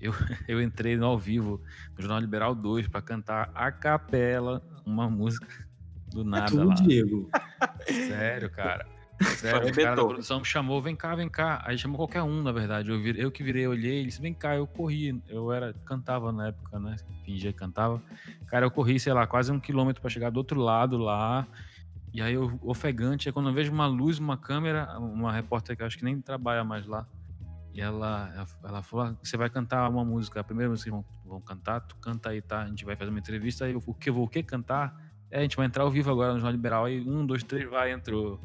Eu, 0.00 0.12
eu 0.48 0.60
entrei 0.62 0.96
no 0.96 1.06
ao 1.06 1.18
vivo 1.18 1.60
no 1.96 2.02
Jornal 2.02 2.20
Liberal 2.20 2.54
2 2.54 2.88
pra 2.88 3.00
cantar 3.02 3.50
a 3.54 3.70
capela 3.72 4.62
uma 4.84 5.08
música 5.08 5.46
do 6.08 6.22
É 6.22 6.24
nada 6.24 6.50
tudo, 6.50 6.68
lá. 6.68 6.74
Diego. 6.74 7.30
Sério, 8.08 8.50
cara. 8.50 8.86
Sério, 9.36 9.70
o 9.70 9.74
cara 9.74 9.96
da 9.96 10.04
produção 10.04 10.40
me 10.40 10.44
chamou, 10.44 10.82
vem 10.82 10.94
cá, 10.96 11.14
vem 11.14 11.28
cá. 11.28 11.62
Aí 11.64 11.78
chamou 11.78 11.96
qualquer 11.96 12.22
um, 12.22 12.42
na 12.42 12.52
verdade. 12.52 12.90
Eu, 12.90 13.00
virei, 13.00 13.24
eu 13.24 13.30
que 13.30 13.42
virei, 13.42 13.66
olhei, 13.66 13.98
ele 13.98 14.08
disse, 14.08 14.20
vem 14.20 14.34
cá, 14.34 14.56
eu 14.56 14.66
corri. 14.66 15.22
Eu 15.28 15.52
era, 15.52 15.72
cantava 15.84 16.32
na 16.32 16.48
época, 16.48 16.78
né? 16.78 16.96
Fingia 17.24 17.52
que 17.52 17.58
cantava. 17.58 18.02
Cara, 18.46 18.66
eu 18.66 18.70
corri, 18.70 18.98
sei 18.98 19.12
lá, 19.12 19.26
quase 19.26 19.52
um 19.52 19.60
quilômetro 19.60 20.00
pra 20.00 20.10
chegar 20.10 20.30
do 20.30 20.36
outro 20.36 20.60
lado 20.60 20.98
lá. 20.98 21.46
E 22.14 22.22
aí 22.22 22.34
eu 22.34 22.56
ofegante, 22.62 23.28
aí 23.28 23.32
quando 23.32 23.48
eu 23.48 23.52
vejo 23.52 23.72
uma 23.72 23.88
luz, 23.88 24.20
uma 24.20 24.36
câmera, 24.36 24.96
uma 25.00 25.32
repórter 25.32 25.76
que 25.76 25.82
eu 25.82 25.86
acho 25.86 25.98
que 25.98 26.04
nem 26.04 26.20
trabalha 26.20 26.62
mais 26.62 26.86
lá. 26.86 27.08
E 27.74 27.80
ela, 27.80 28.46
ela, 28.62 28.82
falou: 28.82 29.06
"Ah, 29.06 29.16
você 29.20 29.36
vai 29.36 29.50
cantar 29.50 29.90
uma 29.90 30.04
música, 30.04 30.38
a 30.38 30.44
primeira 30.44 30.70
música 30.70 30.88
que 30.88 30.96
vão, 30.96 31.04
vão 31.24 31.40
cantar, 31.40 31.80
tu 31.80 31.96
canta 31.96 32.28
aí, 32.30 32.40
tá? 32.40 32.62
A 32.62 32.68
gente 32.68 32.84
vai 32.84 32.94
fazer 32.94 33.10
uma 33.10 33.18
entrevista, 33.18 33.64
aí 33.64 33.72
eu, 33.72 33.82
o 33.84 33.92
que 33.92 34.08
eu 34.10 34.14
vou 34.14 34.26
o 34.26 34.28
que 34.28 34.44
cantar? 34.44 34.96
É, 35.28 35.40
a 35.40 35.42
gente 35.42 35.56
vai 35.56 35.66
entrar 35.66 35.82
ao 35.82 35.90
vivo 35.90 36.08
agora 36.08 36.32
no 36.32 36.38
Jornal 36.38 36.52
Liberal, 36.52 36.84
aí 36.84 37.00
um, 37.00 37.26
dois, 37.26 37.42
três, 37.42 37.68
vai, 37.68 37.90
entrou. 37.90 38.40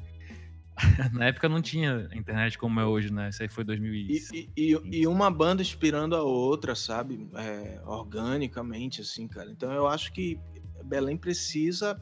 Na 1.14 1.26
época 1.26 1.48
não 1.48 1.62
tinha 1.62 2.10
internet 2.14 2.58
como 2.58 2.80
é 2.80 2.86
hoje, 2.86 3.14
né? 3.14 3.30
Isso 3.30 3.44
aí 3.44 3.50
foi 3.50 3.64
2006. 3.64 4.32
E, 4.32 4.50
e, 4.58 4.74
e- 4.74 5.02
e 5.02 5.08
uma 5.08 5.30
banda 5.30 5.62
inspirando 5.62 6.16
a 6.16 6.24
outra, 6.24 6.74
sabe? 6.74 7.30
É, 7.36 7.80
organicamente, 7.86 9.02
assim, 9.02 9.28
cara. 9.28 9.52
Então 9.52 9.72
eu 9.72 9.88
acho 9.88 10.12
que 10.12 10.40
Belém 10.84 11.16
precisa 11.16 12.02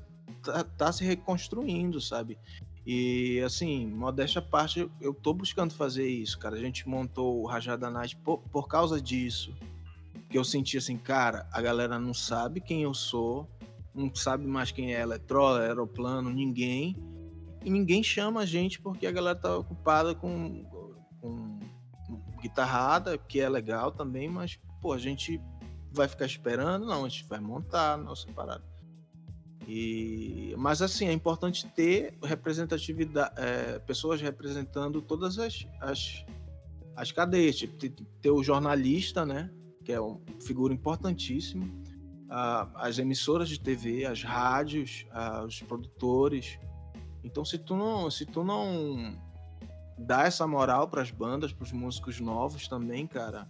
tá, 0.52 0.64
tá 0.64 0.92
se 0.92 1.04
reconstruindo, 1.04 2.00
sabe? 2.00 2.38
E 2.86 3.42
assim, 3.42 3.86
modéstia 3.86 4.40
à 4.40 4.42
parte, 4.42 4.90
eu, 5.02 5.14
tô 5.14 5.34
buscando 5.34 5.74
fazer 5.74 6.08
isso, 6.08 6.40
cara. 6.40 6.56
A 6.56 6.60
gente 6.60 6.88
montou 6.88 7.42
o 7.42 7.46
Rajada 7.46 7.90
Night 7.90 8.16
por, 8.16 8.40
por 8.50 8.68
causa 8.68 9.02
disso. 9.02 9.54
Que 10.30 10.38
eu 10.38 10.44
senti 10.44 10.78
assim, 10.78 10.98
cara, 10.98 11.48
a 11.52 11.62
galera 11.62 12.00
não 12.00 12.14
sabe 12.14 12.62
quem 12.62 12.84
eu 12.84 12.94
sou, 12.94 13.48
não 13.94 14.14
sabe 14.14 14.46
mais 14.46 14.72
quem 14.72 14.96
é 14.96 15.02
Eletró, 15.02 15.58
Aeroplano, 15.58 16.30
ninguém. 16.30 16.96
E 17.64 17.70
ninguém 17.70 18.02
chama 18.02 18.42
a 18.42 18.46
gente 18.46 18.80
porque 18.80 19.06
a 19.06 19.12
galera 19.12 19.38
tá 19.38 19.58
ocupada 19.58 20.16
com, 20.16 20.64
com 21.20 21.60
guitarrada, 22.42 23.18
que 23.18 23.42
é 23.42 23.50
legal 23.50 23.92
também, 23.92 24.30
mas, 24.30 24.60
pô, 24.82 24.94
a 24.94 24.98
gente 24.98 25.42
vai 25.92 26.08
ficar 26.08 26.26
esperando? 26.26 26.86
Não, 26.86 27.04
a 27.04 27.10
gente 27.10 27.26
vai 27.26 27.40
montar 27.40 27.94
a 27.94 27.98
nossa 27.98 28.32
parada. 28.32 28.64
E, 29.68 30.56
mas 30.58 30.82
assim, 30.82 31.08
é 31.08 31.12
importante 31.12 31.68
ter 31.68 32.18
representatividade, 32.24 33.34
é, 33.36 33.80
pessoas 33.80 34.22
representando 34.22 35.02
todas 35.02 35.38
as, 35.38 35.68
as, 35.82 36.26
as 36.96 37.12
cadeias, 37.12 37.58
tipo, 37.58 37.76
ter, 37.76 37.94
ter 38.22 38.32
o 38.32 38.42
jornalista, 38.42 39.26
né, 39.26 39.52
que 39.84 39.92
é 39.92 40.00
uma 40.00 40.22
figura 40.42 40.74
importantíssima, 40.74 41.68
ah, 42.30 42.70
as 42.76 42.98
emissoras 42.98 43.50
de 43.50 43.60
TV, 43.60 44.06
as 44.06 44.24
rádios, 44.24 45.06
ah, 45.12 45.44
os 45.46 45.62
produtores. 45.62 46.58
Então, 47.24 47.44
se 47.44 47.58
tu 47.58 47.76
não, 47.76 48.10
se 48.10 48.26
tu 48.26 48.44
não 48.44 49.18
dá 49.98 50.24
essa 50.24 50.46
moral 50.48 50.88
pras 50.88 51.12
bandas, 51.12 51.52
pros 51.52 51.72
músicos 51.72 52.20
novos 52.20 52.68
também, 52.68 53.08
cara, 53.08 53.50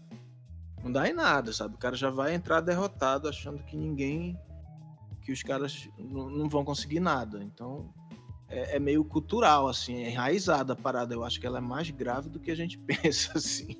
não 0.83 0.91
dá 0.91 1.07
em 1.07 1.13
nada, 1.13 1.51
sabe? 1.51 1.75
O 1.75 1.77
cara 1.77 1.95
já 1.95 2.09
vai 2.09 2.33
entrar 2.33 2.61
derrotado 2.61 3.27
achando 3.27 3.63
que 3.63 3.75
ninguém, 3.75 4.39
que 5.27 5.33
os 5.33 5.43
caras 5.43 5.89
não 5.99 6.47
vão 6.47 6.63
conseguir 6.63 7.01
nada. 7.01 7.43
Então, 7.43 7.93
é, 8.47 8.77
é 8.77 8.79
meio 8.79 9.03
cultural, 9.03 9.67
assim, 9.67 9.95
é 9.95 10.09
enraizada 10.09 10.71
a 10.71 10.75
parada. 10.75 11.13
Eu 11.13 11.21
acho 11.25 11.37
que 11.37 11.45
ela 11.45 11.57
é 11.57 11.61
mais 11.61 11.89
grave 11.89 12.29
do 12.29 12.39
que 12.39 12.49
a 12.49 12.55
gente 12.55 12.77
pensa, 12.87 13.33
assim. 13.37 13.75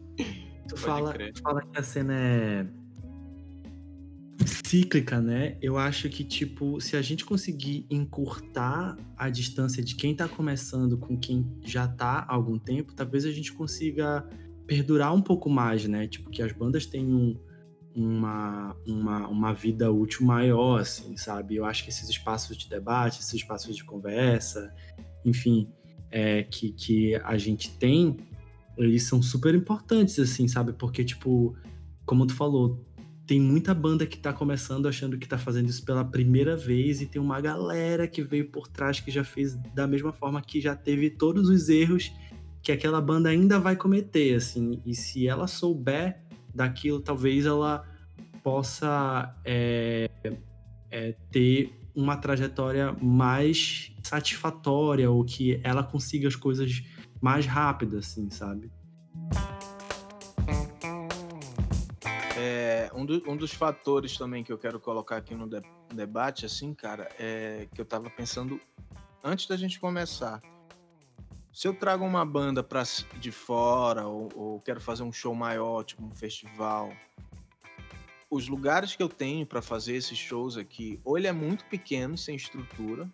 Tu 0.67 0.71
Pode 0.75 0.81
fala, 0.81 1.13
crer. 1.13 1.31
tu 1.31 1.41
fala 1.41 1.61
que 1.65 1.79
a 1.79 1.83
cena 1.83 2.13
é 2.13 2.67
cíclica, 4.45 5.21
né? 5.21 5.57
Eu 5.61 5.77
acho 5.77 6.09
que, 6.09 6.21
tipo, 6.21 6.81
se 6.81 6.97
a 6.97 7.01
gente 7.01 7.23
conseguir 7.23 7.85
encurtar 7.89 8.97
a 9.15 9.29
distância 9.29 9.81
de 9.81 9.95
quem 9.95 10.13
tá 10.13 10.27
começando 10.27 10.97
com 10.97 11.17
quem 11.17 11.49
já 11.63 11.87
tá 11.87 12.25
há 12.27 12.33
algum 12.33 12.59
tempo, 12.59 12.93
talvez 12.93 13.23
a 13.23 13.31
gente 13.31 13.53
consiga 13.53 14.27
perdurar 14.65 15.13
um 15.13 15.21
pouco 15.21 15.49
mais, 15.49 15.87
né? 15.87 16.07
Tipo, 16.09 16.29
que 16.29 16.41
as 16.41 16.51
bandas 16.51 16.85
têm 16.85 17.05
um- 17.05 17.39
uma, 17.97 18.75
uma, 18.85 19.27
uma 19.27 19.53
vida 19.53 19.91
útil 19.91 20.23
maior, 20.23 20.81
assim, 20.81 21.17
sabe? 21.17 21.55
Eu 21.55 21.65
acho 21.65 21.83
que 21.83 21.89
esses 21.89 22.07
espaços 22.07 22.55
de 22.55 22.69
debate, 22.69 23.19
esses 23.19 23.33
espaços 23.33 23.75
de 23.75 23.83
conversa, 23.83 24.71
enfim, 25.25 25.67
é, 26.11 26.43
que, 26.43 26.71
que 26.71 27.15
a 27.15 27.37
gente 27.37 27.71
tem, 27.71 28.17
eles 28.77 29.03
são 29.03 29.19
super 29.19 29.55
importantes, 29.55 30.19
assim, 30.19 30.47
sabe? 30.47 30.73
Porque, 30.73 31.03
tipo, 31.03 31.57
como 32.05 32.27
tu 32.27 32.35
falou, 32.35 32.85
tem 33.25 33.41
muita 33.41 33.73
banda 33.73 34.05
que 34.05 34.17
tá 34.17 34.31
começando 34.31 34.87
achando 34.87 35.17
que 35.17 35.27
tá 35.27 35.37
fazendo 35.37 35.67
isso 35.67 35.83
pela 35.83 36.05
primeira 36.05 36.55
vez 36.55 37.01
e 37.01 37.07
tem 37.07 37.19
uma 37.19 37.41
galera 37.41 38.07
que 38.07 38.21
veio 38.21 38.49
por 38.49 38.67
trás 38.67 38.99
que 38.99 39.09
já 39.09 39.23
fez 39.23 39.55
da 39.73 39.87
mesma 39.87 40.13
forma 40.13 40.39
que 40.39 40.61
já 40.61 40.75
teve 40.75 41.09
todos 41.09 41.49
os 41.49 41.67
erros 41.67 42.13
que 42.61 42.71
aquela 42.71 43.01
banda 43.01 43.29
ainda 43.29 43.59
vai 43.59 43.75
cometer, 43.75 44.35
assim. 44.35 44.81
E 44.85 44.93
se 44.93 45.27
ela 45.27 45.47
souber 45.47 46.26
daquilo, 46.57 46.99
talvez 46.99 47.45
ela 47.45 47.87
possa 48.43 49.33
é, 49.45 50.09
é, 50.89 51.11
ter 51.31 51.79
uma 51.95 52.17
trajetória 52.17 52.91
mais 53.01 53.93
satisfatória 54.03 55.09
ou 55.09 55.23
que 55.23 55.59
ela 55.63 55.83
consiga 55.83 56.27
as 56.27 56.35
coisas 56.35 56.83
mais 57.21 57.45
rápido, 57.45 57.97
assim, 57.97 58.29
sabe? 58.29 58.71
É, 62.37 62.89
um, 62.93 63.05
do- 63.05 63.23
um 63.27 63.35
dos 63.35 63.51
fatores 63.51 64.17
também 64.17 64.43
que 64.43 64.51
eu 64.51 64.57
quero 64.57 64.79
colocar 64.79 65.17
aqui 65.17 65.33
no 65.33 65.47
de- 65.47 65.61
debate, 65.93 66.45
assim, 66.45 66.73
cara, 66.73 67.09
é 67.19 67.67
que 67.73 67.81
eu 67.81 67.85
tava 67.85 68.09
pensando 68.09 68.59
antes 69.23 69.47
da 69.47 69.57
gente 69.57 69.79
começar. 69.79 70.41
Se 71.57 71.67
eu 71.67 71.73
trago 71.73 72.05
uma 72.05 72.23
banda 72.23 72.61
pra, 72.61 72.81
s- 72.81 73.03
de 73.19 73.31
fora 73.31 74.05
ou, 74.05 74.29
ou 74.35 74.59
quero 74.61 74.79
fazer 74.79 75.01
um 75.01 75.11
show 75.11 75.33
maior, 75.33 75.83
tipo 75.83 76.05
um 76.05 76.11
festival, 76.11 76.93
os 78.29 78.47
lugares 78.47 78.95
que 78.95 79.01
eu 79.01 79.09
tenho 79.09 79.43
pra 79.43 79.59
fazer 79.59 79.95
esses 79.95 80.19
shows 80.19 80.55
aqui, 80.55 81.01
ou 81.03 81.17
ele 81.17 81.25
é 81.25 81.31
muito 81.31 81.65
pequeno, 81.65 82.15
sem 82.15 82.35
estrutura, 82.35 83.11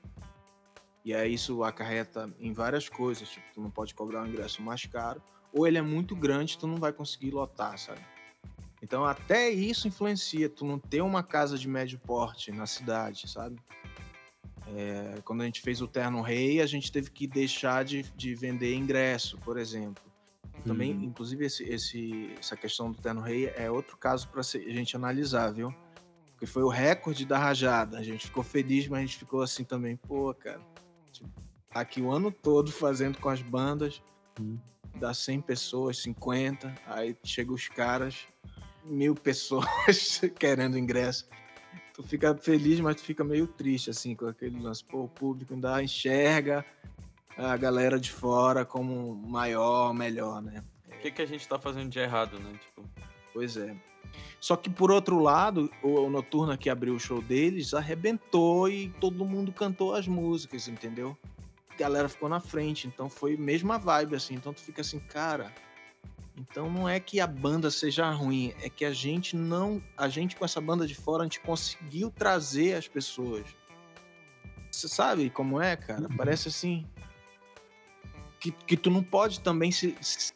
e 1.06 1.14
aí 1.14 1.36
isso 1.36 1.64
acarreta 1.64 2.36
em 2.38 2.52
várias 2.52 2.90
coisas, 2.90 3.30
tipo, 3.30 3.46
tu 3.54 3.62
não 3.62 3.72
pode 3.72 3.96
cobrar 3.96 4.24
um 4.24 4.28
ingresso 4.28 4.62
mais 4.62 4.86
caro, 4.88 5.24
ou 5.54 5.66
ele 5.66 5.78
é 5.78 5.82
muito 5.82 6.14
grande, 6.14 6.58
tu 6.58 6.68
não 6.68 6.76
vai 6.76 6.92
conseguir 6.92 7.32
lotar, 7.32 7.78
sabe? 7.78 8.02
Então 8.82 9.06
até 9.06 9.50
isso 9.52 9.88
influencia, 9.88 10.50
tu 10.50 10.66
não 10.66 10.78
ter 10.78 11.00
uma 11.00 11.24
casa 11.24 11.58
de 11.58 11.70
médio 11.70 11.98
porte 11.98 12.52
na 12.52 12.66
cidade, 12.66 13.26
sabe? 13.30 13.56
É, 14.68 15.22
quando 15.26 15.42
a 15.42 15.46
gente 15.46 15.62
fez 15.62 15.82
o 15.82 15.88
Terno 15.88 16.22
Rei, 16.22 16.62
a 16.62 16.66
gente 16.66 16.92
teve 16.92 17.10
que 17.12 17.28
deixar 17.28 17.84
de, 17.84 18.04
de 18.16 18.34
vender 18.34 18.76
ingresso, 18.76 19.38
por 19.40 19.58
exemplo. 19.58 20.04
Também, 20.66 20.94
Uhum. 20.94 21.04
inclusive, 21.04 21.46
esse, 21.46 21.64
esse- 21.64 22.34
essa 22.40 22.56
questão 22.56 22.92
do 22.92 22.98
Terno 23.02 23.20
Rei 23.22 23.52
é 23.56 23.70
outro 23.70 23.98
caso 23.98 24.28
para 24.30 24.40
a 24.40 24.44
gente 24.44 24.96
analisar, 24.96 25.52
viu? 25.52 25.74
Porque 26.32 26.46
foi 26.46 26.64
o 26.64 26.70
recorde 26.70 27.26
da 27.26 27.38
rajada. 27.38 27.98
A 27.98 28.04
gente 28.04 28.28
ficou 28.28 28.44
feliz, 28.44 28.88
mas 28.88 29.00
a 29.00 29.02
gente 29.06 29.18
ficou 29.18 29.42
assim 29.42 29.64
também, 29.64 29.98
pô, 29.98 30.34
cara. 30.34 30.62
tipo, 31.12 31.30
tá 31.70 31.82
aqui 31.82 32.02
o 32.02 32.10
ano 32.12 32.32
todo 32.32 32.72
fazendo 32.72 33.18
com 33.20 33.30
as 33.30 33.42
bandas, 33.42 34.02
Uhum. 34.40 34.58
dá 34.96 35.14
100 35.14 35.42
pessoas, 35.42 35.98
50, 36.00 36.74
aí 36.88 37.16
chega 37.24 37.52
os 37.52 37.68
caras, 37.68 38.26
mil 38.86 39.14
pessoas 39.16 39.68
querendo 40.40 40.78
ingresso. 40.78 41.28
Tu 41.94 42.04
fica 42.04 42.36
feliz, 42.36 42.80
mas 42.80 42.96
tu 42.96 43.04
fica 43.04 43.24
meio 43.24 43.46
triste, 43.46 43.90
assim, 43.90 44.16
com 44.16 44.26
aquele 44.26 44.60
lance. 44.60 44.84
Pô, 44.84 45.04
o 45.04 45.08
público 45.08 45.54
ainda 45.54 45.82
enxerga 45.82 46.66
a 47.38 47.56
galera 47.56 48.00
de 48.00 48.12
fora 48.12 48.66
como 48.66 49.16
maior, 49.16 49.94
melhor, 49.94 50.42
né? 50.42 50.64
O 50.88 51.00
que, 51.00 51.12
que 51.12 51.22
a 51.22 51.26
gente 51.26 51.48
tá 51.48 51.60
fazendo 51.60 51.90
de 51.90 52.00
errado, 52.00 52.40
né? 52.40 52.52
Tipo, 52.54 52.84
Pois 53.34 53.58
é. 53.58 53.76
Só 54.40 54.56
que 54.56 54.70
por 54.70 54.92
outro 54.92 55.20
lado, 55.20 55.72
o, 55.82 56.10
Noturna 56.10 56.56
que 56.56 56.70
abriu 56.70 56.94
o 56.94 57.00
show 57.00 57.22
deles 57.22 57.74
arrebentou 57.74 58.70
e 58.70 58.90
todo 59.00 59.26
mundo 59.26 59.52
cantou 59.52 59.96
as 59.96 60.08
músicas, 60.08 60.68
entendeu? 60.68 61.18
A 61.72 61.76
galera 61.76 62.08
ficou 62.08 62.30
na 62.30 62.40
frente, 62.40 62.88
então 62.88 63.10
foi 63.10 63.36
mesma 63.36 63.80
vibe, 63.80 64.16
assim. 64.16 64.36
Então 64.36 64.54
tu 64.54 64.62
fica 64.62 64.82
assim, 64.82 65.00
cara. 65.00 65.52
Então 66.36 66.70
não 66.70 66.90
é 66.90 67.00
que 67.00 67.20
a 67.20 67.28
banda 67.28 67.70
seja 67.70 68.10
ruim, 68.10 68.54
é 68.62 68.70
que 68.70 68.84
a 68.86 68.92
gente 68.92 69.36
não. 69.36 69.82
A 69.96 70.10
gente 70.10 70.36
com 70.36 70.44
essa 70.44 70.60
banda 70.60 70.88
de 70.88 70.96
fora, 70.96 71.22
a 71.22 71.26
gente 71.26 71.40
conseguiu 71.40 72.10
trazer 72.10 72.74
as 72.76 72.88
pessoas. 72.88 73.46
Você 74.72 74.88
sabe 74.88 75.30
como 75.30 75.62
é, 75.62 75.76
cara? 75.76 76.08
Parece 76.18 76.48
assim. 76.48 76.86
Que, 78.40 78.52
que 78.52 78.76
tu 78.76 78.90
não 78.90 79.04
pode 79.04 79.40
também 79.42 79.72
se, 79.72 79.96
se- 80.02 80.34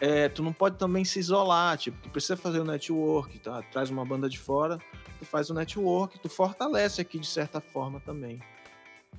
é, 0.00 0.28
tu 0.28 0.42
não 0.42 0.52
pode 0.52 0.78
também 0.78 1.04
se 1.04 1.18
isolar, 1.18 1.76
tipo, 1.76 1.98
tu 2.02 2.08
precisa 2.08 2.36
fazer 2.36 2.60
o 2.60 2.64
network, 2.64 3.38
tá? 3.40 3.62
Traz 3.62 3.90
uma 3.90 4.04
banda 4.04 4.28
de 4.28 4.38
fora, 4.38 4.78
tu 5.18 5.24
faz 5.26 5.50
o 5.50 5.54
network, 5.54 6.18
tu 6.20 6.28
fortalece 6.28 7.00
aqui 7.00 7.18
de 7.18 7.26
certa 7.26 7.60
forma 7.60 8.00
também. 8.00 8.40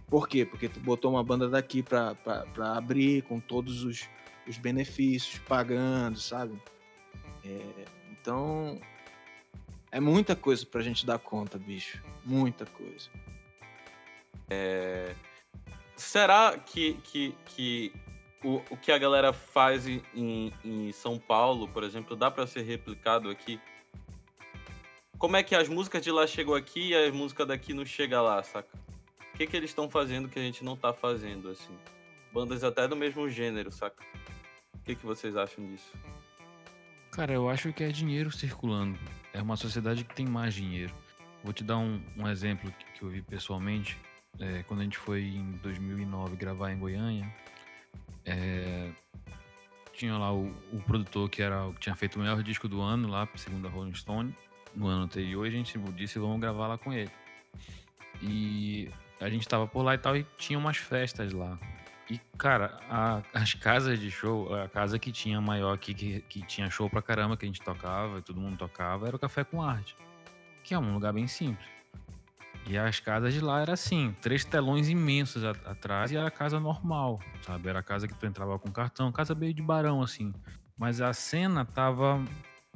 Por 0.07 0.28
quê? 0.28 0.45
Porque 0.45 0.67
tu 0.67 0.80
botou 0.80 1.11
uma 1.11 1.24
banda 1.24 1.47
daqui 1.47 1.84
pra, 1.84 2.15
pra, 2.15 2.45
pra 2.47 2.76
abrir 2.78 3.21
com 3.24 3.39
todos 3.39 3.84
os, 3.84 4.09
os 4.48 4.58
benefícios, 4.58 5.39
pagando, 5.48 6.20
sabe? 6.20 6.62
É, 7.46 7.86
então, 8.12 8.80
é 9.91 10.00
muita 10.00 10.36
coisa 10.36 10.66
pra 10.66 10.82
gente 10.82 11.06
dar 11.06 11.20
conta, 11.20 11.58
bicho. 11.58 12.02
Muita 12.26 12.66
coisa. 12.66 13.10
será 15.96 16.58
que, 16.58 16.94
que, 17.04 17.36
que 17.46 17.94
o, 18.44 18.62
o 18.70 18.78
que 18.78 18.91
a 18.91 18.98
galera 18.98 19.32
faz 19.34 19.88
em, 19.88 20.02
em- 20.64 20.91
São 20.91 21.18
Paulo, 21.18 21.68
por 21.68 21.84
exemplo, 21.84 22.16
dá 22.16 22.30
pra 22.30 22.46
ser 22.46 22.62
replicado 22.64 23.30
aqui? 23.30 23.60
Como 25.18 25.38
é 25.38 25.44
que 25.44 25.56
as 25.56 25.70
músicas 25.70 26.04
de 26.04 26.12
lá 26.12 26.28
chegam 26.28 26.54
aqui 26.54 26.89
e 26.89 26.96
as 26.96 27.14
músicas 27.14 27.48
daqui 27.48 27.74
não 27.74 27.86
chegam 27.86 28.24
lá, 28.24 28.44
saca? 28.44 28.78
O 29.34 29.38
que, 29.38 29.48
que 29.48 29.56
eles 29.58 29.70
estão 29.70 29.89
fazendo 29.89 30.28
que 30.30 30.38
a 30.38 30.41
gente 30.41 30.64
não 30.64 30.76
tá 30.76 30.94
fazendo, 30.94 31.50
assim? 31.50 31.76
Bandas 32.32 32.64
até 32.64 32.88
do 32.88 32.96
mesmo 32.96 33.30
gênero, 33.30 33.72
saca? 33.72 34.04
O 34.84 34.86
que, 34.86 34.96
que 34.96 35.06
vocês 35.06 35.38
acham 35.38 35.66
disso? 35.66 35.98
Cara, 37.10 37.32
eu 37.32 37.50
acho 37.50 37.72
que 37.72 37.86
é 37.86 37.90
dinheiro 37.90 38.30
circulando. 38.30 39.00
É 39.34 39.42
uma 39.42 39.56
sociedade 39.56 40.04
que 40.04 40.14
tem 40.14 40.26
mais 40.26 40.54
dinheiro. 40.54 40.94
Vou 41.42 41.54
te 41.54 41.64
dar 41.64 41.78
um, 41.78 42.02
um 42.18 42.28
exemplo 42.28 42.70
que, 42.70 43.00
que 43.00 43.02
eu 43.02 43.08
vi 43.08 43.22
pessoalmente. 43.22 43.98
É, 44.38 44.62
quando 44.64 44.82
a 44.82 44.84
gente 44.84 44.98
foi 44.98 45.22
em 45.22 45.54
2009 45.64 46.36
gravar 46.36 46.74
em 46.74 46.78
Goiânia, 46.78 47.34
é, 48.26 48.90
tinha 49.94 50.18
lá 50.18 50.34
o, 50.34 50.54
o 50.74 50.82
produtor 50.86 51.30
que 51.30 51.42
era 51.42 51.72
que 51.76 51.80
tinha 51.80 51.96
feito 51.96 52.18
o 52.18 52.20
melhor 52.20 52.44
disco 52.44 52.68
do 52.68 52.82
ano 52.82 53.08
lá, 53.08 53.26
segundo 53.36 53.66
a 53.66 53.72
Rolling 53.72 53.96
Stone, 53.96 54.36
no 54.76 54.88
ano 54.88 55.04
anterior, 55.04 55.46
e 55.46 55.48
a 55.48 55.52
gente 55.52 55.80
disse 55.96 56.20
vamos 56.20 56.42
gravar 56.42 56.68
lá 56.68 56.78
com 56.78 56.92
ele. 56.92 57.12
E 58.22 58.92
a 59.22 59.30
gente 59.30 59.48
tava 59.48 59.66
por 59.66 59.82
lá 59.82 59.96
e 59.96 59.98
tal, 59.98 60.18
e 60.18 60.26
tinha 60.38 60.60
umas 60.60 60.76
festas 60.76 61.32
lá. 61.32 61.58
E, 62.10 62.20
cara, 62.38 62.80
a- 62.89 63.22
as 63.34 63.54
casas 63.54 63.97
de 63.99 64.12
show, 64.12 64.54
a 64.56 64.68
casa 64.68 64.99
que 64.99 65.12
tinha 65.12 65.39
maior 65.39 65.74
aqui, 65.74 65.93
que, 65.93 66.22
que 66.22 66.41
tinha 66.45 66.70
show 66.70 66.89
pra 66.89 67.01
caramba, 67.01 67.38
que 67.38 67.45
a 67.45 67.47
gente 67.47 67.62
tocava, 67.62 68.22
todo 68.22 68.39
mundo 68.41 68.58
tocava, 68.58 69.08
era 69.08 69.16
o 69.16 69.20
Café 69.20 69.43
com 69.43 69.62
Arte. 69.62 69.95
Que 70.64 70.74
é 70.74 70.80
um 70.80 70.93
lugar 70.93 71.14
bem 71.14 71.28
simples. 71.28 71.66
E 72.66 72.78
as 72.78 72.99
casas 72.99 73.34
de 73.34 73.41
lá 73.41 73.62
era 73.62 73.74
assim, 73.74 74.16
três 74.22 74.45
telões 74.45 74.88
imensos 74.89 75.43
a- 75.43 75.51
atrás 75.66 76.12
e 76.12 76.16
era 76.18 76.30
casa 76.32 76.60
normal, 76.60 77.20
sabe? 77.41 77.68
Era 77.70 77.82
casa 77.84 78.08
que 78.08 78.14
tu 78.14 78.26
entrava 78.26 78.58
com 78.60 78.72
cartão, 78.72 79.12
casa 79.12 79.34
meio 79.36 79.54
de 79.54 79.62
barão, 79.62 80.01
assim. 80.01 80.34
Mas 80.78 81.01
a 81.01 81.12
cena 81.14 81.66
tava. 81.66 82.24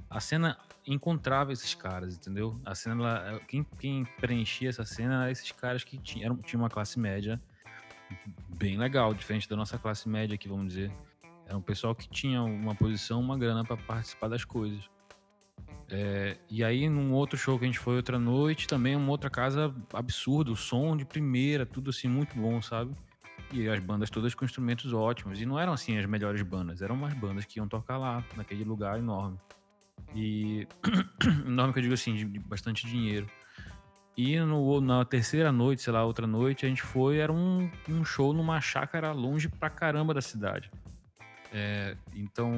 A 0.09 0.19
cena 0.19 0.57
encontrava 0.85 1.51
esses 1.51 1.73
caras, 1.73 2.15
entendeu? 2.15 2.59
A 2.65 2.73
cena, 2.75 2.95
ela- 2.95 3.39
quem, 3.47 3.65
quem 3.79 4.05
preenchia 4.19 4.69
essa 4.69 4.85
cena 4.85 5.15
eram 5.23 5.31
esses 5.31 5.51
caras 5.51 5.83
que 5.83 5.97
tinham, 5.97 6.37
tinham 6.37 6.61
uma 6.61 6.69
classe 6.69 6.97
média 6.99 7.41
bem 8.49 8.77
legal, 8.77 9.13
diferente 9.13 9.47
da 9.47 9.55
nossa 9.55 9.77
classe 9.77 10.07
média 10.07 10.35
aqui, 10.35 10.47
vamos 10.47 10.67
dizer. 10.67 10.91
Era 11.45 11.57
um 11.57 11.61
pessoal 11.61 11.95
que 11.95 12.09
tinha 12.09 12.41
uma 12.43 12.75
posição, 12.75 13.19
uma 13.21 13.37
grana 13.37 13.63
para 13.63 13.77
participar 13.77 14.27
das 14.27 14.43
coisas. 14.43 14.89
É, 15.89 16.37
e 16.49 16.63
aí, 16.63 16.89
num 16.89 17.13
outro 17.13 17.37
show 17.37 17.57
que 17.57 17.63
a 17.63 17.67
gente 17.67 17.79
foi 17.79 17.95
outra 17.95 18.19
noite, 18.19 18.67
também 18.67 18.95
uma 18.95 19.09
outra 19.09 19.29
casa 19.29 19.73
absurdo, 19.93 20.55
som 20.55 20.97
de 20.97 21.05
primeira, 21.05 21.65
tudo 21.65 21.89
assim, 21.89 22.09
muito 22.09 22.35
bom, 22.35 22.61
sabe? 22.61 22.93
E 23.53 23.69
as 23.69 23.79
bandas 23.79 24.09
todas 24.09 24.35
com 24.35 24.43
instrumentos 24.43 24.91
ótimos. 24.91 25.39
E 25.39 25.45
não 25.45 25.57
eram 25.57 25.71
assim 25.71 25.97
as 25.97 26.05
melhores 26.05 26.41
bandas, 26.41 26.81
eram 26.81 26.95
umas 26.95 27.13
bandas 27.13 27.45
que 27.45 27.59
iam 27.59 27.67
tocar 27.67 27.97
lá, 27.97 28.23
naquele 28.35 28.65
lugar 28.65 28.99
enorme. 28.99 29.39
E 30.13 30.67
enorme 31.47 31.71
que 31.71 31.79
eu 31.79 31.83
digo 31.83 31.93
assim, 31.93 32.13
de, 32.13 32.25
de 32.25 32.39
bastante 32.39 32.85
dinheiro. 32.85 33.27
E 34.17 34.39
no, 34.39 34.81
na 34.81 35.05
terceira 35.05 35.51
noite, 35.51 35.83
sei 35.83 35.93
lá, 35.93 36.03
outra 36.03 36.25
noite, 36.25 36.65
a 36.65 36.69
gente 36.69 36.81
foi, 36.81 37.17
era 37.19 37.31
um, 37.31 37.69
um 37.87 38.03
show 38.03 38.33
numa 38.33 38.59
chácara 38.59 39.11
longe 39.11 39.47
pra 39.47 39.69
caramba 39.69 40.11
da 40.13 40.21
cidade. 40.21 40.71
É, 41.53 41.95
então, 42.15 42.51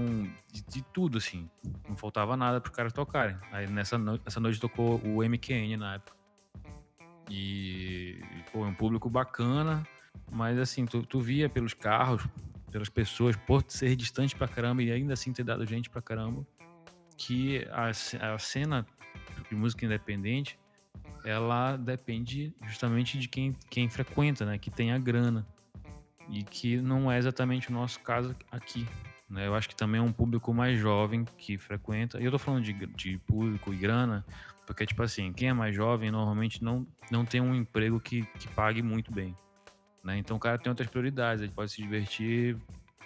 de, 0.52 0.62
de 0.64 0.82
tudo, 0.94 1.18
assim. 1.18 1.50
Não 1.88 1.98
faltava 1.98 2.38
nada 2.38 2.62
para 2.62 2.70
os 2.70 2.76
caras 2.76 2.94
tocarem. 2.94 3.36
Aí 3.52 3.68
nessa, 3.68 3.98
no- 3.98 4.20
essa 4.26 4.40
noite 4.40 4.60
tocou 4.60 5.02
o 5.04 5.22
MQN 5.22 5.76
na 5.78 5.96
época. 5.96 6.18
E, 7.30 8.20
pô, 8.52 8.66
é 8.66 8.68
um 8.70 8.74
público 8.74 9.10
bacana, 9.10 9.86
mas 10.32 10.58
assim, 10.58 10.86
tu, 10.86 11.04
tu 11.06 11.20
via 11.20 11.48
pelos 11.50 11.74
carros, 11.74 12.26
pelas 12.72 12.90
pessoas, 12.90 13.36
por 13.36 13.64
ser 13.68 13.96
distante 13.96 14.36
pra 14.36 14.48
caramba 14.48 14.82
e 14.82 14.92
ainda 14.92 15.14
assim 15.14 15.32
ter 15.34 15.44
dado 15.44 15.66
gente 15.66 15.90
pra 15.90 16.02
caramba, 16.02 16.46
que 17.18 17.68
a, 17.70 17.90
a 18.34 18.40
cena 18.40 18.86
de 19.50 19.56
música 19.56 19.86
independente, 19.86 20.58
ela 21.30 21.78
depende 21.78 22.54
justamente 22.64 23.20
de 23.20 23.28
quem, 23.28 23.56
quem 23.70 23.88
frequenta, 23.88 24.46
né? 24.46 24.58
Que 24.58 24.72
tem 24.72 24.92
a 24.92 24.98
grana. 24.98 25.46
E 26.28 26.44
que 26.44 26.78
não 26.78 27.12
é 27.12 27.18
exatamente 27.18 27.70
o 27.70 27.74
nosso 27.74 28.00
caso 28.00 28.36
aqui. 28.52 28.88
Né? 29.30 29.46
Eu 29.48 29.54
acho 29.54 29.70
que 29.70 29.76
também 29.76 30.00
é 30.00 30.04
um 30.04 30.12
público 30.12 30.54
mais 30.54 30.80
jovem 30.80 31.26
que 31.38 31.58
frequenta. 31.58 32.20
E 32.20 32.26
eu 32.26 32.32
tô 32.32 32.40
falando 32.40 32.64
de, 32.64 32.74
de 32.74 33.18
público 33.20 33.72
e 33.72 33.78
grana, 33.78 34.26
porque, 34.66 34.86
tipo 34.86 35.04
assim, 35.04 35.32
quem 35.32 35.50
é 35.50 35.54
mais 35.54 35.76
jovem 35.76 36.10
normalmente 36.10 36.64
não, 36.64 36.86
não 37.12 37.24
tem 37.24 37.40
um 37.42 37.54
emprego 37.54 38.00
que, 38.00 38.24
que 38.40 38.48
pague 38.50 38.82
muito 38.82 39.12
bem. 39.12 39.36
Né? 40.04 40.18
Então 40.18 40.38
o 40.38 40.40
cara 40.40 40.58
tem 40.58 40.70
outras 40.70 40.90
prioridades, 40.90 41.44
ele 41.44 41.52
pode 41.52 41.72
se 41.72 41.82
divertir 41.82 42.58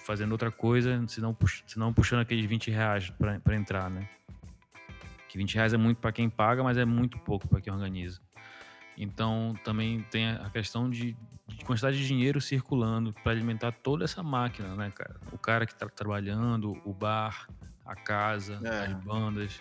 fazendo 0.06 0.32
outra 0.32 0.52
coisa, 0.52 1.06
se 1.08 1.20
não, 1.20 1.36
se 1.66 1.78
não 1.78 1.94
puxando 1.94 2.22
aqueles 2.22 2.46
20 2.46 2.72
reais 2.72 3.10
pra 3.10 3.56
entrar, 3.56 3.90
né? 3.90 4.08
Que 5.34 5.38
20 5.40 5.56
reais 5.56 5.74
é 5.74 5.78
muito 5.78 5.98
para 5.98 6.12
quem 6.12 6.30
paga, 6.30 6.62
mas 6.64 6.78
é 6.78 6.86
muito 6.86 7.18
pouco 7.18 7.48
para 7.48 7.60
quem 7.60 7.74
organiza. 7.74 8.22
Então 8.96 9.56
também 9.64 10.02
tem 10.12 10.30
a 10.30 10.48
questão 10.52 10.88
de, 10.88 11.18
de 11.48 11.66
quantidade 11.66 11.98
de 11.98 12.06
dinheiro 12.06 12.40
circulando 12.40 13.12
para 13.12 13.32
alimentar 13.32 13.72
toda 13.72 14.04
essa 14.06 14.22
máquina, 14.22 14.76
né, 14.76 14.92
cara? 14.96 15.20
O 15.32 15.38
cara 15.40 15.66
que 15.66 15.74
tá 15.74 15.90
trabalhando, 15.90 16.80
o 16.86 16.94
bar, 16.94 17.48
a 17.84 17.96
casa, 17.96 18.62
É. 18.64 18.86
as 18.86 18.94
bandas, 19.04 19.60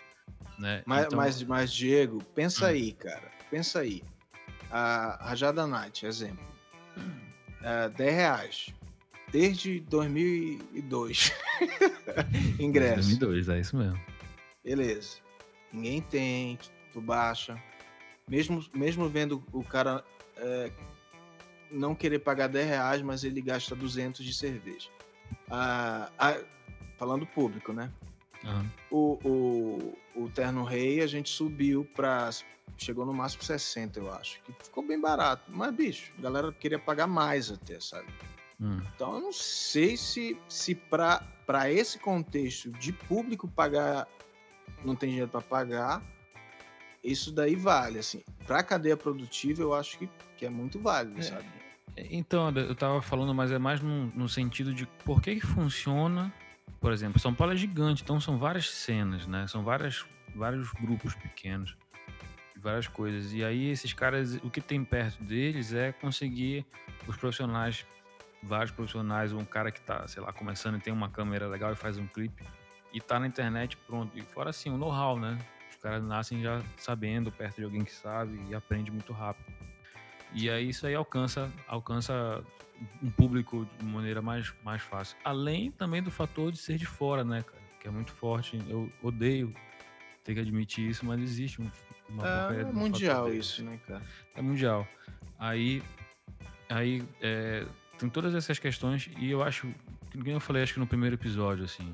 né? 0.58 0.82
Mas, 0.84 1.06
Então- 1.06 1.16
mas, 1.16 1.42
mas, 1.44 1.72
Diego, 1.72 2.22
pensa 2.34 2.66
Hum. 2.66 2.68
aí, 2.68 2.92
cara. 2.92 3.30
Pensa 3.50 3.78
aí. 3.80 4.02
A 4.70 5.18
Rajada 5.30 5.66
Night, 5.66 6.04
exemplo. 6.04 6.44
É, 7.62 7.88
10 7.88 8.14
reais. 8.14 8.66
Desde 9.30 9.80
2002. 9.80 11.32
Ingresso. 12.60 13.16
2002, 13.18 13.48
é 13.48 13.60
isso 13.60 13.74
mesmo. 13.74 13.98
Beleza. 14.62 15.16
Ninguém 15.72 16.00
tem, 16.00 16.58
tu 16.92 17.00
baixa. 17.00 17.60
Mesmo, 18.28 18.64
mesmo 18.74 19.08
vendo 19.08 19.42
o 19.52 19.64
cara 19.64 20.04
é, 20.36 20.70
não 21.70 21.94
querer 21.94 22.18
pagar 22.20 22.48
10 22.48 22.68
reais, 22.68 23.02
mas 23.02 23.24
ele 23.24 23.40
gasta 23.40 23.74
200 23.74 24.24
de 24.24 24.34
cerveja. 24.34 24.90
Ah, 25.50 26.10
ah, 26.18 26.40
falando 26.98 27.26
público, 27.26 27.72
né? 27.72 27.90
Aham. 28.44 28.70
O, 28.90 29.18
o, 29.24 29.98
o 30.24 30.30
Terno 30.30 30.64
Rei 30.64 31.00
a 31.00 31.06
gente 31.06 31.30
subiu 31.30 31.84
pra. 31.94 32.30
Chegou 32.76 33.04
no 33.04 33.12
máximo 33.12 33.42
60, 33.42 34.00
eu 34.00 34.12
acho. 34.12 34.40
Que 34.42 34.52
ficou 34.64 34.84
bem 34.86 35.00
barato. 35.00 35.44
Mas, 35.48 35.74
bicho, 35.74 36.12
a 36.18 36.22
galera 36.22 36.52
queria 36.52 36.78
pagar 36.78 37.06
mais 37.06 37.50
até, 37.50 37.78
sabe? 37.78 38.08
Hum. 38.60 38.80
Então 38.94 39.14
eu 39.14 39.20
não 39.20 39.32
sei 39.32 39.96
se, 39.96 40.36
se 40.48 40.74
para 40.74 41.70
esse 41.70 41.98
contexto 41.98 42.70
de 42.70 42.92
público 42.92 43.48
pagar, 43.48 44.08
não 44.84 44.94
tem 44.96 45.10
dinheiro 45.10 45.30
para 45.30 45.40
pagar, 45.40 46.02
isso 47.02 47.32
daí 47.32 47.54
vale. 47.56 47.98
Assim, 47.98 48.22
para 48.46 48.62
cadeia 48.62 48.96
produtiva, 48.96 49.62
eu 49.62 49.74
acho 49.74 49.98
que, 49.98 50.08
que 50.36 50.46
é 50.46 50.50
muito 50.50 50.78
válido, 50.78 51.18
É. 51.20 51.22
sabe? 51.22 51.46
Então, 51.96 52.50
eu 52.50 52.74
tava 52.74 53.02
falando, 53.02 53.34
mas 53.34 53.52
é 53.52 53.58
mais 53.58 53.82
no, 53.82 54.06
no 54.14 54.26
sentido 54.26 54.72
de 54.72 54.86
por 55.04 55.20
que 55.20 55.34
que 55.34 55.46
funciona. 55.46 56.32
Por 56.80 56.90
exemplo, 56.90 57.20
São 57.20 57.34
Paulo 57.34 57.52
é 57.52 57.56
gigante, 57.56 58.02
então 58.02 58.18
são 58.18 58.38
várias 58.38 58.70
cenas, 58.70 59.26
né? 59.26 59.46
São 59.46 59.62
várias, 59.62 60.04
vários 60.34 60.72
grupos 60.72 61.14
pequenos, 61.14 61.76
várias 62.56 62.88
coisas. 62.88 63.34
E 63.34 63.44
aí 63.44 63.68
esses 63.68 63.92
caras, 63.92 64.36
o 64.42 64.48
que 64.48 64.60
tem 64.60 64.82
perto 64.82 65.22
deles 65.22 65.74
é 65.74 65.92
conseguir 65.92 66.64
os 67.06 67.16
profissionais, 67.16 67.84
vários 68.42 68.70
profissionais, 68.70 69.32
um 69.34 69.44
cara 69.44 69.70
que 69.70 69.80
tá, 69.82 70.08
sei 70.08 70.22
lá, 70.22 70.32
começando 70.32 70.78
e 70.78 70.80
tem 70.80 70.92
uma 70.92 71.10
câmera 71.10 71.46
legal 71.46 71.72
e 71.72 71.76
faz 71.76 71.98
um 71.98 72.06
clipe 72.06 72.42
e 72.92 73.00
tá 73.00 73.18
na 73.18 73.26
internet 73.26 73.76
pronto. 73.76 74.16
E 74.18 74.22
fora 74.22 74.50
assim, 74.50 74.70
o 74.70 74.76
know-how, 74.76 75.18
né? 75.18 75.38
Os 75.70 75.76
caras 75.76 76.02
nascem 76.02 76.42
já 76.42 76.62
sabendo, 76.76 77.32
perto 77.32 77.56
de 77.56 77.64
alguém 77.64 77.84
que 77.84 77.92
sabe 77.92 78.40
e 78.48 78.54
aprende 78.54 78.90
muito 78.90 79.12
rápido. 79.12 79.52
E 80.32 80.48
aí 80.48 80.68
isso 80.68 80.86
aí 80.86 80.94
alcança, 80.94 81.50
alcança 81.66 82.42
um 83.02 83.10
público 83.10 83.66
de 83.78 83.84
maneira 83.84 84.22
mais, 84.22 84.52
mais 84.64 84.82
fácil. 84.82 85.16
Além 85.24 85.70
também 85.70 86.02
do 86.02 86.10
fator 86.10 86.50
de 86.50 86.58
ser 86.58 86.76
de 86.76 86.86
fora, 86.86 87.24
né, 87.24 87.42
cara? 87.42 87.62
Que 87.80 87.88
é 87.88 87.90
muito 87.90 88.12
forte. 88.12 88.60
Eu 88.68 88.90
odeio 89.02 89.54
ter 90.22 90.34
que 90.34 90.40
admitir 90.40 90.88
isso, 90.88 91.04
mas 91.04 91.20
existe 91.20 91.60
um, 91.60 91.70
uma 92.08 92.26
É, 92.26 92.64
um 92.64 92.72
mundial 92.72 93.26
desse. 93.26 93.38
isso, 93.38 93.64
né, 93.64 93.78
cara? 93.86 94.02
É 94.34 94.42
mundial. 94.42 94.86
Aí, 95.38 95.82
aí 96.68 97.04
é, 97.20 97.66
tem 97.98 98.08
todas 98.08 98.34
essas 98.34 98.58
questões 98.58 99.10
e 99.18 99.30
eu 99.30 99.42
acho, 99.42 99.72
que 100.10 100.30
eu 100.30 100.40
falei, 100.40 100.62
acho 100.62 100.74
que 100.74 100.80
no 100.80 100.86
primeiro 100.86 101.16
episódio, 101.16 101.64
assim, 101.64 101.92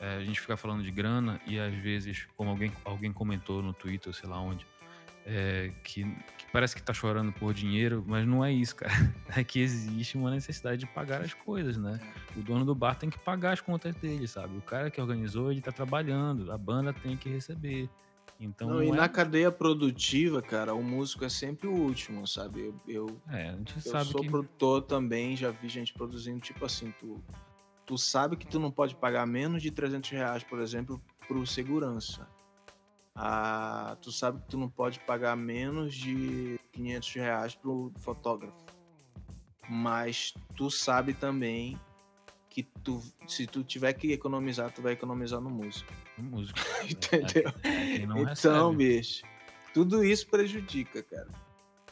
é, 0.00 0.16
a 0.16 0.24
gente 0.24 0.40
fica 0.40 0.56
falando 0.56 0.82
de 0.82 0.90
grana 0.90 1.40
e 1.46 1.58
às 1.60 1.74
vezes, 1.74 2.26
como 2.36 2.50
alguém, 2.50 2.72
alguém 2.84 3.12
comentou 3.12 3.62
no 3.62 3.72
Twitter, 3.74 4.12
sei 4.14 4.28
lá 4.28 4.40
onde, 4.40 4.66
é, 5.26 5.70
que, 5.84 6.02
que 6.04 6.46
parece 6.50 6.74
que 6.74 6.82
tá 6.82 6.94
chorando 6.94 7.30
por 7.32 7.52
dinheiro, 7.52 8.02
mas 8.06 8.26
não 8.26 8.44
é 8.44 8.50
isso, 8.50 8.74
cara. 8.76 8.90
É 9.36 9.44
que 9.44 9.60
existe 9.60 10.16
uma 10.16 10.30
necessidade 10.30 10.78
de 10.80 10.86
pagar 10.86 11.20
as 11.20 11.34
coisas, 11.34 11.76
né? 11.76 12.00
O 12.36 12.40
dono 12.40 12.64
do 12.64 12.74
bar 12.74 12.96
tem 12.96 13.08
que 13.08 13.18
pagar 13.18 13.52
as 13.52 13.60
contas 13.60 13.94
dele, 13.94 14.26
sabe? 14.26 14.56
O 14.56 14.62
cara 14.62 14.90
que 14.90 15.00
organizou, 15.00 15.52
ele 15.52 15.60
tá 15.60 15.70
trabalhando, 15.70 16.50
a 16.50 16.58
banda 16.58 16.92
tem 16.92 17.16
que 17.16 17.28
receber. 17.28 17.88
Então, 18.40 18.70
Não, 18.70 18.82
e 18.82 18.86
não 18.86 18.94
é- 18.94 18.96
na 18.96 19.08
cadeia 19.08 19.52
produtiva, 19.52 20.40
cara, 20.40 20.74
o 20.74 20.82
músico 20.82 21.24
é 21.26 21.28
sempre 21.28 21.68
o 21.68 21.72
último, 21.72 22.26
sabe? 22.26 22.60
Eu, 22.60 22.74
eu, 22.88 23.20
é, 23.28 23.54
eu 23.84 24.04
sou 24.04 24.22
que 24.22 24.30
produtor 24.30 24.82
também, 24.82 25.36
já 25.36 25.50
vi 25.50 25.68
gente 25.68 25.92
produzindo, 25.92 26.40
tipo 26.40 26.64
assim, 26.64 26.92
tu, 26.98 27.22
tu 27.90 27.98
sabe 27.98 28.36
que 28.36 28.46
tu 28.46 28.60
não 28.60 28.70
pode 28.70 28.94
pagar 28.94 29.26
menos 29.26 29.60
de 29.60 29.72
300 29.72 30.10
reais, 30.10 30.44
por 30.44 30.60
exemplo, 30.60 31.02
pro 31.26 31.44
segurança. 31.44 32.24
Ah, 33.16 33.96
tu 34.00 34.12
sabe 34.12 34.40
que 34.40 34.46
tu 34.46 34.56
não 34.56 34.68
pode 34.68 35.00
pagar 35.00 35.36
menos 35.36 35.92
de 35.92 36.56
500 36.70 37.14
reais 37.14 37.54
pro 37.56 37.92
fotógrafo. 37.98 38.64
Mas 39.68 40.32
tu 40.54 40.70
sabe 40.70 41.14
também 41.14 41.80
que 42.48 42.62
tu, 42.62 43.02
se 43.26 43.44
tu 43.48 43.64
tiver 43.64 43.92
que 43.94 44.12
economizar, 44.12 44.70
tu 44.72 44.80
vai 44.80 44.92
economizar 44.92 45.40
no 45.40 45.50
músico. 45.50 45.92
músico. 46.16 46.60
Entendeu? 46.88 47.52
É, 47.64 47.96
quem 47.96 48.06
não 48.06 48.18
então, 48.18 48.70
recebe. 48.70 48.76
bicho, 48.76 49.22
tudo 49.74 50.04
isso 50.04 50.28
prejudica, 50.28 51.02
cara. 51.02 51.28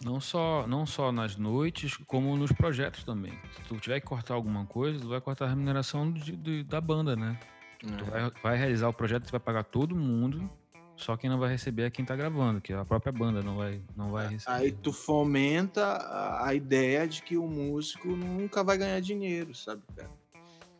Não 0.05 0.21
só, 0.21 0.67
não 0.67 0.87
só 0.87 1.11
nas 1.11 1.37
noites, 1.37 1.97
como 2.07 2.37
nos 2.37 2.53
projetos 2.53 3.03
também. 3.05 3.33
Se 3.53 3.63
tu 3.63 3.77
tiver 3.77 4.01
que 4.01 4.07
cortar 4.07 4.35
alguma 4.35 4.65
coisa, 4.65 5.01
tu 5.01 5.09
vai 5.09 5.21
cortar 5.21 5.47
a 5.47 5.49
remuneração 5.49 6.13
de- 6.13 6.37
de- 6.37 6.63
da 6.65 6.81
banda, 6.81 7.17
né? 7.17 7.39
Tu 7.81 7.87
É. 8.05 8.11
vai, 8.11 8.33
vai 8.43 8.57
realizar 8.57 8.89
o 8.89 8.93
projeto, 8.93 9.25
tu 9.27 9.31
vai 9.33 9.41
pagar 9.41 9.65
todo 9.65 9.95
mundo, 9.97 10.49
só 10.97 11.17
quem 11.17 11.29
não 11.31 11.39
vai 11.39 11.51
receber 11.51 11.83
é 11.83 11.91
quem 11.91 12.05
tá 12.05 12.15
gravando, 12.17 12.61
que 12.61 12.73
a 12.73 12.85
própria 12.85 13.13
banda 13.13 13.43
não 13.43 13.57
vai, 13.57 13.81
não 13.97 14.11
vai 14.11 14.29
receber. 14.29 14.57
Aí 14.57 14.73
tu 14.73 14.93
fomenta 14.93 15.85
a, 15.85 16.49
a 16.49 16.55
ideia 16.55 17.07
de 17.07 17.23
que 17.23 17.37
o 17.37 17.47
músico 17.47 18.09
nunca 18.09 18.63
vai 18.65 18.79
ganhar 18.79 19.01
dinheiro, 19.01 19.55
sabe, 19.55 19.83
cara? 19.97 20.11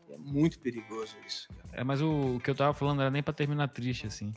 É 0.09 0.17
muito 0.17 0.59
perigoso 0.59 1.15
isso, 1.27 1.47
cara. 1.49 1.69
É, 1.81 1.83
mas 1.83 2.01
o, 2.01 2.35
o 2.35 2.39
que 2.39 2.49
eu 2.49 2.55
tava 2.55 2.73
falando 2.73 3.01
era 3.01 3.11
nem 3.11 3.21
pra 3.21 3.33
terminar 3.33 3.67
triste, 3.67 4.07
assim. 4.07 4.33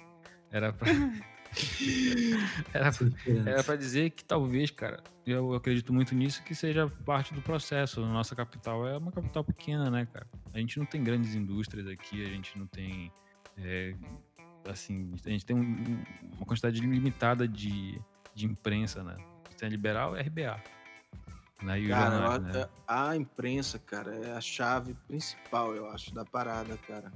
Era 0.51 0.73
pra. 0.73 0.87
era, 2.73 2.91
era 3.47 3.65
pra 3.65 3.77
dizer 3.77 4.11
que 4.11 4.25
talvez, 4.25 4.71
cara, 4.71 5.03
eu 5.27 5.55
acredito 5.55 5.93
muito 5.93 6.15
nisso, 6.15 6.43
que 6.43 6.55
seja 6.55 6.89
parte 7.05 7.35
do 7.35 7.43
processo. 7.43 8.03
A 8.03 8.07
nossa 8.07 8.35
capital 8.35 8.87
é 8.87 8.97
uma 8.97 9.13
capital 9.13 9.45
pequena, 9.45 9.91
né, 9.91 10.07
cara? 10.13 10.27
A 10.53 10.59
gente 10.59 10.79
não 10.79 10.87
tem 10.87 11.03
grandes 11.03 11.35
indústrias 11.35 11.87
aqui, 11.87 12.25
a 12.25 12.29
gente 12.29 12.59
não 12.59 12.67
tem. 12.67 13.13
é, 13.59 13.95
assim, 14.65 15.13
a 15.27 15.29
gente 15.29 15.45
tem 15.45 15.55
um- 15.55 16.03
uma 16.37 16.47
quantidade 16.47 16.81
limitada 16.81 17.47
de, 17.47 18.01
de 18.35 18.47
imprensa, 18.47 19.03
né? 19.05 19.17
Tem 19.59 19.67
a 19.69 19.71
liberal 19.71 20.17
e 20.17 20.21
a 20.21 20.23
RBA. 20.23 20.63
Né? 21.63 21.87
Cara, 21.87 22.11
jornais, 22.39 22.55
eu- 22.57 22.61
né? 22.63 22.69
a 22.89 23.15
imprensa, 23.15 23.79
cara, 23.79 24.15
é 24.15 24.33
a 24.33 24.41
chave 24.41 24.95
principal, 25.07 25.75
eu 25.75 25.89
acho, 25.91 26.15
da 26.15 26.25
parada, 26.25 26.77
cara. 26.79 27.13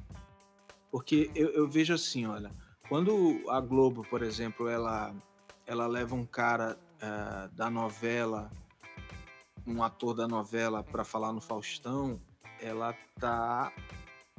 Porque 0.90 1.30
eu, 1.34 1.48
eu 1.50 1.66
vejo 1.68 1.92
assim, 1.94 2.26
olha, 2.26 2.50
quando 2.88 3.42
a 3.50 3.60
Globo, 3.60 4.02
por 4.08 4.22
exemplo, 4.22 4.68
ela, 4.68 5.14
ela 5.66 5.86
leva 5.86 6.14
um 6.14 6.24
cara 6.24 6.78
eh, 7.00 7.48
da 7.52 7.68
novela, 7.68 8.50
um 9.66 9.82
ator 9.82 10.14
da 10.14 10.28
novela 10.28 10.82
para 10.82 11.04
falar 11.04 11.32
no 11.32 11.40
Faustão, 11.40 12.20
ela 12.60 12.94
tá 13.18 13.72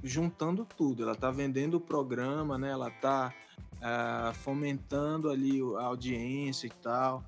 juntando 0.04 0.66
tudo, 0.66 1.04
ela 1.04 1.16
tá 1.16 1.30
vendendo 1.32 1.76
o 1.76 1.82
programa, 1.82 2.58
né? 2.58 2.70
Ela 2.72 2.90
tá 2.90 3.34
ah, 3.82 4.32
fomentando 4.34 5.30
ali 5.30 5.60
a 5.78 5.84
audiência 5.84 6.68
e 6.68 6.70
tal. 6.70 7.24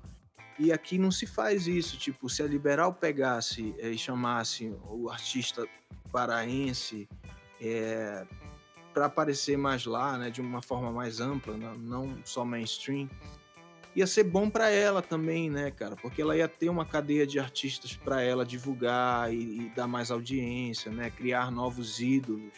E 0.58 0.72
aqui 0.72 0.98
não 0.98 1.10
se 1.10 1.26
faz 1.26 1.66
isso, 1.66 1.96
tipo, 1.96 2.28
se 2.28 2.42
a 2.42 2.46
Liberal 2.46 2.92
pegasse 2.92 3.74
eh, 3.78 3.90
e 3.90 3.98
chamasse 3.98 4.74
o 4.88 5.08
artista 5.08 5.66
paraense 6.12 7.08
é, 7.60 8.26
para 8.92 9.06
aparecer 9.06 9.56
mais 9.56 9.84
lá, 9.86 10.18
né, 10.18 10.30
de 10.30 10.40
uma 10.40 10.62
forma 10.62 10.90
mais 10.90 11.20
ampla, 11.20 11.56
não, 11.56 12.18
só 12.24 12.44
mainstream, 12.44 13.08
ia 13.94 14.06
ser 14.06 14.24
bom 14.24 14.48
para 14.48 14.70
ela 14.70 15.02
também, 15.02 15.50
né, 15.50 15.70
cara? 15.70 15.96
Porque 15.96 16.22
ela 16.22 16.36
ia 16.36 16.48
ter 16.48 16.68
uma 16.68 16.84
cadeia 16.84 17.26
de 17.26 17.38
artistas 17.38 17.96
para 17.96 18.22
ela 18.22 18.44
divulgar 18.44 19.32
e, 19.32 19.66
e, 19.66 19.72
dar 19.74 19.86
mais 19.86 20.10
audiência, 20.10 20.90
né? 20.90 21.10
Criar 21.10 21.50
novos 21.50 22.00
ídolos. 22.00 22.52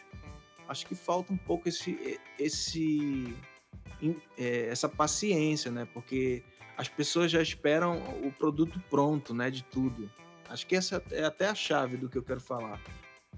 Acho 0.69 0.87
que 0.87 0.95
falta 0.95 1.33
um 1.33 1.37
pouco 1.37 1.69
esse, 1.69 2.19
esse, 2.39 3.35
é, 4.39 4.69
essa 4.69 4.89
paciência, 4.89 5.71
né? 5.71 5.87
Porque 5.93 6.43
as 6.77 6.89
pessoas 6.89 7.31
já 7.31 7.43
esperam 7.43 7.99
o 8.23 8.33
produto 8.33 8.83
pronto, 8.91 9.35
né? 9.35 9.51
De 9.51 9.63
tudo. 9.65 10.11
Acho 10.49 10.67
que 10.67 10.77
essa 10.77 11.03
é 11.11 11.25
até 11.25 11.49
a 11.49 11.55
chave 11.55 11.97
do 11.97 12.09
que 12.09 12.19
eu 12.19 12.23
quero 12.23 12.41
falar. 12.41 12.81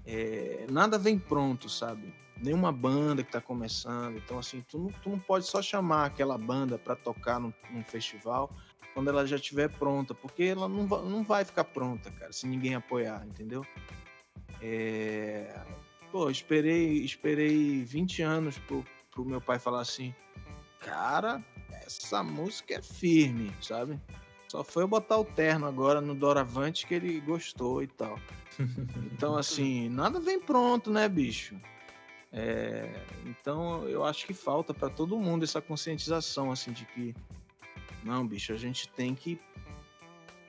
É, 0.05 0.65
nada 0.69 0.97
vem 0.97 1.17
pronto, 1.17 1.69
sabe? 1.69 2.13
Nenhuma 2.41 2.71
banda 2.71 3.23
que 3.23 3.29
está 3.29 3.41
começando. 3.41 4.17
Então, 4.17 4.39
assim, 4.39 4.61
tu 4.67 4.77
não, 4.77 4.89
tu 5.01 5.09
não 5.09 5.19
pode 5.19 5.45
só 5.45 5.61
chamar 5.61 6.05
aquela 6.05 6.37
banda 6.37 6.77
para 6.77 6.95
tocar 6.95 7.39
num, 7.39 7.53
num, 7.71 7.83
festival 7.83 8.51
quando 8.93 9.09
ela 9.09 9.25
já 9.25 9.35
estiver 9.35 9.69
pronta, 9.69 10.13
porque 10.13 10.43
ela 10.43 10.67
não, 10.67 10.87
vai, 10.87 11.01
não 11.03 11.23
vai 11.23 11.43
ficar 11.43 11.65
pronta, 11.65 12.09
cara, 12.11 12.31
se 12.31 12.47
ninguém 12.47 12.75
apoiar, 12.75 13.25
entendeu? 13.27 13.65
É... 14.61 15.59
Pô, 16.11 16.29
esperei, 16.29 17.03
esperei 17.03 17.83
20 17.83 18.21
anos 18.21 18.57
pro, 18.59 18.85
pro 19.11 19.25
meu 19.25 19.41
pai 19.41 19.59
falar 19.59 19.81
assim, 19.81 20.15
cara, 20.79 21.43
essa 21.85 22.23
música 22.23 22.75
é 22.75 22.81
firme, 22.81 23.51
sabe? 23.61 23.99
Só 24.47 24.63
foi 24.63 24.83
eu 24.83 24.87
botar 24.87 25.17
o 25.17 25.25
terno 25.25 25.65
agora 25.65 25.99
no 25.99 26.15
Doravante 26.15 26.87
que 26.87 26.93
ele 26.93 27.19
gostou 27.19 27.83
e 27.83 27.87
tal. 27.87 28.17
Então, 29.11 29.35
assim, 29.35 29.89
nada 29.89 30.19
vem 30.19 30.39
pronto, 30.39 30.89
né, 30.89 31.09
bicho? 31.09 31.59
É, 32.37 32.91
então 33.25 33.87
eu 33.87 34.03
acho 34.03 34.27
que 34.27 34.33
falta 34.33 34.73
para 34.73 34.89
todo 34.89 35.17
mundo 35.17 35.45
essa 35.45 35.61
conscientização 35.61 36.51
assim 36.51 36.73
de 36.73 36.85
que 36.85 37.15
não, 38.03 38.27
bicho, 38.27 38.51
a 38.51 38.57
gente 38.57 38.89
tem 38.89 39.15
que 39.15 39.39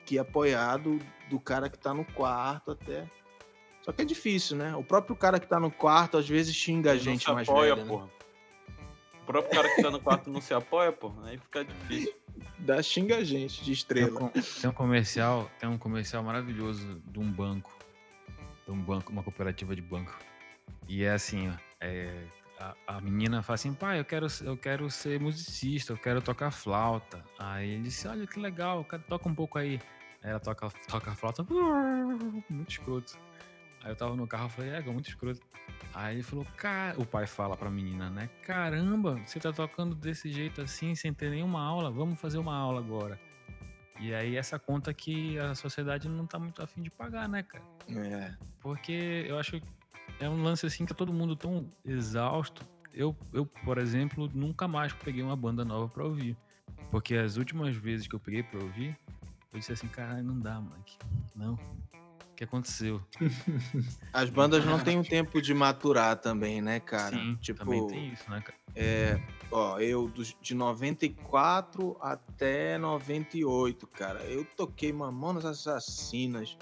que 0.05 0.19
apoiar 0.19 0.77
do, 0.77 0.99
do 1.29 1.39
cara 1.39 1.69
que 1.69 1.77
tá 1.77 1.93
no 1.93 2.05
quarto 2.05 2.71
até. 2.71 3.09
Só 3.81 3.91
que 3.91 4.01
é 4.01 4.05
difícil, 4.05 4.55
né? 4.57 4.75
O 4.75 4.83
próprio 4.83 5.15
cara 5.15 5.39
que 5.39 5.47
tá 5.47 5.59
no 5.59 5.71
quarto 5.71 6.17
às 6.17 6.27
vezes 6.27 6.53
xinga 6.53 6.91
a 6.91 6.97
gente 6.97 7.29
mais 7.31 7.47
apoia, 7.47 7.75
velha, 7.75 7.85
né? 7.85 7.89
porra. 7.89 8.05
Né? 8.05 8.11
O 9.21 9.25
próprio 9.25 9.51
cara 9.51 9.75
que 9.75 9.81
tá 9.81 9.91
no 9.91 9.99
quarto 9.99 10.29
não 10.29 10.41
se 10.41 10.53
apoia, 10.53 10.91
pô, 10.91 11.13
aí 11.23 11.37
fica 11.37 11.63
difícil. 11.63 12.13
Dá 12.59 12.81
xinga 12.81 13.17
a 13.17 13.23
gente 13.23 13.63
de 13.63 13.71
estrela. 13.71 14.29
Tem 14.29 14.41
um, 14.41 14.43
tem 14.61 14.69
um 14.69 14.73
comercial, 14.73 15.51
tem 15.59 15.69
um 15.69 15.77
comercial 15.77 16.21
maravilhoso 16.21 17.01
de 17.05 17.19
um 17.19 17.29
banco, 17.29 17.73
de 18.65 18.71
um 18.71 18.81
banco, 18.81 19.11
uma 19.11 19.23
cooperativa 19.23 19.75
de 19.75 19.81
banco. 19.81 20.17
E 20.87 21.03
é 21.03 21.11
assim, 21.11 21.49
ó, 21.49 21.66
é, 21.79 22.25
a, 22.59 22.75
a, 22.87 23.01
menina 23.01 23.41
fala 23.43 23.55
assim, 23.55 23.73
pai, 23.73 23.99
eu 23.99 24.05
quero, 24.05 24.27
eu 24.43 24.57
quero 24.57 24.89
ser 24.89 25.19
musicista, 25.19 25.93
eu 25.93 25.97
quero 25.97 26.21
tocar 26.21 26.51
flauta. 26.51 27.23
Aí 27.37 27.71
ele 27.71 27.83
disse, 27.83 28.07
olha 28.07 28.25
que 28.25 28.39
legal, 28.39 28.85
toca 29.07 29.29
um 29.29 29.35
pouco 29.35 29.57
aí. 29.57 29.79
Aí 30.23 30.31
ela 30.31 30.39
toca, 30.39 30.69
toca 30.87 31.11
a 31.11 31.15
flauta, 31.15 31.45
muito 32.49 32.69
escroto. 32.69 33.17
Aí 33.83 33.91
eu 33.91 33.95
tava 33.95 34.15
no 34.15 34.27
carro 34.27 34.47
e 34.47 34.49
falei, 34.49 34.71
é, 34.71 34.81
muito 34.81 35.09
escroto. 35.09 35.39
Aí 35.93 36.15
ele 36.15 36.23
falou, 36.23 36.45
cara, 36.57 36.99
o 36.99 37.05
pai 37.05 37.27
fala 37.27 37.55
pra 37.55 37.69
menina, 37.69 38.09
né? 38.09 38.29
Caramba, 38.43 39.15
você 39.23 39.39
tá 39.39 39.53
tocando 39.53 39.95
desse 39.95 40.31
jeito 40.31 40.61
assim, 40.61 40.95
sem 40.95 41.13
ter 41.13 41.29
nenhuma 41.29 41.61
aula, 41.61 41.91
vamos 41.91 42.19
fazer 42.19 42.37
uma 42.37 42.55
aula 42.55 42.79
agora. 42.79 43.19
E 43.99 44.13
aí 44.13 44.35
essa 44.35 44.59
conta 44.59 44.93
que 44.93 45.39
a 45.39 45.55
sociedade 45.55 46.07
não 46.07 46.27
tá 46.27 46.37
muito 46.37 46.61
afim 46.61 46.81
de 46.81 46.89
pagar, 46.89 47.27
né, 47.27 47.43
cara? 47.43 47.63
É. 47.89 48.35
Porque 48.61 49.25
eu 49.27 49.39
acho 49.39 49.59
é 50.19 50.29
um 50.29 50.41
lance 50.43 50.65
assim 50.65 50.85
que 50.85 50.89
tá 50.89 50.95
todo 50.95 51.13
mundo 51.13 51.35
tão 51.35 51.71
exausto. 51.85 52.65
Eu, 52.93 53.15
eu, 53.31 53.45
por 53.45 53.77
exemplo, 53.77 54.29
nunca 54.33 54.67
mais 54.67 54.93
peguei 54.93 55.21
uma 55.21 55.35
banda 55.35 55.63
nova 55.63 55.87
pra 55.87 56.03
ouvir. 56.03 56.35
Porque 56.89 57.15
as 57.15 57.37
últimas 57.37 57.75
vezes 57.75 58.07
que 58.07 58.15
eu 58.15 58.19
peguei 58.19 58.43
pra 58.43 58.59
ouvir, 58.59 58.97
eu 59.53 59.59
disse 59.59 59.71
assim, 59.71 59.87
caralho, 59.87 60.23
não 60.23 60.39
dá, 60.39 60.59
Mike. 60.59 60.97
Não. 61.35 61.53
O 61.53 62.35
que 62.35 62.43
aconteceu? 62.43 63.01
As 64.13 64.29
bandas 64.29 64.63
não 64.63 64.79
têm 64.79 64.97
um 64.97 65.03
tempo 65.03 65.41
de 65.41 65.53
maturar 65.53 66.15
também, 66.17 66.61
né, 66.61 66.79
cara? 66.79 67.15
Sim, 67.15 67.35
tipo, 67.41 67.59
também 67.59 67.85
tem 67.87 68.13
isso, 68.13 68.29
né, 68.29 68.41
cara? 68.41 68.57
É, 68.75 69.19
ó, 69.51 69.79
eu 69.79 70.11
de 70.39 70.53
94 70.53 71.97
até 71.99 72.77
98, 72.77 73.87
cara, 73.87 74.19
eu 74.25 74.45
toquei 74.55 74.93
Mamonas 74.93 75.45
Assassinas, 75.45 76.55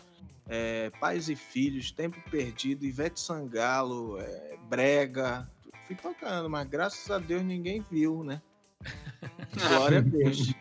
é, 0.47 0.89
Pais 0.99 1.29
e 1.29 1.35
Filhos, 1.35 1.91
Tempo 1.91 2.17
Perdido, 2.29 2.85
Ivete 2.85 3.19
Sangalo, 3.19 4.19
é, 4.19 4.57
Brega. 4.69 5.49
Fui 5.87 5.95
tocando, 5.95 6.49
mas 6.49 6.67
graças 6.67 7.09
a 7.11 7.19
Deus 7.19 7.43
ninguém 7.43 7.81
viu, 7.91 8.23
né? 8.23 8.41
Glória 9.67 9.99
a 9.99 10.01
Deus. 10.01 10.53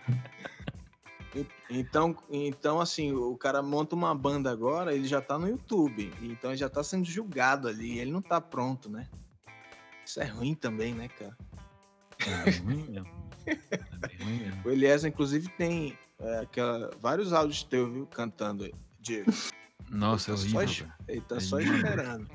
Então, 1.68 2.16
então, 2.30 2.80
assim, 2.80 3.12
o 3.12 3.37
cara 3.37 3.62
monta 3.62 3.97
uma 3.97 4.14
banda 4.14 4.51
agora, 4.51 4.95
ele 4.95 5.07
já 5.09 5.20
tá 5.20 5.39
no 5.39 5.49
YouTube. 5.49 6.12
Então 6.22 6.51
ele 6.51 6.57
já 6.57 6.68
tá 6.68 6.85
sendo 6.85 7.05
julgado 7.05 7.66
ali. 7.66 7.99
Ele 7.99 8.12
não 8.12 8.22
tá 8.22 8.41
pronto, 8.41 8.89
né? 8.89 9.09
Isso 10.05 10.20
é 10.20 10.26
ruim 10.26 10.55
também, 10.55 10.95
né, 10.95 11.09
cara? 11.09 11.37
É 12.20 12.51
ruim 12.61 12.87
mesmo. 12.89 13.09
É 13.47 14.24
ruim 14.24 14.39
mesmo. 14.39 14.62
O 14.64 14.70
Eliezer, 14.70 15.11
inclusive, 15.11 15.49
tem 15.49 15.99
é, 16.20 16.39
aquela, 16.41 16.91
vários 17.01 17.32
áudios 17.32 17.64
teus, 17.64 17.93
viu? 17.93 18.07
Cantando, 18.07 18.70
Diego. 19.01 19.32
Nossa, 19.95 20.32
é 20.32 20.34
horrível. 20.34 20.68
Só, 20.68 20.86
ele 21.09 21.20
tá 21.22 21.40
só 21.40 21.61
esperando. 21.61 22.28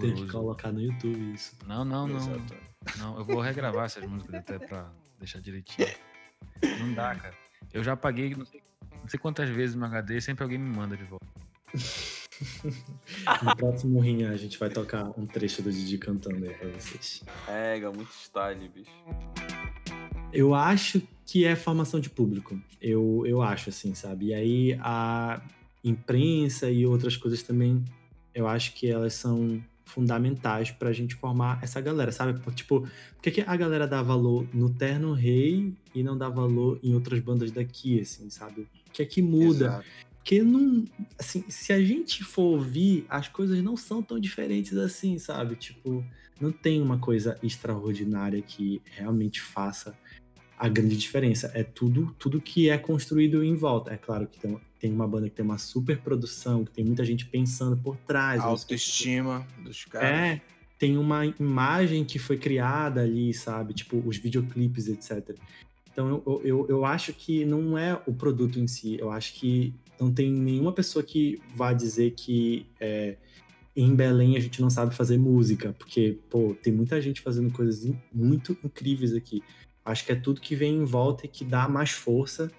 Tem 0.00 0.14
que 0.14 0.26
colocar 0.28 0.72
no 0.72 0.80
YouTube 0.80 1.34
isso. 1.34 1.54
Não, 1.66 1.84
não, 1.84 2.08
não. 2.08 2.16
Exato. 2.16 2.54
Não, 2.98 3.18
eu 3.18 3.24
vou 3.24 3.40
regravar 3.40 3.84
essas 3.84 4.04
músicas 4.04 4.34
até 4.36 4.58
pra 4.58 4.90
deixar 5.18 5.40
direitinho. 5.40 5.88
Não 6.80 6.94
dá, 6.94 7.14
cara. 7.14 7.34
Eu 7.72 7.84
já 7.84 7.96
paguei 7.96 8.34
não 8.34 8.46
sei, 8.46 8.62
não 9.00 9.08
sei 9.08 9.18
quantas 9.18 9.48
vezes 9.48 9.76
no 9.76 9.84
HD, 9.84 10.20
sempre 10.20 10.44
alguém 10.44 10.58
me 10.58 10.74
manda 10.74 10.96
de 10.96 11.04
volta. 11.04 11.26
no 13.42 13.56
próximo 13.56 14.00
rinha 14.00 14.30
a 14.30 14.36
gente 14.36 14.58
vai 14.58 14.70
tocar 14.70 15.04
um 15.18 15.26
trecho 15.26 15.62
do 15.62 15.70
Didi 15.70 15.98
cantando 15.98 16.44
aí 16.44 16.54
pra 16.54 16.68
vocês. 16.68 17.22
É, 17.48 17.78
muito 17.90 18.10
style, 18.12 18.68
bicho. 18.68 18.90
Eu 20.32 20.54
acho 20.54 21.02
que 21.24 21.44
é 21.44 21.54
formação 21.56 22.00
de 22.00 22.08
público. 22.08 22.60
Eu, 22.80 23.24
eu 23.26 23.42
acho, 23.42 23.70
assim, 23.70 23.94
sabe? 23.94 24.26
E 24.26 24.34
aí 24.34 24.78
a, 24.80 25.40
imprensa 25.88 26.70
e 26.70 26.86
outras 26.86 27.16
coisas 27.16 27.42
também, 27.42 27.84
eu 28.34 28.46
acho 28.46 28.74
que 28.74 28.88
elas 28.88 29.14
são 29.14 29.62
fundamentais 29.84 30.70
para 30.70 30.88
a 30.88 30.92
gente 30.92 31.14
formar 31.14 31.60
essa 31.62 31.80
galera, 31.80 32.10
sabe? 32.10 32.38
Tipo, 32.54 32.80
por 32.80 33.22
que, 33.22 33.30
que 33.30 33.40
a 33.40 33.56
galera 33.56 33.86
dá 33.86 34.02
valor 34.02 34.46
no 34.52 34.68
Terno 34.68 35.12
Rei 35.12 35.72
e 35.94 36.02
não 36.02 36.18
dá 36.18 36.28
valor 36.28 36.78
em 36.82 36.92
outras 36.92 37.20
bandas 37.20 37.50
daqui, 37.52 38.00
assim, 38.00 38.28
sabe? 38.28 38.62
O 38.88 38.90
que 38.92 39.02
é 39.02 39.06
que 39.06 39.22
muda? 39.22 39.66
Exato. 39.66 39.86
Porque 40.16 40.42
não, 40.42 40.84
assim, 41.16 41.44
se 41.48 41.72
a 41.72 41.80
gente 41.80 42.24
for 42.24 42.56
ouvir, 42.56 43.06
as 43.08 43.28
coisas 43.28 43.62
não 43.62 43.76
são 43.76 44.02
tão 44.02 44.18
diferentes 44.18 44.76
assim, 44.76 45.20
sabe? 45.20 45.54
Tipo, 45.54 46.04
não 46.40 46.50
tem 46.50 46.82
uma 46.82 46.98
coisa 46.98 47.38
extraordinária 47.44 48.42
que 48.42 48.82
realmente 48.84 49.40
faça 49.40 49.96
a 50.58 50.68
grande 50.68 50.96
diferença. 50.96 51.52
É 51.54 51.62
tudo, 51.62 52.14
tudo 52.18 52.40
que 52.40 52.68
é 52.68 52.76
construído 52.76 53.44
em 53.44 53.54
volta. 53.54 53.92
É 53.92 53.96
claro 53.96 54.26
que 54.26 54.40
tem, 54.40 54.60
tem 54.78 54.92
uma 54.92 55.06
banda 55.06 55.28
que 55.28 55.34
tem 55.34 55.44
uma 55.44 55.58
super 55.58 55.98
produção, 55.98 56.64
que 56.64 56.70
tem 56.70 56.84
muita 56.84 57.04
gente 57.04 57.26
pensando 57.26 57.76
por 57.76 57.96
trás. 57.96 58.40
A 58.40 58.44
autoestima 58.44 59.46
dos 59.62 59.84
caras. 59.84 60.08
É, 60.08 60.40
tem 60.78 60.96
uma 60.96 61.24
imagem 61.26 62.04
que 62.04 62.18
foi 62.18 62.36
criada 62.36 63.02
ali, 63.02 63.32
sabe? 63.32 63.74
Tipo, 63.74 64.02
os 64.06 64.16
videoclipes, 64.16 64.88
etc. 64.88 65.36
Então, 65.90 66.22
eu, 66.26 66.42
eu, 66.44 66.66
eu 66.68 66.84
acho 66.84 67.12
que 67.12 67.44
não 67.44 67.78
é 67.78 67.98
o 68.06 68.12
produto 68.12 68.58
em 68.58 68.66
si. 68.66 68.98
Eu 69.00 69.10
acho 69.10 69.32
que 69.34 69.72
não 69.98 70.12
tem 70.12 70.30
nenhuma 70.30 70.72
pessoa 70.72 71.02
que 71.02 71.40
vá 71.54 71.72
dizer 71.72 72.10
que 72.10 72.66
é, 72.78 73.16
em 73.74 73.94
Belém 73.94 74.36
a 74.36 74.40
gente 74.40 74.60
não 74.60 74.68
sabe 74.68 74.94
fazer 74.94 75.18
música, 75.18 75.74
porque, 75.78 76.18
pô, 76.28 76.54
tem 76.62 76.72
muita 76.72 77.00
gente 77.00 77.20
fazendo 77.20 77.50
coisas 77.50 77.90
muito 78.12 78.56
incríveis 78.62 79.14
aqui. 79.14 79.42
Acho 79.84 80.04
que 80.04 80.12
é 80.12 80.16
tudo 80.16 80.40
que 80.40 80.54
vem 80.54 80.76
em 80.76 80.84
volta 80.84 81.26
e 81.26 81.28
que 81.28 81.44
dá 81.44 81.68
mais 81.68 81.90
força. 81.90 82.50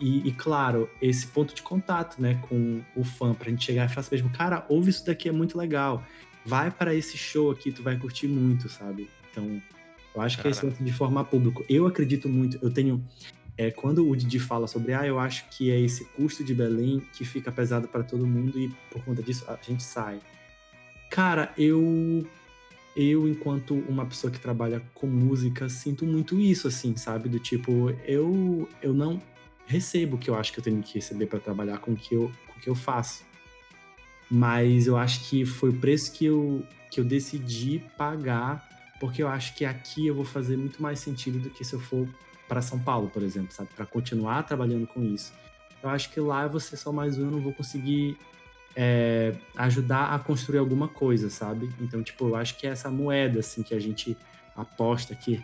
E, 0.00 0.26
e 0.26 0.32
claro, 0.32 0.88
esse 1.00 1.26
ponto 1.26 1.54
de 1.54 1.60
contato, 1.60 2.20
né, 2.20 2.40
com 2.48 2.80
o 2.96 3.04
fã, 3.04 3.34
pra 3.34 3.50
gente 3.50 3.64
chegar 3.64 3.84
e 3.84 3.88
falar 3.88 4.00
assim 4.00 4.14
mesmo, 4.14 4.30
cara, 4.30 4.64
ouve 4.68 4.88
isso 4.88 5.04
daqui, 5.04 5.28
é 5.28 5.32
muito 5.32 5.58
legal. 5.58 6.02
Vai 6.44 6.70
para 6.70 6.94
esse 6.94 7.18
show 7.18 7.50
aqui, 7.50 7.70
tu 7.70 7.82
vai 7.82 7.98
curtir 7.98 8.26
muito, 8.26 8.66
sabe? 8.68 9.10
Então, 9.30 9.62
eu 10.14 10.22
acho 10.22 10.38
cara. 10.38 10.42
que 10.42 10.48
é 10.48 10.50
esse 10.52 10.60
ponto 10.62 10.82
de 10.82 10.92
formar 10.92 11.24
público. 11.24 11.64
Eu 11.68 11.86
acredito 11.86 12.28
muito, 12.28 12.58
eu 12.62 12.72
tenho. 12.72 13.04
É, 13.58 13.70
quando 13.70 14.08
o 14.08 14.16
Didi 14.16 14.38
fala 14.38 14.66
sobre, 14.66 14.94
ah, 14.94 15.06
eu 15.06 15.18
acho 15.18 15.46
que 15.50 15.70
é 15.70 15.78
esse 15.78 16.06
custo 16.06 16.42
de 16.42 16.54
Belém 16.54 17.02
que 17.12 17.26
fica 17.26 17.52
pesado 17.52 17.86
para 17.86 18.02
todo 18.02 18.26
mundo 18.26 18.58
e 18.58 18.72
por 18.90 19.04
conta 19.04 19.22
disso 19.22 19.44
a 19.48 19.58
gente 19.62 19.82
sai. 19.82 20.18
Cara, 21.10 21.52
eu 21.58 22.26
eu, 22.96 23.28
enquanto 23.28 23.74
uma 23.88 24.04
pessoa 24.04 24.30
que 24.30 24.40
trabalha 24.40 24.82
com 24.94 25.06
música, 25.06 25.68
sinto 25.68 26.04
muito 26.04 26.40
isso, 26.40 26.66
assim, 26.66 26.96
sabe? 26.96 27.28
Do 27.28 27.38
tipo, 27.38 27.90
eu, 28.04 28.68
eu 28.82 28.92
não 28.92 29.20
recebo 29.70 30.16
o 30.16 30.18
que 30.18 30.28
eu 30.28 30.34
acho 30.34 30.52
que 30.52 30.58
eu 30.58 30.64
tenho 30.64 30.82
que 30.82 30.94
receber 30.94 31.26
para 31.26 31.38
trabalhar 31.38 31.78
com 31.78 31.92
o 31.92 31.96
que 31.96 32.14
eu, 32.14 32.30
com 32.48 32.58
o 32.58 32.60
que 32.60 32.68
eu 32.68 32.74
faço. 32.74 33.24
Mas 34.30 34.86
eu 34.86 34.96
acho 34.96 35.28
que 35.28 35.46
foi 35.46 35.70
o 35.70 35.72
preço 35.72 36.12
que 36.12 36.24
eu, 36.24 36.64
que 36.90 37.00
eu 37.00 37.04
decidi 37.04 37.82
pagar 37.96 38.68
porque 39.00 39.22
eu 39.22 39.28
acho 39.28 39.54
que 39.54 39.64
aqui 39.64 40.06
eu 40.06 40.14
vou 40.14 40.26
fazer 40.26 40.58
muito 40.58 40.80
mais 40.80 40.98
sentido 40.98 41.38
do 41.38 41.48
que 41.48 41.64
se 41.64 41.72
eu 41.72 41.80
for 41.80 42.06
para 42.46 42.60
São 42.60 42.78
Paulo, 42.78 43.08
por 43.08 43.22
exemplo, 43.22 43.50
sabe? 43.50 43.70
Para 43.74 43.86
continuar 43.86 44.42
trabalhando 44.42 44.86
com 44.86 45.02
isso. 45.02 45.32
Eu 45.82 45.88
acho 45.88 46.10
que 46.10 46.20
lá 46.20 46.48
ser 46.60 46.76
só 46.76 46.92
mais 46.92 47.18
um, 47.18 47.22
eu 47.22 47.30
não 47.30 47.40
vou 47.40 47.54
conseguir 47.54 48.18
é, 48.76 49.34
ajudar 49.56 50.12
a 50.12 50.18
construir 50.18 50.58
alguma 50.58 50.86
coisa, 50.86 51.30
sabe? 51.30 51.72
Então, 51.80 52.02
tipo, 52.02 52.28
eu 52.28 52.36
acho 52.36 52.58
que 52.58 52.66
é 52.66 52.70
essa 52.70 52.90
moeda, 52.90 53.40
assim, 53.40 53.62
que 53.62 53.74
a 53.74 53.80
gente 53.80 54.16
aposta 54.54 55.14
que 55.14 55.42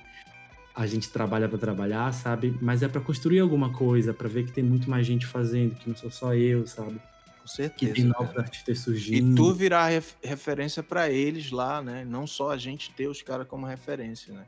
a 0.76 0.86
gente 0.86 1.08
trabalha 1.08 1.48
para 1.48 1.56
trabalhar, 1.58 2.12
sabe? 2.12 2.54
Mas 2.60 2.82
é 2.82 2.88
para 2.88 3.00
construir 3.00 3.40
alguma 3.40 3.72
coisa, 3.72 4.12
para 4.12 4.28
ver 4.28 4.44
que 4.44 4.52
tem 4.52 4.62
muito 4.62 4.88
mais 4.90 5.06
gente 5.06 5.24
fazendo, 5.26 5.74
que 5.74 5.88
não 5.88 5.96
sou 5.96 6.10
só 6.10 6.34
eu, 6.34 6.66
sabe? 6.66 7.00
Com 7.40 7.46
certeza. 7.48 7.94
Que 7.94 8.00
tem 8.02 8.04
novos 8.04 8.36
artistas 8.36 8.78
E 8.78 8.82
surgindo. 8.82 9.34
tu 9.34 9.54
virar 9.54 9.86
ref- 9.88 10.14
referência 10.22 10.82
pra 10.82 11.10
eles 11.10 11.50
lá, 11.50 11.80
né? 11.80 12.04
Não 12.04 12.26
só 12.26 12.50
a 12.50 12.58
gente 12.58 12.90
ter 12.92 13.08
os 13.08 13.22
caras 13.22 13.46
como 13.48 13.64
referência, 13.64 14.34
né? 14.34 14.44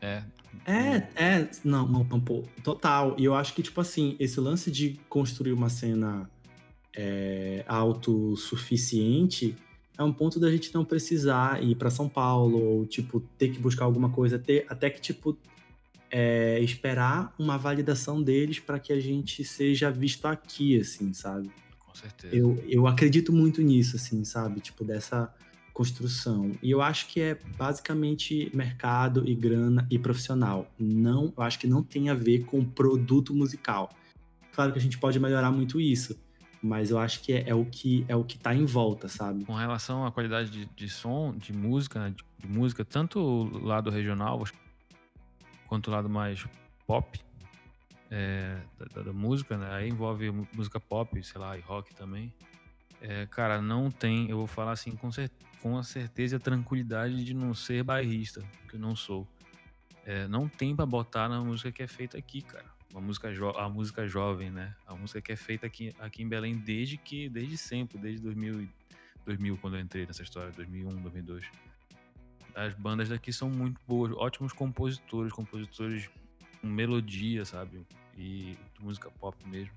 É, 0.00 0.22
É, 0.66 0.96
é, 1.16 1.48
não, 1.64 1.86
não, 1.86 2.04
não, 2.04 2.20
pô, 2.20 2.44
total. 2.62 3.14
E 3.18 3.24
eu 3.24 3.34
acho 3.34 3.52
que, 3.54 3.62
tipo 3.62 3.80
assim, 3.80 4.16
esse 4.18 4.38
lance 4.40 4.70
de 4.70 4.98
construir 5.08 5.52
uma 5.52 5.68
cena 5.68 6.30
é, 6.96 7.64
autossuficiente 7.66 9.56
é 9.96 10.02
um 10.02 10.12
ponto 10.12 10.40
da 10.40 10.50
gente 10.50 10.74
não 10.74 10.84
precisar 10.84 11.62
ir 11.62 11.76
para 11.76 11.90
São 11.90 12.08
Paulo, 12.08 12.60
ou, 12.60 12.86
tipo, 12.86 13.20
ter 13.38 13.48
que 13.50 13.58
buscar 13.58 13.84
alguma 13.84 14.10
coisa, 14.10 14.38
ter, 14.38 14.66
até 14.68 14.90
que, 14.90 15.00
tipo, 15.00 15.36
é, 16.10 16.60
esperar 16.60 17.34
uma 17.38 17.56
validação 17.56 18.22
deles 18.22 18.58
para 18.58 18.78
que 18.78 18.92
a 18.92 19.00
gente 19.00 19.44
seja 19.44 19.90
visto 19.90 20.26
aqui, 20.26 20.78
assim, 20.78 21.12
sabe? 21.12 21.50
com 21.94 22.00
certeza. 22.00 22.34
Eu, 22.34 22.62
eu 22.68 22.86
acredito 22.86 23.32
muito 23.32 23.62
nisso, 23.62 23.96
assim, 23.96 24.24
sabe? 24.24 24.60
Tipo, 24.60 24.84
dessa 24.84 25.32
construção. 25.72 26.52
E 26.62 26.70
eu 26.70 26.82
acho 26.82 27.06
que 27.08 27.20
é 27.20 27.38
basicamente 27.56 28.50
mercado 28.54 29.26
e 29.26 29.34
grana 29.34 29.86
e 29.90 29.98
profissional. 29.98 30.70
Não, 30.78 31.32
eu 31.36 31.42
acho 31.42 31.58
que 31.58 31.66
não 31.66 31.82
tem 31.82 32.10
a 32.10 32.14
ver 32.14 32.44
com 32.44 32.64
produto 32.64 33.34
musical. 33.34 33.90
Claro 34.52 34.72
que 34.72 34.78
a 34.78 34.82
gente 34.82 34.98
pode 34.98 35.18
melhorar 35.18 35.50
muito 35.50 35.80
isso, 35.80 36.16
mas 36.64 36.90
eu 36.90 36.98
acho 36.98 37.20
que 37.20 37.32
é, 37.32 37.48
é 37.48 37.54
o 37.54 37.64
que 37.66 38.04
é 38.08 38.16
o 38.16 38.24
que 38.24 38.38
tá 38.38 38.54
em 38.54 38.64
volta, 38.64 39.08
sabe? 39.08 39.44
Com 39.44 39.54
relação 39.54 40.06
à 40.06 40.10
qualidade 40.10 40.50
de, 40.50 40.64
de 40.66 40.88
som, 40.88 41.32
de 41.36 41.52
música, 41.52 42.00
né, 42.00 42.10
de, 42.10 42.24
de 42.38 42.48
música, 42.52 42.84
tanto 42.84 43.20
o 43.20 43.64
lado 43.64 43.90
regional 43.90 44.42
quanto 45.66 45.88
o 45.88 45.90
lado 45.90 46.08
mais 46.08 46.46
pop 46.86 47.20
é, 48.10 48.58
da, 48.94 49.02
da- 49.02 49.12
música, 49.12 49.56
né? 49.58 49.72
Aí 49.74 49.88
envolve 49.88 50.30
música 50.52 50.78
pop, 50.80 51.22
sei 51.22 51.40
lá, 51.40 51.56
e 51.56 51.60
rock 51.60 51.94
também. 51.94 52.32
É, 53.00 53.26
cara, 53.26 53.60
não 53.60 53.90
tem, 53.90 54.30
eu 54.30 54.38
vou 54.38 54.46
falar 54.46 54.72
assim 54.72 54.92
com, 54.96 55.10
cer 55.12 55.30
com 55.60 55.76
a 55.76 55.82
certeza 55.82 56.36
e 56.36 56.38
a 56.38 56.40
tranquilidade 56.40 57.24
de 57.24 57.34
não 57.34 57.52
ser 57.54 57.82
bairrista, 57.82 58.42
que 58.68 58.76
eu 58.76 58.80
não 58.80 58.94
sou. 58.96 59.26
É, 60.06 60.26
não 60.28 60.48
tem 60.48 60.74
pra 60.76 60.86
botar 60.86 61.28
na 61.28 61.40
música 61.42 61.72
que 61.72 61.82
é 61.82 61.86
feita 61.86 62.16
aqui, 62.16 62.40
cara. 62.40 62.73
Uma 62.94 63.00
música 63.00 63.28
a 63.58 63.68
música 63.68 64.06
jovem, 64.06 64.52
né? 64.52 64.72
A 64.86 64.94
música 64.94 65.20
que 65.20 65.32
é 65.32 65.36
feita 65.36 65.66
aqui, 65.66 65.92
aqui 65.98 66.22
em 66.22 66.28
Belém 66.28 66.54
desde 66.56 66.96
que 66.96 67.28
desde 67.28 67.58
sempre, 67.58 67.98
desde 67.98 68.22
2000, 68.22 68.62
e- 68.62 68.70
2000 69.26 69.56
quando 69.56 69.74
eu 69.74 69.80
entrei 69.80 70.06
nessa 70.06 70.22
história, 70.22 70.52
2001, 70.52 71.02
2002. 71.02 71.44
As 72.54 72.72
bandas 72.74 73.08
daqui 73.08 73.32
são 73.32 73.50
muito 73.50 73.80
boas, 73.84 74.12
ótimos 74.12 74.52
compositores, 74.52 75.32
compositores 75.32 76.08
com 76.60 76.68
melodia, 76.68 77.44
sabe? 77.44 77.84
E 78.16 78.56
música 78.80 79.10
pop 79.10 79.36
mesmo. 79.48 79.74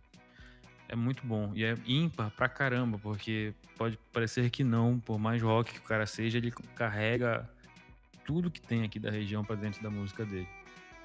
É 0.87 0.95
muito 0.95 1.25
bom. 1.25 1.51
E 1.55 1.63
é 1.63 1.75
ímpar 1.87 2.29
pra 2.29 2.47
caramba, 2.47 2.99
porque 2.99 3.51
pode 3.75 3.97
parecer 4.13 4.51
que 4.51 4.63
não, 4.63 4.99
por 4.99 5.17
mais 5.17 5.41
rock 5.41 5.73
que 5.73 5.79
o 5.79 5.83
cara 5.83 6.05
seja, 6.05 6.37
ele 6.37 6.51
carrega 6.75 7.49
tudo 8.23 8.51
que 8.51 8.61
tem 8.61 8.83
aqui 8.83 8.99
da 8.99 9.09
região 9.09 9.43
pra 9.43 9.55
dentro 9.55 9.81
da 9.81 9.89
música 9.89 10.23
dele. 10.23 10.47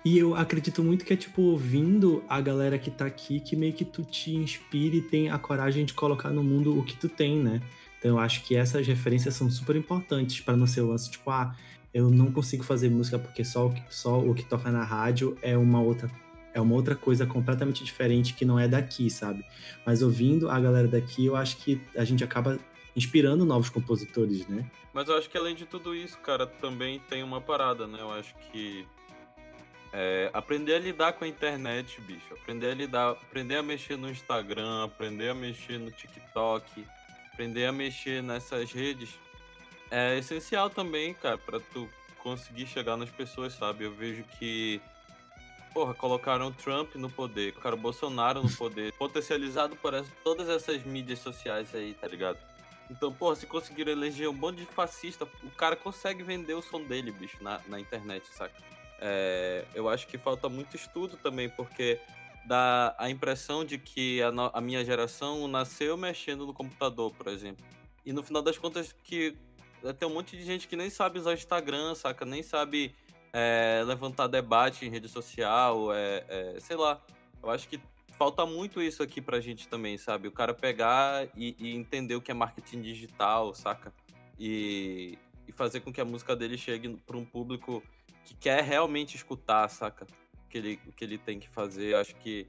E 0.05 0.19
eu 0.19 0.35
acredito 0.35 0.83
muito 0.83 1.05
que 1.05 1.13
é, 1.13 1.17
tipo, 1.17 1.43
ouvindo 1.43 2.25
a 2.29 2.41
galera 2.41 2.77
que 2.77 2.91
tá 2.91 3.07
aqui, 3.07 3.39
que 3.39 3.55
meio 3.55 3.73
que 3.73 3.85
tu 3.85 4.03
te 4.03 4.35
inspire 4.35 4.99
e 4.99 5.03
tem 5.03 5.31
a 5.31 5.39
coragem 5.39 5.85
de 5.85 5.95
colocar 5.95 6.31
no 6.31 6.43
mundo 6.43 6.77
o 6.77 6.85
que 6.85 6.97
tu 6.97 7.09
tem, 7.09 7.39
né? 7.39 7.61
Então 7.99 8.13
eu 8.13 8.19
acho 8.19 8.43
que 8.43 8.57
essas 8.57 8.85
referências 8.85 9.35
são 9.35 9.49
super 9.49 9.77
importantes 9.77 10.41
para 10.41 10.57
não 10.57 10.67
ser 10.67 10.81
o 10.81 10.89
lance, 10.89 11.09
tipo, 11.09 11.31
ah, 11.31 11.55
eu 11.95 12.11
não 12.11 12.33
consigo 12.33 12.65
fazer 12.65 12.89
música 12.89 13.17
porque 13.17 13.45
só 13.45 13.67
o 13.67 13.73
que, 13.73 13.83
só 13.91 14.19
o 14.19 14.35
que 14.35 14.45
toca 14.45 14.73
na 14.73 14.83
rádio 14.83 15.39
é 15.41 15.57
uma 15.57 15.81
outra 15.81 16.11
é 16.55 16.61
uma 16.61 16.75
outra 16.75 16.95
coisa 16.95 17.25
completamente 17.25 17.83
diferente 17.83 18.35
que 18.35 18.45
não 18.45 18.59
é 18.59 18.69
daqui, 18.69 19.09
sabe? 19.09 19.43
Mas 19.87 20.03
ouvindo 20.03 20.51
a 20.51 20.61
galera 20.61 20.87
daqui, 20.87 21.25
eu 21.25 21.35
acho 21.35 21.57
que 21.59 21.81
a 21.97 22.05
gente 22.05 22.23
acaba 22.23 22.59
inspirando 22.95 23.45
novos 23.45 23.71
compositores, 23.71 24.47
né? 24.47 24.67
Mas 24.93 25.09
eu 25.09 25.17
acho 25.17 25.31
que 25.31 25.39
além 25.39 25.55
de 25.55 25.65
tudo 25.65 25.95
isso, 25.95 26.19
cara, 26.19 26.47
também 26.47 27.01
tem 27.09 27.23
uma 27.23 27.41
parada, 27.41 27.87
né? 27.87 27.99
Eu 28.01 28.11
acho 28.11 28.35
que 28.51 28.87
é, 29.93 30.31
aprender 30.33 30.75
a 30.75 30.79
lidar 30.79 31.13
com 31.13 31.25
a 31.25 31.29
internet, 31.29 32.01
bicho. 32.01 32.33
Aprender 32.35 32.71
a 32.71 32.75
lidar, 32.75 33.11
aprender 33.11 33.57
a 33.57 33.63
mexer 33.63 33.97
no 33.97 34.09
Instagram, 34.11 34.85
aprender 34.85 35.29
a 35.29 35.35
mexer 35.35 35.79
no 35.79 35.91
TikTok, 35.91 36.87
aprender 37.33 37.67
a 37.67 37.73
mexer 37.73 38.23
nessas 38.23 38.73
redes 38.73 39.11
é 39.91 40.17
essencial 40.17 40.71
também, 40.71 41.13
cara, 41.13 41.37
pra 41.37 41.61
tu 41.61 41.87
conseguir 42.19 42.67
chegar 42.67 42.97
nas 42.97 43.11
pessoas, 43.11 43.53
sabe? 43.53 43.85
Eu 43.85 43.93
vejo 43.93 44.25
que 44.39 44.81
Porra, 45.75 45.95
colocaram 45.95 46.53
Trump 46.53 46.95
no 46.97 47.09
poder, 47.09 47.53
colocaram 47.53 47.79
Bolsonaro 47.79 48.43
no 48.43 48.53
poder, 48.53 48.93
potencializado 48.99 49.75
por 49.77 49.95
essa- 49.95 50.13
todas 50.23 50.47
essas 50.51 50.83
mídias 50.85 51.19
sociais 51.21 51.75
aí, 51.75 51.95
tá 51.95 52.07
ligado? 52.07 52.39
Então, 52.91 53.11
porra, 53.11 53.37
se 53.37 53.47
conseguiram 53.47 53.91
eleger 53.91 54.29
um 54.29 54.35
monte 54.35 54.59
de 54.59 54.67
fascista, 54.67 55.27
o 55.43 55.51
cara 55.53 55.75
consegue 55.75 56.23
vender 56.23 56.53
o 56.53 56.61
som 56.61 56.83
dele, 56.83 57.11
bicho, 57.11 57.39
na, 57.43 57.59
na 57.69 57.81
internet, 57.81 58.23
saca? 58.35 58.55
É, 59.05 59.65
eu 59.75 59.89
acho 59.89 60.07
que 60.07 60.17
falta 60.17 60.49
muito 60.49 60.77
estudo 60.77 61.17
também, 61.17 61.49
porque 61.49 61.99
dá 62.47 62.95
a 62.97 63.11
impressão 63.11 63.65
de 63.65 63.77
que 63.77 64.23
a, 64.23 64.31
a 64.53 64.61
minha 64.61 64.85
geração 64.85 65.49
nasceu 65.49 65.97
mexendo 65.97 66.47
no 66.47 66.55
computador, 66.55 67.13
por 67.13 67.27
exemplo. 67.27 67.65
E 68.07 68.13
no 68.13 68.23
final 68.23 68.43
das 68.43 68.57
contas, 68.57 68.93
que 68.93 69.37
é, 69.83 69.93
tem 69.93 70.09
um 70.09 70.15
monte 70.15 70.37
de 70.37 70.45
gente 70.45 70.69
que 70.69 70.77
nem 70.77 70.89
sabe 70.89 71.19
usar 71.19 71.35
Instagram, 71.35 71.97
saca? 71.97 72.25
Nem 72.25 72.45
sabe 72.45 72.95
é, 73.33 73.83
levantar 73.85 74.29
debate 74.29 74.87
em 74.87 74.89
rede 74.89 75.09
social, 75.09 75.93
é, 75.93 76.25
é, 76.29 76.61
sei 76.61 76.77
lá. 76.77 77.01
Eu 77.43 77.51
acho 77.51 77.69
que 77.69 77.81
falta 78.17 78.47
muito 78.47 78.81
isso 78.81 79.03
aqui 79.03 79.21
pra 79.21 79.41
gente 79.41 79.67
também, 79.67 79.99
sabe? 79.99 80.29
O 80.29 80.33
cara 80.33 80.55
pegar 80.55 81.27
e, 81.37 81.57
e 81.59 81.75
entender 81.75 82.15
o 82.15 82.21
que 82.21 82.31
é 82.31 82.35
marketing 82.35 82.83
digital, 82.83 83.53
saca? 83.53 83.93
E, 84.39 85.19
e 85.49 85.53
fazer 85.53 85.81
com 85.81 85.93
que 85.93 86.01
a 86.01 86.05
música 86.05 86.37
dele 86.37 86.57
chegue 86.57 86.97
pra 87.05 87.17
um 87.17 87.25
público 87.25 87.83
que 88.25 88.35
quer 88.35 88.63
realmente 88.63 89.17
escutar, 89.17 89.69
saca? 89.69 90.07
O 90.45 90.49
que 90.49 90.59
ele, 90.59 90.81
o 90.87 90.93
que 90.93 91.05
ele 91.05 91.19
tem 91.19 91.39
que 91.39 91.49
fazer. 91.49 91.97
Acho 91.97 92.15
que 92.17 92.47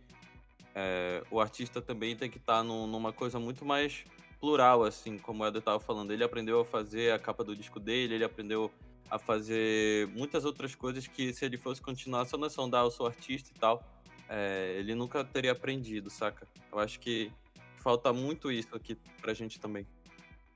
é, 0.75 1.23
o 1.29 1.39
artista 1.39 1.81
também 1.81 2.15
tem 2.15 2.29
que 2.29 2.37
estar 2.37 2.63
numa 2.63 3.13
coisa 3.13 3.39
muito 3.39 3.65
mais 3.65 4.03
plural, 4.39 4.83
assim, 4.83 5.17
como 5.17 5.43
o 5.43 5.47
Eder 5.47 5.61
tava 5.61 5.79
falando. 5.79 6.11
Ele 6.11 6.23
aprendeu 6.23 6.59
a 6.59 6.65
fazer 6.65 7.13
a 7.13 7.19
capa 7.19 7.43
do 7.43 7.55
disco 7.55 7.79
dele, 7.79 8.15
ele 8.15 8.23
aprendeu 8.23 8.71
a 9.09 9.19
fazer 9.19 10.07
muitas 10.07 10.43
outras 10.43 10.75
coisas 10.75 11.07
que 11.07 11.33
se 11.33 11.45
ele 11.45 11.57
fosse 11.57 11.81
continuar 11.81 12.25
só 12.25 12.37
onda, 12.57 12.81
ah, 12.81 12.83
eu 12.83 12.91
sou 12.91 13.05
artista 13.05 13.51
e 13.55 13.59
tal, 13.59 13.83
é, 14.27 14.75
ele 14.79 14.95
nunca 14.95 15.23
teria 15.23 15.51
aprendido, 15.51 16.09
saca? 16.09 16.47
Eu 16.71 16.79
acho 16.79 16.99
que 16.99 17.31
falta 17.77 18.11
muito 18.11 18.51
isso 18.51 18.75
aqui 18.75 18.97
pra 19.21 19.33
gente 19.33 19.59
também. 19.59 19.85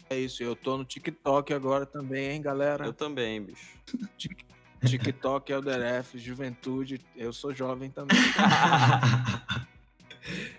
É 0.09 0.17
isso, 0.17 0.41
eu 0.41 0.55
tô 0.55 0.77
no 0.77 0.85
TikTok 0.85 1.53
agora 1.53 1.85
também, 1.85 2.31
hein, 2.31 2.41
galera? 2.41 2.85
Eu 2.85 2.93
também, 2.93 3.41
bicho. 3.41 3.77
Tik- 4.85 5.03
TikTok, 5.03 5.51
LDRF, 5.51 6.17
juventude, 6.19 7.01
eu 7.15 7.31
sou 7.33 7.53
jovem 7.53 7.89
também. 7.89 8.17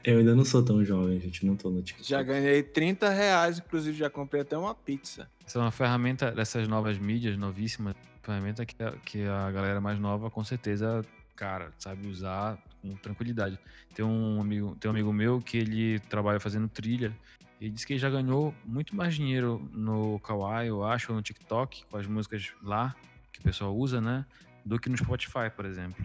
Eu 0.02 0.18
ainda 0.20 0.34
não 0.34 0.44
sou 0.46 0.62
tão 0.64 0.82
jovem, 0.82 1.20
gente, 1.20 1.44
não 1.44 1.54
tô 1.54 1.68
no 1.68 1.82
TikTok. 1.82 2.08
Já 2.08 2.22
ganhei 2.22 2.62
30 2.62 3.10
reais, 3.10 3.58
inclusive 3.58 3.96
já 3.98 4.08
comprei 4.08 4.40
até 4.40 4.56
uma 4.56 4.74
pizza. 4.74 5.28
Essa 5.46 5.58
é 5.58 5.62
uma 5.62 5.70
ferramenta 5.70 6.30
dessas 6.32 6.66
novas 6.66 6.96
mídias, 6.98 7.36
novíssima, 7.36 7.94
ferramenta 8.22 8.64
que 8.64 8.82
a, 8.82 8.92
que 9.04 9.24
a 9.26 9.50
galera 9.50 9.78
mais 9.80 9.98
nova, 9.98 10.30
com 10.30 10.42
certeza, 10.42 11.04
cara, 11.36 11.70
sabe 11.78 12.06
usar 12.08 12.56
com 12.80 12.94
tranquilidade. 12.96 13.58
Tem 13.94 14.02
um 14.04 14.40
amigo, 14.40 14.74
tem 14.80 14.88
um 14.90 14.94
amigo 14.94 15.12
meu 15.12 15.38
que 15.42 15.58
ele 15.58 15.98
trabalha 16.00 16.40
fazendo 16.40 16.66
trilha 16.68 17.14
e 17.60 17.68
disse 17.68 17.86
que 17.86 17.92
ele 17.92 18.00
já 18.00 18.08
ganhou 18.08 18.54
muito 18.64 18.96
mais 18.96 19.14
dinheiro 19.14 19.68
no 19.74 20.18
Kawaii, 20.20 20.68
eu 20.68 20.82
acho, 20.82 21.12
ou 21.12 21.16
no 21.16 21.22
TikTok, 21.22 21.84
com 21.90 21.96
as 21.98 22.06
músicas 22.06 22.52
lá, 22.62 22.96
que 23.32 23.40
o 23.40 23.42
pessoal 23.42 23.74
usa, 23.76 24.00
né? 24.00 24.24
Do 24.64 24.78
que 24.78 24.88
no 24.88 24.96
Spotify, 24.96 25.50
por 25.54 25.64
exemplo. 25.64 26.04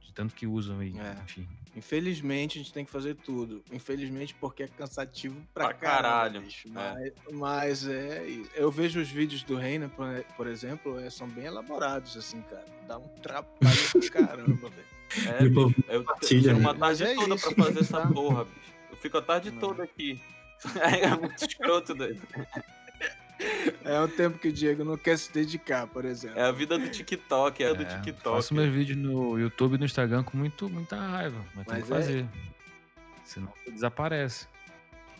De 0.00 0.12
tanto 0.12 0.34
que 0.34 0.46
usam 0.46 0.78
aí, 0.80 0.94
É. 0.98 1.16
enfim. 1.24 1.48
Infelizmente, 1.76 2.58
a 2.58 2.62
gente 2.62 2.72
tem 2.72 2.84
que 2.84 2.90
fazer 2.90 3.16
tudo. 3.16 3.62
Infelizmente, 3.72 4.32
porque 4.34 4.62
é 4.62 4.68
cansativo 4.68 5.40
pra, 5.52 5.66
Pra 5.66 5.74
caralho, 5.74 6.40
bicho. 6.40 6.68
é. 6.68 6.70
Mas, 6.70 7.12
mas 7.32 7.86
é 7.88 8.24
isso. 8.26 8.50
Eu 8.54 8.70
vejo 8.70 9.00
os 9.00 9.08
vídeos 9.10 9.42
do 9.42 9.56
Reina, 9.56 9.90
por, 10.36 10.46
exemplo, 10.46 10.98
é, 11.00 11.10
são 11.10 11.28
bem 11.28 11.46
elaborados, 11.46 12.16
assim, 12.16 12.40
cara. 12.42 12.64
Dá 12.86 12.96
um 12.98 13.08
trabalho 13.20 13.50
do 13.92 14.00
caramba, 14.10 14.70
velho. 14.70 14.94
É, 15.36 15.44
E 15.44 15.48
bicho, 15.48 15.74
eu 15.88 16.04
tenho 16.42 16.58
uma 16.58 16.72
né? 16.72 16.78
tarde 16.78 17.02
é 17.04 17.14
toda 17.14 17.34
isso, 17.34 17.54
pra 17.54 17.64
fazer 17.64 17.80
essa 17.80 18.00
tá? 18.00 18.06
porra, 18.08 18.44
bicho. 18.44 18.56
Eu 18.90 18.96
fico 18.96 19.18
a 19.18 19.22
tarde 19.22 19.50
Não. 19.50 19.58
toda 19.60 19.82
aqui. 19.84 20.20
É 20.80 21.08
muito 21.16 21.44
escroto, 21.44 21.94
doido. 21.94 22.22
É 23.84 24.00
o 24.00 24.08
tempo 24.08 24.38
que 24.38 24.48
o 24.48 24.52
Diego 24.52 24.82
não 24.84 24.96
quer 24.96 25.18
se 25.18 25.30
dedicar, 25.32 25.86
por 25.86 26.04
exemplo. 26.04 26.38
É 26.38 26.44
a 26.44 26.52
vida 26.52 26.78
do 26.78 26.88
TikTok, 26.88 27.62
é, 27.62 27.68
a 27.70 27.72
do 27.74 27.82
É, 27.82 27.84
TikTok. 27.84 28.36
Faço 28.36 28.54
meus 28.54 28.72
vídeos 28.72 28.96
no 28.96 29.38
YouTube 29.38 29.74
e 29.74 29.78
no 29.78 29.84
Instagram 29.84 30.22
com 30.22 30.36
muito, 30.38 30.68
muita 30.70 30.96
raiva, 30.96 31.36
mas, 31.54 31.66
tem 31.66 31.74
Mas 31.80 31.86
que 31.86 31.92
é- 31.92 31.96
fazer. 31.96 32.26
Senão 33.24 33.52
desaparece. 33.70 34.46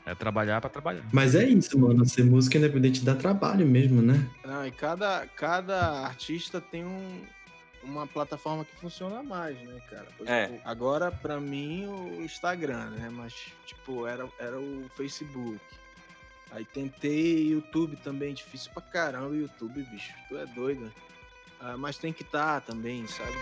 É 0.07 0.15
trabalhar 0.15 0.61
pra 0.61 0.69
trabalhar. 0.69 1.03
Mas 1.13 1.35
é 1.35 1.45
isso, 1.47 1.79
mano. 1.79 2.05
Ser 2.05 2.25
música 2.25 2.59
independente 2.59 3.03
dá 3.05 3.15
trabalho 3.15 3.67
mesmo, 3.67 4.03
né? 4.03 4.29
Não, 4.45 4.67
e 4.67 4.71
cada, 4.71 5.27
cada 5.35 6.01
artista 6.05 6.61
tem 6.61 6.85
um, 6.85 7.23
uma 7.83 8.07
plataforma 8.07 8.67
que 8.67 8.77
funciona 8.77 9.23
mais, 9.23 9.59
né, 9.63 9.81
cara? 9.89 10.07
Por 10.19 10.29
É. 10.29 10.45
exemplo, 10.45 10.61
agora, 10.67 11.11
pra 11.11 11.41
mim, 11.41 11.87
o 11.87 12.23
Instagram, 12.23 12.91
né? 12.91 13.09
Mas, 13.11 13.33
tipo, 13.65 14.07
era, 14.07 14.29
era 14.39 14.59
o 14.59 14.87
Facebook. 14.95 15.59
Aí 16.55 16.65
tentei 16.65 17.49
YouTube 17.49 17.97
também, 17.97 18.33
difícil 18.33 18.71
pra 18.73 18.81
caramba 18.81 19.35
YouTube, 19.35 19.83
bicho. 19.91 20.13
Tu 20.29 20.37
é 20.37 20.47
doido. 20.47 20.89
Ah, 21.61 21.77
mas 21.77 21.99
tem 21.99 22.13
que 22.13 22.23
estar 22.23 22.61
também, 22.61 23.05
sabe? 23.09 23.33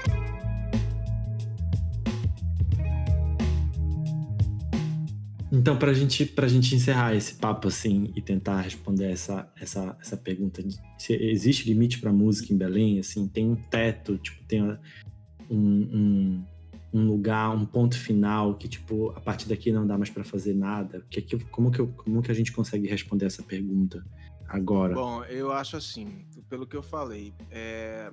Então, 5.52 5.76
pra 5.76 5.92
gente, 5.92 6.24
pra 6.24 6.48
gente 6.48 6.74
encerrar 6.74 7.14
esse 7.14 7.34
papo 7.34 7.68
assim 7.68 8.10
e 8.16 8.22
tentar 8.22 8.62
responder 8.62 9.12
essa, 9.12 9.46
essa, 9.60 9.94
essa 10.00 10.16
pergunta, 10.16 10.62
de 10.62 10.80
se 10.96 11.12
existe 11.12 11.68
limite 11.68 11.98
pra 11.98 12.10
música 12.10 12.54
em 12.54 12.56
Belém? 12.56 12.98
Assim, 12.98 13.28
tem 13.28 13.46
um 13.46 13.56
teto, 13.56 14.16
tipo, 14.16 14.42
tem 14.44 14.62
um, 14.62 14.78
um, 15.50 16.44
um 16.92 17.06
lugar, 17.06 17.50
um 17.54 17.64
ponto 17.64 17.98
final 17.98 18.54
que, 18.54 18.68
tipo, 18.68 19.10
a 19.16 19.20
partir 19.20 19.48
daqui 19.48 19.72
não 19.72 19.86
dá 19.86 19.96
mais 19.96 20.10
pra 20.10 20.22
fazer 20.22 20.54
nada? 20.54 21.04
Que, 21.10 21.22
que, 21.22 21.38
como, 21.46 21.70
que, 21.70 21.80
eu- 21.80 21.88
como 21.88 22.20
que 22.22 22.30
a 22.30 22.34
gente 22.34 22.52
consegue 22.52 22.86
responder 22.86 23.26
essa 23.26 23.42
pergunta 23.42 24.04
agora? 24.46 24.94
Bom, 24.94 25.24
eu 25.24 25.50
acho 25.52 25.76
assim, 25.76 26.26
pelo 26.48 26.66
que 26.66 26.76
eu 26.76 26.82
falei, 26.82 27.32
é, 27.50 28.12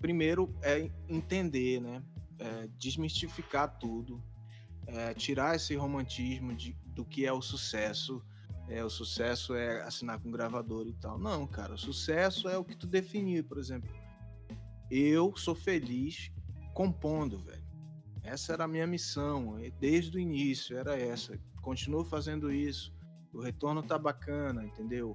primeiro 0.00 0.52
é 0.62 0.90
entender, 1.08 1.80
né? 1.80 2.02
É, 2.38 2.68
desmistificar 2.76 3.78
tudo, 3.78 4.20
é, 4.86 5.14
tirar 5.14 5.54
esse 5.54 5.76
romantismo 5.76 6.52
de, 6.54 6.76
do 6.86 7.04
que 7.04 7.24
é 7.24 7.32
o 7.32 7.40
sucesso. 7.40 8.20
É, 8.68 8.82
o 8.84 8.90
sucesso 8.90 9.54
é 9.54 9.82
assinar 9.82 10.18
com 10.18 10.30
gravador 10.30 10.86
e 10.88 10.92
tal. 10.94 11.18
Não, 11.18 11.46
cara, 11.46 11.74
o 11.74 11.78
sucesso 11.78 12.48
é 12.48 12.56
o 12.58 12.64
que 12.64 12.76
tu 12.76 12.86
definiu, 12.86 13.44
por 13.44 13.58
exemplo. 13.58 13.88
Eu 14.90 15.32
sou 15.36 15.54
feliz 15.54 16.32
compondo, 16.74 17.38
velho. 17.38 17.61
Essa 18.22 18.52
era 18.52 18.64
a 18.64 18.68
minha 18.68 18.86
missão, 18.86 19.58
desde 19.80 20.16
o 20.16 20.20
início 20.20 20.76
era 20.76 20.98
essa. 20.98 21.38
Continuo 21.60 22.04
fazendo 22.04 22.52
isso. 22.52 22.92
O 23.32 23.40
retorno 23.40 23.82
tá 23.82 23.98
bacana, 23.98 24.64
entendeu? 24.64 25.14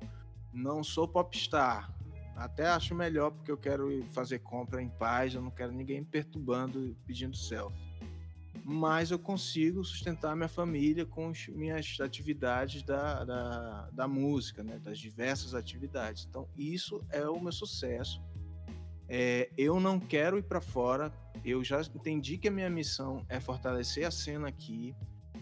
não 0.58 0.84
sou 0.84 1.08
popstar. 1.08 1.94
Até 2.36 2.68
acho 2.68 2.94
melhor 2.94 3.32
porque 3.32 3.52
eu 3.52 3.58
quero 3.58 4.04
fazer 4.10 4.40
compra 4.40 4.82
em 4.82 4.90
paz, 4.90 5.34
eu 5.34 5.42
não 5.42 5.52
quero 5.52 5.72
ninguém 5.72 6.02
me 6.02 6.06
perturbando 6.06 6.96
pedindo 7.06 7.36
selfie. 7.36 7.88
Mas 8.64 9.12
eu 9.12 9.18
consigo 9.18 9.84
sustentar 9.84 10.36
minha 10.36 10.50
família 10.50 11.06
com 11.06 11.30
as 11.30 11.48
minhas 11.48 11.98
atividades 12.02 12.84
da, 12.84 13.24
da, 13.24 13.90
da 13.92 14.08
música, 14.08 14.62
né? 14.62 14.78
das 14.80 15.00
diversas 15.00 15.56
atividades. 15.56 16.28
Então, 16.30 16.48
isso 16.58 17.04
é 17.10 17.28
o 17.28 17.40
meu 17.40 17.52
sucesso. 17.52 18.22
É, 19.10 19.50
eu 19.58 19.80
não 19.80 20.00
quero 20.00 20.38
ir 20.38 20.44
para 20.44 20.60
fora. 20.62 21.12
Eu 21.46 21.64
já 21.64 21.82
entendi 21.82 22.38
que 22.38 22.48
a 22.48 22.52
minha 22.52 22.70
missão 22.70 23.26
é 23.30 23.40
fortalecer 23.40 24.06
a 24.06 24.12
cena 24.12 24.48
aqui. 24.48 24.94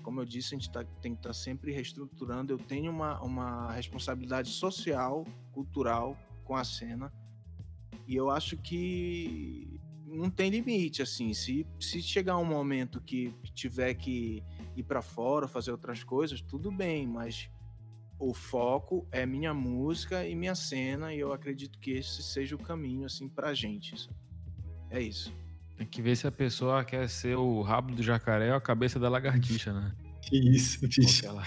Como 0.04 0.22
eu 0.22 0.26
disse, 0.26 0.54
a 0.54 0.58
gente 0.58 0.70
tá- 0.72 0.84
tem 1.02 1.14
que 1.14 1.20
estar 1.20 1.34
sempre 1.34 1.72
reestruturando. 1.72 2.54
Eu 2.54 2.58
tenho 2.60 2.92
uma, 2.92 3.20
uma 3.22 3.72
responsabilidade 3.72 4.50
social, 4.50 5.26
cultural 5.52 6.18
com 6.44 6.56
a 6.56 6.64
cena. 6.64 7.12
E 8.08 8.16
eu 8.16 8.30
acho 8.30 8.56
que 8.58 9.80
não 10.06 10.30
tem 10.30 10.52
limite, 10.52 11.02
assim. 11.02 11.34
Se, 11.34 11.66
se 11.80 12.02
chegar 12.02 12.38
um 12.38 12.46
momento 12.46 13.02
que 13.02 13.34
tiver 13.56 13.96
que 13.96 14.44
ir 14.76 14.84
para 14.84 15.02
fora, 15.02 15.48
fazer 15.48 15.72
outras 15.72 16.04
coisas, 16.04 16.40
tudo 16.40 16.72
bem, 16.72 17.08
mas 17.08 17.50
o 18.20 18.34
foco 18.34 19.08
é 19.12 19.26
minha 19.26 19.54
música 19.54 20.26
e 20.28 20.36
minha 20.36 20.56
cena, 20.56 21.14
e 21.14 21.20
eu 21.20 21.34
acredito 21.34 21.78
que 21.80 21.92
esse 21.92 22.24
seja 22.24 22.56
o 22.56 22.60
caminho, 22.60 23.06
assim, 23.06 23.28
pra 23.28 23.54
gente. 23.54 24.10
É 24.90 25.02
isso. 25.02 25.34
Tem 25.78 25.86
que 25.86 26.02
ver 26.02 26.16
se 26.16 26.26
a 26.26 26.32
pessoa 26.32 26.86
quer 26.86 27.10
ser 27.10 27.36
o 27.36 27.62
rabo 27.62 27.94
do 27.94 28.02
jacaré 28.02 28.52
ou 28.52 28.58
a 28.58 28.62
cabeça 28.62 28.98
da 28.98 29.10
lagartixa, 29.10 29.74
né? 29.74 29.94
Que 30.22 30.38
isso, 30.38 30.80
bicho. 30.88 31.26
Ela- 31.26 31.44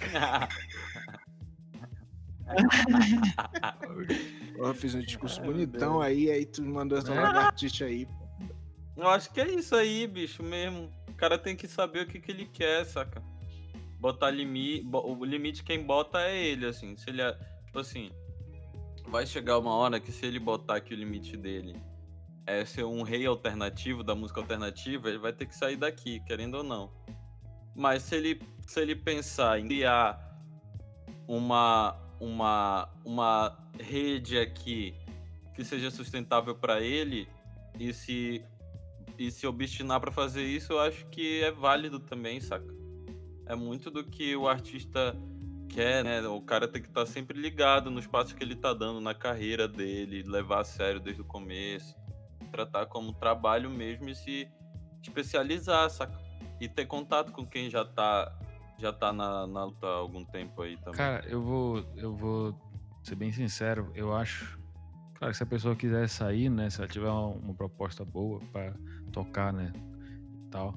Eu 4.56 4.74
fiz 4.74 4.94
um 4.94 5.00
discurso 5.00 5.40
bonitão 5.40 6.00
aí, 6.00 6.30
aí 6.30 6.44
tu 6.44 6.62
mandou 6.64 6.98
essa 6.98 7.12
É. 7.12 7.20
lagartixa 7.20 7.84
aí. 7.86 8.06
Eu 8.96 9.08
acho 9.08 9.32
que 9.32 9.40
é 9.40 9.48
isso 9.48 9.74
aí, 9.74 10.06
bicho, 10.06 10.42
mesmo. 10.42 10.90
O 11.08 11.14
cara 11.14 11.38
tem 11.38 11.56
que 11.56 11.66
saber 11.68 12.02
o 12.02 12.06
que, 12.06 12.20
que 12.20 12.30
ele 12.30 12.46
quer, 12.46 12.84
saca? 12.84 13.22
Botar 14.00 14.30
limite. 14.30 14.86
O 14.92 15.24
limite 15.24 15.62
quem 15.62 15.84
bota 15.84 16.20
é 16.20 16.42
ele, 16.42 16.66
assim. 16.66 16.96
Se 16.96 17.10
ele. 17.10 17.22
é- 17.22 17.38
Tipo 17.66 17.78
assim. 17.78 18.10
Vai 19.06 19.26
chegar 19.26 19.58
uma 19.58 19.74
hora 19.74 20.00
que 20.00 20.10
se 20.10 20.24
ele 20.26 20.38
botar 20.38 20.80
que 20.80 20.94
o 20.94 20.96
limite 20.96 21.36
dele 21.36 21.76
é 22.46 22.64
ser 22.64 22.84
um 22.84 23.02
rei 23.02 23.26
alternativo 23.26 24.02
da 24.02 24.14
música 24.14 24.40
alternativa, 24.40 25.08
ele 25.08 25.18
vai 25.18 25.32
ter 25.32 25.46
que 25.46 25.54
sair 25.54 25.76
daqui, 25.76 26.20
querendo 26.20 26.56
ou 26.56 26.62
não. 26.62 26.92
Mas 27.74 28.02
se 28.02 28.16
ele, 28.16 28.40
se 28.66 28.80
ele 28.80 28.96
pensar 28.96 29.58
em 29.60 29.66
criar 29.66 30.18
uma, 31.28 31.96
uma, 32.20 32.88
uma 33.04 33.58
rede 33.78 34.38
aqui 34.38 34.94
que 35.54 35.64
seja 35.64 35.90
sustentável 35.90 36.54
para 36.54 36.80
ele 36.80 37.28
e 37.78 37.92
se 37.92 38.44
e 39.18 39.30
se 39.30 39.46
obstinar 39.46 40.00
pra 40.00 40.10
fazer 40.10 40.42
isso, 40.42 40.72
eu 40.72 40.80
acho 40.80 41.04
que 41.06 41.42
é 41.42 41.50
válido 41.50 42.00
também, 42.00 42.40
saca? 42.40 42.79
É 43.50 43.56
muito 43.56 43.90
do 43.90 44.04
que 44.04 44.36
o 44.36 44.46
artista 44.46 45.16
quer, 45.68 46.04
né? 46.04 46.20
O 46.28 46.40
cara 46.40 46.68
tem 46.68 46.80
que 46.80 46.86
estar 46.86 47.04
sempre 47.04 47.36
ligado 47.36 47.90
nos 47.90 48.06
passos 48.06 48.32
que 48.32 48.44
ele 48.44 48.54
tá 48.54 48.72
dando 48.72 49.00
na 49.00 49.12
carreira 49.12 49.66
dele, 49.66 50.22
levar 50.22 50.60
a 50.60 50.64
sério 50.64 51.00
desde 51.00 51.20
o 51.20 51.24
começo, 51.24 51.96
tratar 52.52 52.86
como 52.86 53.12
trabalho 53.12 53.68
mesmo 53.68 54.08
e 54.08 54.14
se 54.14 54.48
especializar, 55.02 55.90
saca? 55.90 56.16
E 56.60 56.68
ter 56.68 56.86
contato 56.86 57.32
com 57.32 57.44
quem 57.44 57.68
já 57.68 57.84
tá 57.84 58.32
já 58.78 58.92
tá 58.92 59.12
na, 59.12 59.48
na 59.48 59.64
luta 59.64 59.84
há 59.84 59.96
algum 59.96 60.24
tempo 60.24 60.62
aí 60.62 60.76
também. 60.76 60.94
Cara, 60.94 61.26
eu 61.26 61.42
vou, 61.42 61.84
eu 61.96 62.14
vou 62.14 62.54
ser 63.02 63.16
bem 63.16 63.32
sincero, 63.32 63.90
eu 63.96 64.14
acho. 64.14 64.60
Claro, 65.16 65.34
se 65.34 65.42
a 65.42 65.46
pessoa 65.46 65.74
quiser 65.74 66.08
sair, 66.08 66.48
né? 66.48 66.70
Se 66.70 66.78
ela 66.78 66.88
tiver 66.88 67.08
uma, 67.08 67.26
uma 67.26 67.54
proposta 67.54 68.04
boa 68.04 68.40
pra 68.52 68.72
tocar, 69.12 69.52
né? 69.52 69.72
e 69.74 70.50
Tal, 70.50 70.72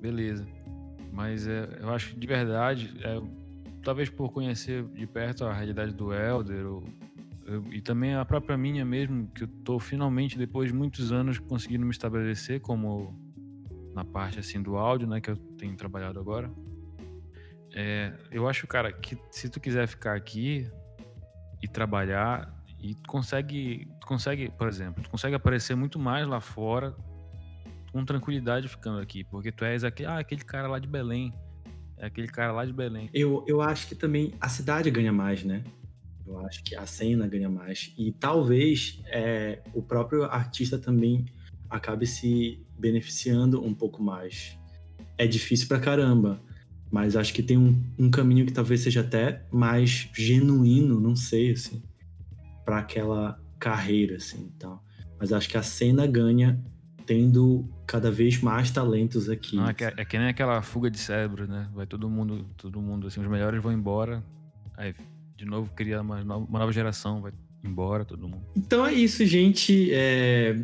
beleza. 0.00 0.57
Mas 1.12 1.46
é, 1.46 1.78
eu 1.80 1.90
acho 1.90 2.10
que 2.10 2.20
de 2.20 2.26
verdade, 2.26 2.94
é, 3.02 3.20
talvez 3.82 4.08
por 4.08 4.30
conhecer 4.30 4.84
de 4.84 5.06
perto 5.06 5.44
a 5.44 5.52
realidade 5.52 5.92
do 5.92 6.12
Elder, 6.12 6.66
ou- 6.66 6.84
eu- 7.46 7.64
e 7.72 7.80
também 7.80 8.14
a 8.14 8.24
própria 8.24 8.56
minha 8.56 8.84
mesmo, 8.84 9.26
que 9.28 9.44
eu 9.44 9.48
tô 9.64 9.78
finalmente, 9.78 10.36
depois 10.36 10.68
de 10.70 10.74
muitos 10.76 11.10
anos, 11.12 11.38
conseguindo 11.38 11.84
me 11.84 11.90
estabelecer 11.90 12.60
como 12.60 13.14
na 13.94 14.04
parte 14.04 14.38
assim 14.38 14.60
do 14.62 14.76
áudio, 14.76 15.08
né? 15.08 15.20
Que 15.20 15.30
eu 15.30 15.36
tenho 15.36 15.74
trabalhado 15.76 16.20
agora. 16.20 16.50
É, 17.74 18.12
eu 18.30 18.48
acho, 18.48 18.66
cara, 18.66 18.92
que 18.92 19.16
se 19.30 19.48
tu 19.48 19.60
quiser 19.60 19.86
ficar 19.86 20.14
aqui 20.16 20.70
e 21.62 21.68
trabalhar 21.68 22.54
e 22.80 22.94
tu 22.94 23.08
consegue, 23.08 23.88
consegue, 24.06 24.50
por 24.50 24.68
exemplo, 24.68 25.02
consegue 25.10 25.34
aparecer 25.34 25.74
muito 25.74 25.98
mais 25.98 26.26
lá 26.28 26.40
fora 26.40 26.94
com 27.92 28.04
tranquilidade 28.04 28.68
ficando 28.68 29.00
aqui, 29.00 29.24
porque 29.24 29.50
tu 29.50 29.64
és 29.64 29.84
aquele, 29.84 30.08
ah, 30.08 30.18
aquele 30.18 30.42
cara 30.42 30.68
lá 30.68 30.78
de 30.78 30.88
Belém, 30.88 31.32
é 31.96 32.06
aquele 32.06 32.28
cara 32.28 32.52
lá 32.52 32.64
de 32.64 32.72
Belém. 32.72 33.10
Eu, 33.12 33.44
eu 33.46 33.60
acho 33.60 33.88
que 33.88 33.94
também 33.94 34.32
a 34.40 34.48
cidade 34.48 34.90
ganha 34.90 35.12
mais, 35.12 35.42
né? 35.42 35.64
Eu 36.26 36.38
acho 36.46 36.62
que 36.62 36.76
a 36.76 36.84
cena 36.86 37.26
ganha 37.26 37.48
mais. 37.48 37.92
E 37.96 38.12
talvez 38.12 39.00
é, 39.06 39.62
o 39.72 39.82
próprio 39.82 40.24
artista 40.24 40.78
também 40.78 41.24
acabe 41.70 42.06
se 42.06 42.64
beneficiando 42.78 43.64
um 43.64 43.74
pouco 43.74 44.02
mais. 44.02 44.58
É 45.16 45.26
difícil 45.26 45.66
pra 45.66 45.80
caramba, 45.80 46.40
mas 46.90 47.16
acho 47.16 47.32
que 47.32 47.42
tem 47.42 47.56
um, 47.56 47.82
um 47.98 48.10
caminho 48.10 48.46
que 48.46 48.52
talvez 48.52 48.80
seja 48.80 49.00
até 49.00 49.44
mais 49.50 50.08
genuíno, 50.14 51.00
não 51.00 51.16
sei, 51.16 51.52
assim, 51.52 51.82
para 52.64 52.78
aquela 52.78 53.40
carreira, 53.58 54.16
assim, 54.16 54.52
então. 54.54 54.80
Mas 55.18 55.32
acho 55.32 55.48
que 55.48 55.56
a 55.56 55.62
cena 55.62 56.06
ganha 56.06 56.62
tendo 57.08 57.66
cada 57.86 58.10
vez 58.10 58.38
mais 58.42 58.70
talentos 58.70 59.30
aqui. 59.30 59.56
Não, 59.56 59.66
é, 59.66 59.72
que, 59.72 59.82
é 59.82 60.04
que 60.04 60.18
nem 60.18 60.28
aquela 60.28 60.60
fuga 60.60 60.90
de 60.90 60.98
cérebro, 60.98 61.48
né? 61.48 61.66
Vai 61.74 61.86
todo 61.86 62.08
mundo, 62.10 62.46
todo 62.58 62.82
mundo, 62.82 63.06
assim, 63.06 63.18
os 63.18 63.26
melhores 63.26 63.62
vão 63.62 63.72
embora, 63.72 64.22
aí 64.76 64.94
de 65.34 65.46
novo 65.46 65.72
cria 65.74 66.02
uma 66.02 66.22
nova, 66.22 66.44
uma 66.44 66.58
nova 66.58 66.70
geração, 66.70 67.22
vai 67.22 67.32
embora 67.64 68.04
todo 68.04 68.28
mundo. 68.28 68.44
Então 68.54 68.84
é 68.84 68.92
isso, 68.92 69.24
gente. 69.24 69.90
É, 69.90 70.54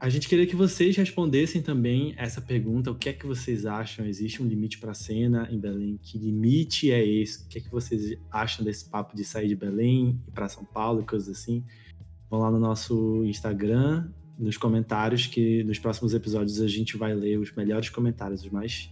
a 0.00 0.08
gente 0.08 0.30
queria 0.30 0.46
que 0.46 0.56
vocês 0.56 0.96
respondessem 0.96 1.60
também 1.60 2.14
essa 2.16 2.40
pergunta: 2.40 2.90
o 2.90 2.94
que 2.94 3.10
é 3.10 3.12
que 3.12 3.26
vocês 3.26 3.66
acham? 3.66 4.06
Existe 4.06 4.42
um 4.42 4.46
limite 4.46 4.78
para 4.78 4.92
a 4.92 4.94
cena 4.94 5.46
em 5.50 5.60
Belém? 5.60 5.98
Que 6.02 6.16
limite 6.16 6.90
é 6.90 7.06
esse? 7.06 7.44
O 7.44 7.48
que 7.48 7.58
é 7.58 7.60
que 7.60 7.70
vocês 7.70 8.16
acham 8.30 8.64
desse 8.64 8.88
papo 8.88 9.14
de 9.14 9.24
sair 9.24 9.48
de 9.48 9.56
Belém 9.56 10.18
e 10.26 10.30
para 10.30 10.48
São 10.48 10.64
Paulo 10.64 11.02
e 11.02 11.04
coisas 11.04 11.28
assim? 11.28 11.62
Vão 12.30 12.40
lá 12.40 12.50
no 12.50 12.58
nosso 12.58 13.22
Instagram, 13.26 14.08
nos 14.38 14.56
comentários, 14.56 15.26
que 15.26 15.64
nos 15.64 15.78
próximos 15.78 16.14
episódios 16.14 16.60
a 16.60 16.68
gente 16.68 16.96
vai 16.96 17.14
ler 17.14 17.38
os 17.38 17.52
melhores 17.52 17.88
comentários, 17.88 18.42
os 18.42 18.50
mais 18.50 18.90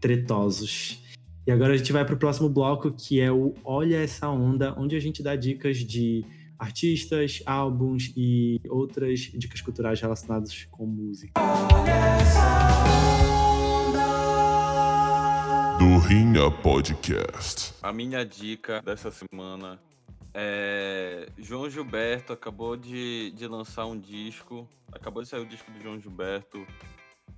tretosos. 0.00 1.02
E 1.46 1.50
agora 1.50 1.74
a 1.74 1.76
gente 1.76 1.92
vai 1.92 2.04
para 2.04 2.14
o 2.14 2.18
próximo 2.18 2.48
bloco, 2.48 2.92
que 2.92 3.20
é 3.20 3.30
o 3.30 3.54
Olha 3.64 3.96
essa 3.96 4.28
Onda, 4.28 4.74
onde 4.78 4.94
a 4.94 5.00
gente 5.00 5.22
dá 5.22 5.34
dicas 5.34 5.78
de 5.78 6.24
artistas, 6.58 7.42
álbuns 7.44 8.12
e 8.16 8.60
outras 8.68 9.20
dicas 9.34 9.60
culturais 9.60 10.00
relacionadas 10.00 10.66
com 10.70 10.86
música. 10.86 11.32
Do 15.78 15.98
Rinha 15.98 16.48
Podcast. 16.62 17.74
A 17.82 17.92
minha 17.92 18.24
dica 18.24 18.80
dessa 18.82 19.10
semana 19.10 19.80
é. 20.34 21.28
João 21.38 21.68
Gilberto 21.68 22.32
acabou 22.32 22.76
de, 22.76 23.30
de 23.32 23.46
lançar 23.46 23.86
um 23.86 23.98
disco. 23.98 24.68
Acabou 24.92 25.22
de 25.22 25.28
sair 25.28 25.40
o 25.40 25.46
disco 25.46 25.70
do 25.70 25.80
João 25.80 25.98
Gilberto, 25.98 26.66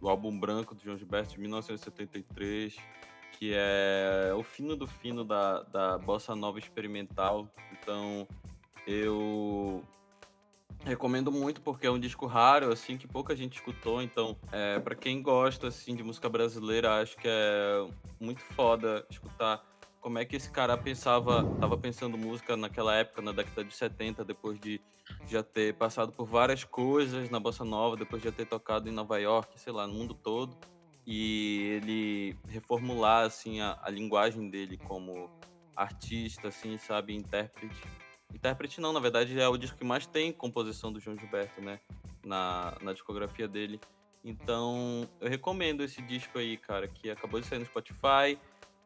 o 0.00 0.08
álbum 0.08 0.38
branco 0.38 0.74
do 0.74 0.82
João 0.82 0.96
Gilberto 0.96 1.34
de 1.34 1.40
1973, 1.40 2.76
que 3.32 3.52
é 3.54 4.32
o 4.36 4.42
fino 4.42 4.76
do 4.76 4.86
fino 4.86 5.24
da, 5.24 5.62
da 5.62 5.98
bossa 5.98 6.34
nova 6.34 6.58
experimental. 6.58 7.48
Então, 7.72 8.26
eu 8.86 9.82
recomendo 10.84 11.32
muito 11.32 11.60
porque 11.60 11.86
é 11.86 11.90
um 11.90 11.98
disco 11.98 12.26
raro, 12.26 12.72
assim, 12.72 12.96
que 12.96 13.06
pouca 13.06 13.34
gente 13.34 13.54
escutou. 13.54 14.02
Então, 14.02 14.36
é, 14.52 14.78
para 14.78 14.94
quem 14.94 15.22
gosta, 15.22 15.68
assim, 15.68 15.94
de 15.94 16.02
música 16.02 16.28
brasileira, 16.28 17.00
acho 17.00 17.16
que 17.16 17.26
é 17.26 17.86
muito 18.20 18.42
foda 18.42 19.06
escutar 19.10 19.64
como 20.04 20.18
é 20.18 20.24
que 20.26 20.36
esse 20.36 20.50
cara 20.50 20.76
pensava, 20.76 21.42
tava 21.58 21.78
pensando 21.78 22.18
música 22.18 22.58
naquela 22.58 22.94
época, 22.94 23.22
na 23.22 23.32
década 23.32 23.64
de 23.64 23.74
70, 23.74 24.22
depois 24.22 24.60
de 24.60 24.78
já 25.26 25.42
ter 25.42 25.72
passado 25.76 26.12
por 26.12 26.26
várias 26.26 26.62
coisas 26.62 27.30
na 27.30 27.40
bossa 27.40 27.64
nova, 27.64 27.96
depois 27.96 28.20
de 28.20 28.28
já 28.28 28.34
ter 28.34 28.44
tocado 28.44 28.86
em 28.86 28.92
Nova 28.92 29.18
York, 29.18 29.58
sei 29.58 29.72
lá, 29.72 29.86
no 29.86 29.94
mundo 29.94 30.12
todo, 30.12 30.58
e 31.06 31.78
ele 31.78 32.36
reformular 32.46 33.24
assim 33.24 33.62
a, 33.62 33.78
a 33.82 33.88
linguagem 33.88 34.50
dele 34.50 34.76
como 34.76 35.30
artista, 35.74 36.48
assim, 36.48 36.76
sabe, 36.76 37.14
intérprete 37.14 37.82
Intérprete 38.34 38.82
não, 38.82 38.92
na 38.92 39.00
verdade 39.00 39.40
é 39.40 39.48
o 39.48 39.56
disco 39.56 39.78
que 39.78 39.84
mais 39.84 40.06
tem 40.06 40.32
composição 40.32 40.92
do 40.92 41.00
João 41.00 41.16
Gilberto, 41.16 41.62
né? 41.62 41.80
Na, 42.22 42.76
na 42.82 42.92
discografia 42.92 43.48
dele. 43.48 43.80
Então, 44.24 45.06
eu 45.20 45.28
recomendo 45.28 45.84
esse 45.84 46.00
disco 46.00 46.38
aí, 46.38 46.56
cara, 46.56 46.88
que 46.88 47.10
acabou 47.10 47.38
de 47.38 47.46
sair 47.46 47.58
no 47.58 47.66
Spotify. 47.66 48.38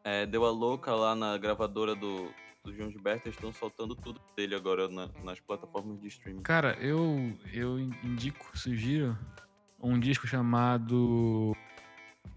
É, 0.03 0.25
deu 0.25 0.45
a 0.45 0.51
louca 0.51 0.93
lá 0.93 1.15
na 1.15 1.37
gravadora 1.37 1.95
do, 1.95 2.31
do 2.63 2.73
João 2.73 2.89
Gilberto, 2.89 3.27
eles 3.27 3.35
estão 3.35 3.51
soltando 3.53 3.95
tudo 3.95 4.21
dele 4.35 4.55
agora 4.55 4.87
na, 4.87 5.09
nas 5.23 5.39
plataformas 5.39 5.99
de 5.99 6.07
streaming. 6.07 6.41
Cara, 6.41 6.77
eu, 6.79 7.33
eu 7.53 7.79
indico, 7.79 8.57
sugiro 8.57 9.17
um 9.81 9.99
disco 9.99 10.27
chamado 10.27 11.55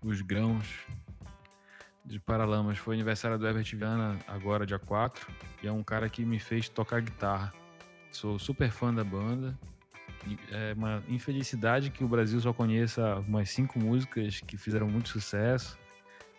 Os 0.03 0.21
Grãos, 0.21 0.67
de 2.05 2.19
Paralamas. 2.21 2.79
Foi 2.79 2.95
aniversário 2.95 3.39
do 3.39 3.47
Herbert 3.47 3.77
Viana, 3.77 4.19
agora 4.27 4.67
dia 4.67 4.79
4. 4.79 5.27
E 5.63 5.67
é 5.67 5.73
um 5.73 5.83
cara 5.83 6.09
que 6.09 6.25
me 6.25 6.39
fez 6.39 6.69
tocar 6.69 7.01
guitarra. 7.01 7.53
Sou 8.11 8.39
super 8.39 8.71
fã 8.71 8.93
da 8.93 9.05
banda. 9.05 9.59
É 10.51 10.73
uma 10.75 11.03
infelicidade 11.09 11.91
que 11.91 12.05
o 12.05 12.09
Brasil 12.09 12.41
só 12.41 12.53
conheça 12.53 13.17
umas 13.27 13.51
cinco 13.51 13.79
músicas 13.79 14.41
que 14.41 14.57
fizeram 14.57 14.87
muito 14.87 15.09
sucesso. 15.09 15.79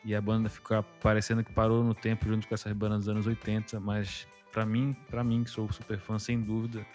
E 0.05 0.13
a 0.13 0.21
banda 0.21 0.49
fica 0.49 0.83
parecendo 1.01 1.43
que 1.43 1.51
parou 1.51 1.83
no 1.83 1.93
tempo 1.93 2.27
junto 2.27 2.47
com 2.47 2.53
essas 2.53 2.73
bandas 2.73 2.99
dos 2.99 3.09
anos 3.09 3.27
80. 3.27 3.79
Mas 3.79 4.27
para 4.51 4.65
mim, 4.65 4.95
para 5.09 5.23
mim 5.23 5.43
que 5.43 5.49
sou 5.49 5.71
super 5.71 5.99
fã, 5.99 6.19
sem 6.19 6.39
dúvida, 6.41 6.85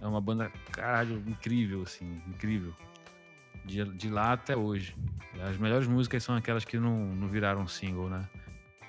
é 0.00 0.06
uma 0.06 0.20
banda, 0.20 0.50
caralho, 0.72 1.22
incrível, 1.26 1.82
assim, 1.82 2.22
incrível 2.26 2.74
de, 3.64 3.84
de 3.84 4.08
lá 4.08 4.32
até 4.32 4.56
hoje. 4.56 4.96
As 5.48 5.56
melhores 5.56 5.86
músicas 5.86 6.24
são 6.24 6.34
aquelas 6.34 6.64
que 6.64 6.78
não, 6.78 7.14
não 7.14 7.28
viraram 7.28 7.66
single, 7.68 8.08
né? 8.08 8.28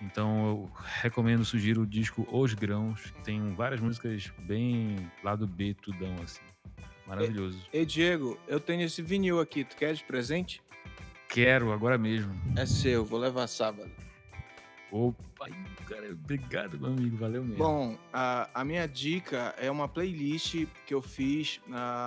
Então 0.01 0.47
eu 0.47 0.71
recomendo, 1.01 1.43
sugiro 1.43 1.81
o 1.81 1.87
disco 1.87 2.25
Os 2.31 2.53
Grãos, 2.53 3.11
que 3.11 3.21
tem 3.23 3.53
várias 3.53 3.81
músicas 3.81 4.31
bem 4.39 5.11
lado 5.23 5.45
B, 5.45 5.73
tudão, 5.73 6.15
assim. 6.23 6.41
Maravilhoso. 7.05 7.59
Ei, 7.73 7.85
Diego, 7.85 8.39
eu 8.47 8.59
tenho 8.59 8.83
esse 8.83 9.01
vinil 9.01 9.39
aqui, 9.39 9.63
tu 9.63 9.75
quer 9.75 9.93
de 9.93 10.03
presente? 10.03 10.61
Quero, 11.29 11.71
agora 11.71 11.97
mesmo. 11.97 12.33
É 12.57 12.65
seu, 12.65 13.05
vou 13.05 13.19
levar 13.19 13.47
sábado. 13.47 13.89
Opa, 14.91 15.47
cara, 15.87 16.11
obrigado, 16.11 16.79
meu 16.79 16.89
amigo, 16.89 17.15
valeu 17.17 17.43
mesmo. 17.43 17.57
Bom, 17.57 17.97
a, 18.11 18.49
a 18.51 18.65
minha 18.65 18.87
dica 18.87 19.53
é 19.59 19.69
uma 19.69 19.87
playlist 19.87 20.65
que 20.87 20.93
eu 20.93 21.01
fiz, 21.01 21.61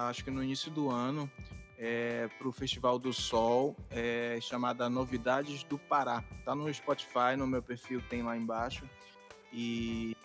acho 0.09 0.25
que 0.25 0.31
no 0.31 0.43
início 0.43 0.69
do 0.73 0.91
ano, 0.91 1.31
é, 1.79 2.29
para 2.37 2.49
o 2.49 2.53
Festival 2.53 2.99
do 2.99 3.13
Sol, 3.13 3.77
é, 3.91 4.39
chamada 4.41 4.91
Novidades 4.91 5.63
do 5.63 5.79
Pará. 5.79 6.25
Tá 6.45 6.55
no 6.55 6.73
Spotify, 6.75 7.37
no 7.37 7.47
meu 7.47 7.63
perfil 7.63 8.03
tem 8.11 8.23
lá 8.23 8.37
embaixo. 8.37 8.85
E 9.53 10.17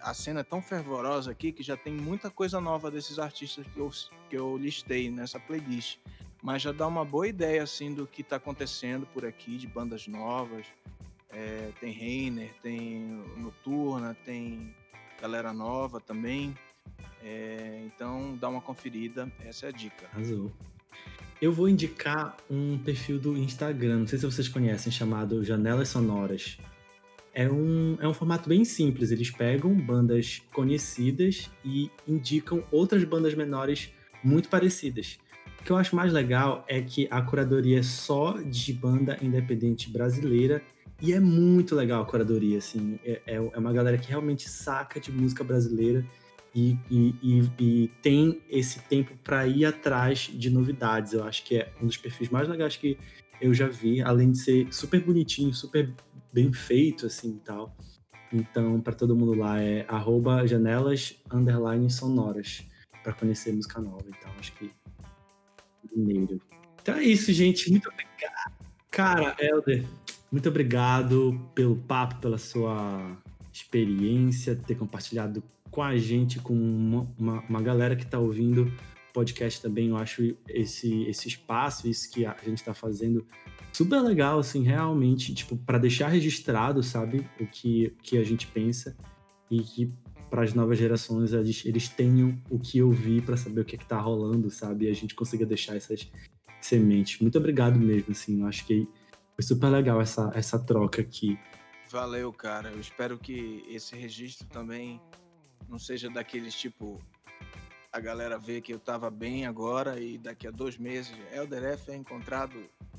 a 0.00 0.14
cena 0.14 0.40
é 0.40 0.44
tão 0.44 0.62
fervorosa 0.62 1.30
aqui 1.30 1.52
que 1.52 1.62
já 1.62 1.76
tem 1.76 1.92
muita 1.92 2.30
coisa 2.30 2.60
nova 2.60 2.90
desses 2.90 3.18
artistas 3.18 3.66
que 3.66 3.78
eu, 3.78 3.90
que 4.28 4.36
eu 4.36 4.56
listei 4.56 5.10
nessa 5.10 5.38
playlist. 5.40 5.98
Mas 6.42 6.62
já 6.62 6.72
dá 6.72 6.86
uma 6.86 7.04
boa 7.04 7.28
ideia 7.28 7.62
assim 7.62 7.92
do 7.92 8.06
que 8.06 8.22
está 8.22 8.36
acontecendo 8.36 9.06
por 9.12 9.24
aqui, 9.24 9.56
de 9.56 9.66
bandas 9.66 10.06
novas. 10.06 10.66
É, 11.30 11.70
tem 11.80 11.92
Reiner, 11.92 12.52
tem 12.62 13.22
Noturna, 13.36 14.16
tem 14.24 14.74
galera 15.20 15.52
nova 15.52 16.00
também. 16.00 16.54
É, 17.22 17.82
então 17.84 18.36
dá 18.36 18.48
uma 18.48 18.60
conferida, 18.60 19.30
essa 19.44 19.66
é 19.66 19.68
a 19.68 19.72
dica. 19.72 20.08
Azul. 20.14 20.50
Eu 21.40 21.52
vou 21.52 21.68
indicar 21.68 22.36
um 22.50 22.78
perfil 22.78 23.18
do 23.18 23.36
Instagram, 23.36 24.00
não 24.00 24.06
sei 24.06 24.18
se 24.18 24.26
vocês 24.26 24.48
conhecem, 24.48 24.92
chamado 24.92 25.42
Janelas 25.44 25.88
Sonoras. 25.88 26.58
É 27.32 27.48
um, 27.48 27.96
é 28.00 28.08
um 28.08 28.12
formato 28.12 28.48
bem 28.48 28.64
simples, 28.64 29.10
eles 29.10 29.30
pegam 29.30 29.72
bandas 29.72 30.42
conhecidas 30.52 31.48
e 31.64 31.90
indicam 32.06 32.64
outras 32.70 33.04
bandas 33.04 33.34
menores 33.34 33.92
muito 34.22 34.48
parecidas. 34.48 35.18
O 35.60 35.64
que 35.64 35.70
eu 35.70 35.76
acho 35.76 35.94
mais 35.94 36.12
legal 36.12 36.64
é 36.66 36.80
que 36.80 37.06
a 37.10 37.20
curadoria 37.20 37.80
é 37.80 37.82
só 37.82 38.38
de 38.40 38.72
banda 38.72 39.18
independente 39.22 39.90
brasileira 39.90 40.62
e 41.02 41.12
é 41.12 41.20
muito 41.20 41.74
legal 41.74 42.02
a 42.02 42.06
curadoria, 42.06 42.58
assim. 42.58 42.98
É, 43.04 43.20
é, 43.26 43.34
é 43.36 43.58
uma 43.58 43.72
galera 43.72 43.96
que 43.98 44.08
realmente 44.08 44.48
saca 44.48 44.98
de 44.98 45.12
música 45.12 45.44
brasileira 45.44 46.04
e, 46.54 46.76
e, 46.90 47.14
e, 47.22 47.50
e 47.58 47.88
tem 48.02 48.40
esse 48.48 48.80
tempo 48.80 49.12
para 49.22 49.46
ir 49.46 49.64
atrás 49.64 50.30
de 50.32 50.50
novidades. 50.50 51.12
Eu 51.12 51.24
acho 51.24 51.44
que 51.44 51.56
é 51.56 51.72
um 51.80 51.86
dos 51.86 51.96
perfis 51.96 52.28
mais 52.28 52.48
legais 52.48 52.76
que 52.76 52.98
eu 53.40 53.54
já 53.54 53.68
vi, 53.68 54.02
além 54.02 54.30
de 54.32 54.38
ser 54.38 54.72
super 54.72 55.00
bonitinho, 55.00 55.52
super 55.54 55.92
bem 56.32 56.52
feito, 56.52 57.06
assim 57.06 57.36
e 57.36 57.40
tal. 57.40 57.74
Então, 58.32 58.80
para 58.80 58.92
todo 58.92 59.16
mundo 59.16 59.34
lá 59.34 59.60
é 59.60 59.84
janelas 60.46 61.16
sonoras 61.88 62.64
para 63.02 63.12
conhecer 63.12 63.52
música 63.52 63.80
nova. 63.80 64.04
Então, 64.06 64.30
acho 64.38 64.52
que 64.52 64.70
primeiro. 65.90 66.40
Então 66.82 66.94
é 66.94 67.02
isso, 67.02 67.32
gente. 67.32 67.70
Muito 67.70 67.88
obrigado. 67.88 68.52
Cara, 68.90 69.36
Helder, 69.38 69.84
muito 70.30 70.48
obrigado 70.48 71.40
pelo 71.54 71.76
papo, 71.76 72.16
pela 72.20 72.38
sua 72.38 73.16
experiência, 73.52 74.56
ter 74.56 74.74
compartilhado 74.76 75.42
com 75.70 75.82
a 75.82 75.96
gente, 75.96 76.38
com 76.40 76.54
uma, 76.54 77.08
uma, 77.18 77.40
uma 77.48 77.62
galera 77.62 77.94
que 77.94 78.04
está 78.04 78.18
ouvindo 78.18 78.72
podcast 79.12 79.60
também. 79.60 79.88
Eu 79.88 79.96
acho 79.96 80.36
esse, 80.48 81.04
esse 81.04 81.28
espaço, 81.28 81.88
isso 81.88 82.10
que 82.10 82.24
a 82.26 82.36
gente 82.44 82.58
está 82.58 82.74
fazendo, 82.74 83.26
super 83.72 84.00
legal, 84.00 84.38
assim, 84.38 84.62
realmente, 84.62 85.34
tipo, 85.34 85.56
para 85.56 85.78
deixar 85.78 86.08
registrado, 86.08 86.82
sabe, 86.82 87.26
o 87.38 87.46
que, 87.46 87.94
que 88.02 88.18
a 88.18 88.24
gente 88.24 88.46
pensa 88.46 88.96
e 89.50 89.62
que 89.62 89.92
para 90.30 90.42
as 90.44 90.54
novas 90.54 90.78
gerações 90.78 91.32
eles, 91.32 91.64
eles 91.66 91.88
tenham 91.88 92.40
o 92.48 92.58
que 92.58 92.80
ouvir 92.80 93.22
para 93.22 93.36
saber 93.36 93.62
o 93.62 93.64
que, 93.64 93.76
é 93.76 93.78
está 93.78 94.00
rolando, 94.00 94.50
sabe, 94.50 94.86
e 94.86 94.88
a 94.88 94.94
gente 94.94 95.14
consiga 95.14 95.44
deixar 95.44 95.76
essas 95.76 96.10
sementes. 96.60 97.20
Muito 97.20 97.36
obrigado 97.36 97.78
mesmo, 97.78 98.12
assim, 98.12 98.40
eu 98.40 98.46
acho 98.46 98.64
que 98.64 98.88
foi 99.34 99.42
super 99.42 99.68
legal 99.68 100.00
essa, 100.00 100.30
essa 100.34 100.58
troca 100.58 101.02
aqui. 101.02 101.38
Valeu, 101.90 102.32
cara. 102.32 102.70
Eu 102.70 102.78
espero 102.78 103.18
que 103.18 103.64
esse 103.68 103.96
registro 103.96 104.46
também 104.46 105.00
não 105.68 105.78
seja 105.78 106.08
daqueles 106.08 106.54
tipo 106.54 107.00
a 107.92 108.00
galera 108.00 108.38
vê 108.38 108.60
que 108.60 108.72
eu 108.72 108.78
tava 108.78 109.10
bem 109.10 109.46
agora 109.46 110.00
e 110.00 110.16
daqui 110.16 110.46
a 110.46 110.50
dois 110.50 110.78
meses 110.78 111.12
Elder 111.32 111.64
F 111.64 111.90
é 111.90 111.96
encontrado 111.96 112.54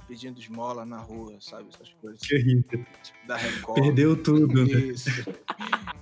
pedindo 0.07 0.39
esmola 0.39 0.85
na 0.85 0.97
rua, 0.97 1.37
sabe? 1.39 1.69
Essas 1.73 1.93
coisas. 1.93 2.19
Terrível. 2.19 2.85
Da 3.25 3.37
Record. 3.37 3.81
Perdeu 3.81 4.21
tudo. 4.21 4.65
Né? 4.65 4.71
Isso. 4.71 5.09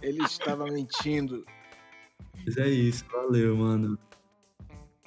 Ele 0.01 0.23
estava 0.23 0.65
mentindo. 0.65 1.45
Mas 2.43 2.57
é 2.57 2.67
isso. 2.67 3.05
Valeu, 3.11 3.55
mano. 3.55 3.99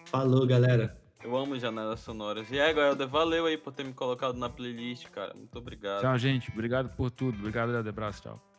Falou, 0.05 0.47
galera. 0.47 0.97
Eu 1.25 1.37
amo 1.37 1.59
janelas 1.59 2.01
sonoras. 2.01 2.51
E 2.51 2.59
é, 2.59 2.71
Helder, 2.71 3.09
valeu 3.09 3.47
aí 3.47 3.57
por 3.57 3.73
ter 3.73 3.85
me 3.85 3.93
colocado 3.93 4.37
na 4.37 4.49
playlist, 4.49 5.09
cara. 5.09 5.35
Muito 5.35 5.57
obrigado. 5.57 6.03
Tchau, 6.03 6.19
gente. 6.19 6.51
Obrigado 6.53 6.95
por 6.97 7.11
tudo. 7.11 7.39
Obrigado, 7.39 7.73
Helder. 7.73 7.93
Abraço, 7.93 8.23
tchau. 8.23 8.52